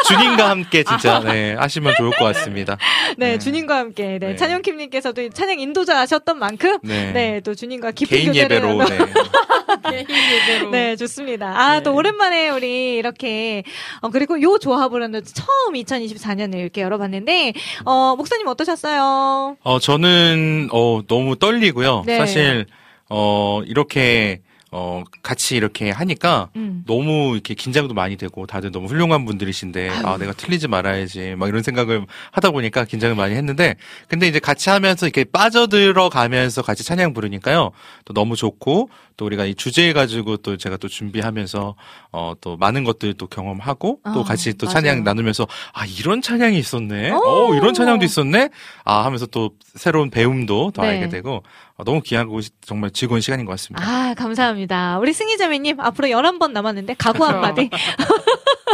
[0.04, 2.76] 주님과 함께 진짜 네, 하시면 좋을 것 같습니다.
[3.16, 3.38] 네, 네.
[3.38, 4.18] 주님과 함께.
[4.18, 4.36] 네, 네.
[4.36, 6.78] 찬영킴님께서도 찬양 인도자 하셨던 만큼.
[6.82, 7.12] 네.
[7.12, 8.98] 네, 또 주님과 깊은 개인 교제를 예배로 네.
[9.90, 10.70] 개인 예배로.
[10.70, 11.58] 네, 좋습니다.
[11.58, 11.82] 아, 네.
[11.82, 13.62] 또 오랜만에 우리 이렇게,
[14.00, 17.52] 어, 그리고 요 조합으로는 처음 2024년을 이렇게 열어봤는데,
[17.84, 19.56] 어, 목사님 어떠셨어요?
[19.62, 22.04] 어, 저는, 어, 너무 떨리고요.
[22.06, 22.18] 네.
[22.18, 22.66] 사실,
[23.08, 24.40] 어, 이렇게,
[24.76, 26.82] 어, 같이 이렇게 하니까 음.
[26.84, 31.36] 너무 이렇게 긴장도 많이 되고 다들 너무 훌륭한 분들이신데, 아, 내가 틀리지 말아야지.
[31.36, 33.76] 막 이런 생각을 하다 보니까 긴장을 많이 했는데,
[34.08, 37.70] 근데 이제 같이 하면서 이렇게 빠져들어 가면서 같이 찬양 부르니까요.
[38.04, 41.74] 또 너무 좋고, 또 우리가 이 주제 가지고 또 제가 또 준비하면서,
[42.12, 44.74] 어, 또 많은 것들 또 경험하고, 또 아, 같이 또 맞아요.
[44.74, 47.12] 찬양 나누면서, 아, 이런 찬양이 있었네?
[47.12, 47.16] 오.
[47.16, 48.48] 어, 이런 찬양도 있었네?
[48.84, 50.88] 아, 하면서 또 새로운 배움도 더 네.
[50.88, 51.42] 알게 되고,
[51.76, 53.84] 어, 너무 귀하고 시- 정말 즐거운 시간인 것 같습니다.
[53.88, 54.98] 아, 감사합니다.
[54.98, 57.34] 우리 승희자매님, 앞으로 11번 남았는데, 각오 그렇죠.
[57.34, 57.70] 한마디.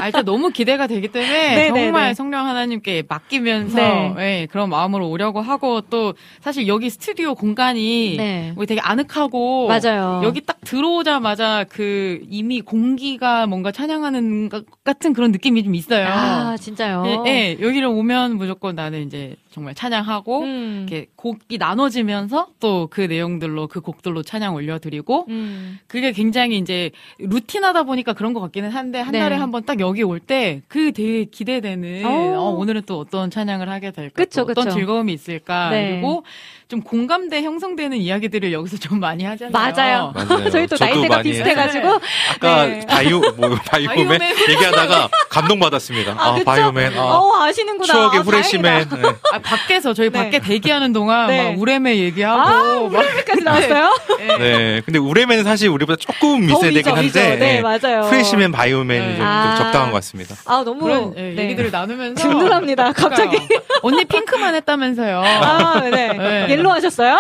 [0.01, 2.15] 아, 일단 너무 기대가 되기 때문에 네, 정말 네, 네.
[2.15, 4.15] 성령 하나님께 맡기면서 네.
[4.19, 8.55] 예, 그런 마음으로 오려고 하고 또 사실 여기 스튜디오 공간이 네.
[8.57, 10.23] 우리 되게 아늑하고 맞아요.
[10.31, 16.07] 여기 딱 들어오자마자 그 이미 공기가 뭔가 찬양하는 것 같은 그런 느낌이 좀 있어요.
[16.07, 17.02] 아, 진짜요?
[17.07, 20.86] 예, 예, 여기를 오면 무조건 나는 이제 정말 찬양하고 음.
[20.89, 25.78] 이렇게 곡이 나눠지면서 또 그 내용들로 그 곡들로 찬양 올려드리고 음.
[25.86, 29.19] 그게 굉장히 이제 루틴하다 보니까 그런 것 같기는 한데 한 네.
[29.20, 32.09] 달에 한 번 딱 여기 올 때 그 되게 기대되는 오.
[32.09, 34.70] 어, 오늘은 또 어떤 찬양을 하게 될까 그쵸, 또 어떤.
[34.70, 35.90] 즐거움이 있을까 네.
[35.93, 36.24] 그리고
[36.71, 39.51] 좀 공감대 형성되는 이야기들을 여기서 좀 많이 하잖아요.
[39.53, 40.13] 맞아요.
[40.15, 40.51] 맞아요.
[40.51, 42.01] 저희 또 나이대가 비슷해가지고.
[42.33, 42.87] 아까 네.
[42.87, 44.21] 바이오, 뭐, 바이오맨 바이오맨.
[44.51, 46.15] 얘기하다가 감동받았습니다.
[46.17, 46.45] 아, 그쵸?
[46.45, 46.97] 바이오맨.
[46.97, 47.93] 아, 어, 아시는구나.
[47.93, 48.63] 추억의 아, 후레쉬맨.
[48.89, 48.97] 다행이다.
[48.97, 49.17] 네.
[49.33, 50.19] 아, 밖에서 저희 네.
[50.19, 51.43] 밖에 대기하는 동안 네.
[51.43, 53.99] 막 우레메 얘기하고 아, 막 우레메까지 나왔어요?
[54.39, 54.81] 네.
[54.85, 56.61] 근데 우레맨은 사실 우리보다 조금 위죠.
[56.95, 57.37] 한데.
[57.37, 57.61] 네, 예.
[57.63, 58.03] 맞아요.
[58.09, 59.09] 프레시맨, 바이오맨이 네.
[59.09, 59.57] 좀, 좀 아.
[59.57, 60.37] 적당한 것 같습니다.
[60.47, 60.85] 아, 너무.
[60.85, 61.43] 그런 예, 네.
[61.45, 63.39] 얘기들을 나누면서 든든합니다, 갑자기.
[63.83, 65.21] 언니 핑크만 했다면서요.
[65.21, 66.47] 아, 네.
[66.61, 66.69] 네.
[66.69, 67.19] 옐로 하셨어요?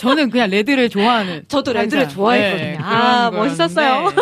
[0.00, 1.44] 저는 그냥 레드를 좋아하는.
[1.48, 2.16] 저도 레드를 항상.
[2.16, 2.64] 좋아했거든요.
[2.72, 4.12] 네, 아, 멋있었어요.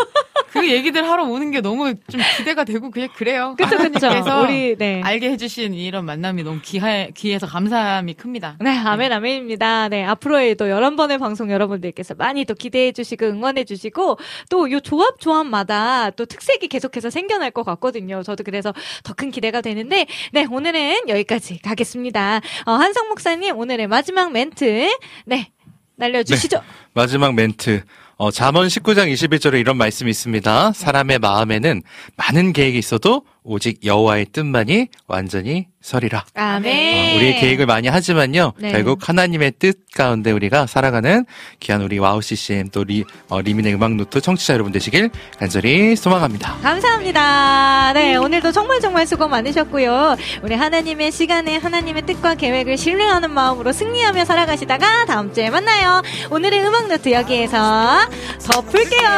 [0.53, 3.55] 그 얘기들 하러 오는 게 너무 좀 기대가 되고 그냥 그래요.
[3.57, 4.43] 그쵸, 그쵸.
[4.43, 5.01] 우리, 네.
[5.03, 8.57] 알게 해주신 이런 만남이 너무 귀해, 귀해서 감사함이 큽니다.
[8.61, 9.89] 네, 아멘, 아멘입니다.
[9.89, 14.19] 네, 앞으로의 또 11번의 방송 여러분들께서 많이 또 기대해 주시고 응원해 주시고
[14.51, 18.23] 또 요 조합 조합마다 또 특색이 계속해서 생겨날 것 같거든요.
[18.23, 18.75] 저도 그래서
[19.05, 22.41] 더 큰 기대가 되는데, 네, 오늘은 여기까지 가겠습니다.
[22.67, 24.89] 어, 한성 목사님, 오늘의 마지막 멘트,
[25.27, 25.51] 네,
[25.97, 26.63] 날려주시죠.
[26.95, 27.85] 마지막 멘트.
[28.17, 30.73] 어, 잠언 19장 21절에 이런 말씀이 있습니다.
[30.73, 31.83] 사람의 마음에는
[32.17, 36.25] 많은 계획이 있어도 오직 여호와의 뜻만이 완전히 서리라.
[36.35, 37.15] 아멘.
[37.15, 38.53] 어, 우리의 계획을 많이 하지만요.
[38.59, 38.71] 네.
[38.71, 41.25] 결국 하나님의 뜻 가운데 우리가 살아가는
[41.59, 46.59] 귀한 우리 와우 CCM 또 리, 어, 리민의 음악 노트 청취자 여러분 되시길 간절히 소망합니다.
[46.63, 47.93] 감사합니다.
[47.95, 50.17] 네, 오늘도 정말 정말 수고 많으셨고요.
[50.43, 56.03] 우리 하나님의 시간에 하나님의 뜻과 계획을 신뢰하는 마음으로 승리하며 살아가시다가 다음 주에 만나요.
[56.31, 58.09] 오늘의 음악 노트 여기에서
[58.39, 59.09] 덮을게요.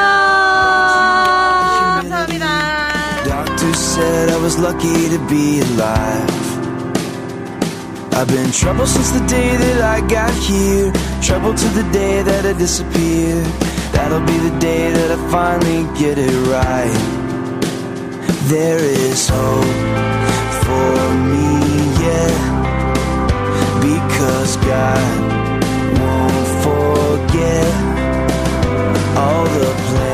[2.00, 2.94] 감사합니다.
[4.14, 6.40] said I was lucky to be alive.
[8.18, 10.86] I've been troubled since the day that I got here.
[11.28, 13.34] Troubled to the day that I disappear.
[13.94, 16.96] That'll be the day that I finally get it right.
[18.54, 19.78] There is hope
[20.64, 20.98] for
[21.32, 21.50] me,
[22.04, 22.34] yeah.
[23.88, 25.06] Because God
[26.00, 27.72] won't forget
[29.22, 30.13] all the plans.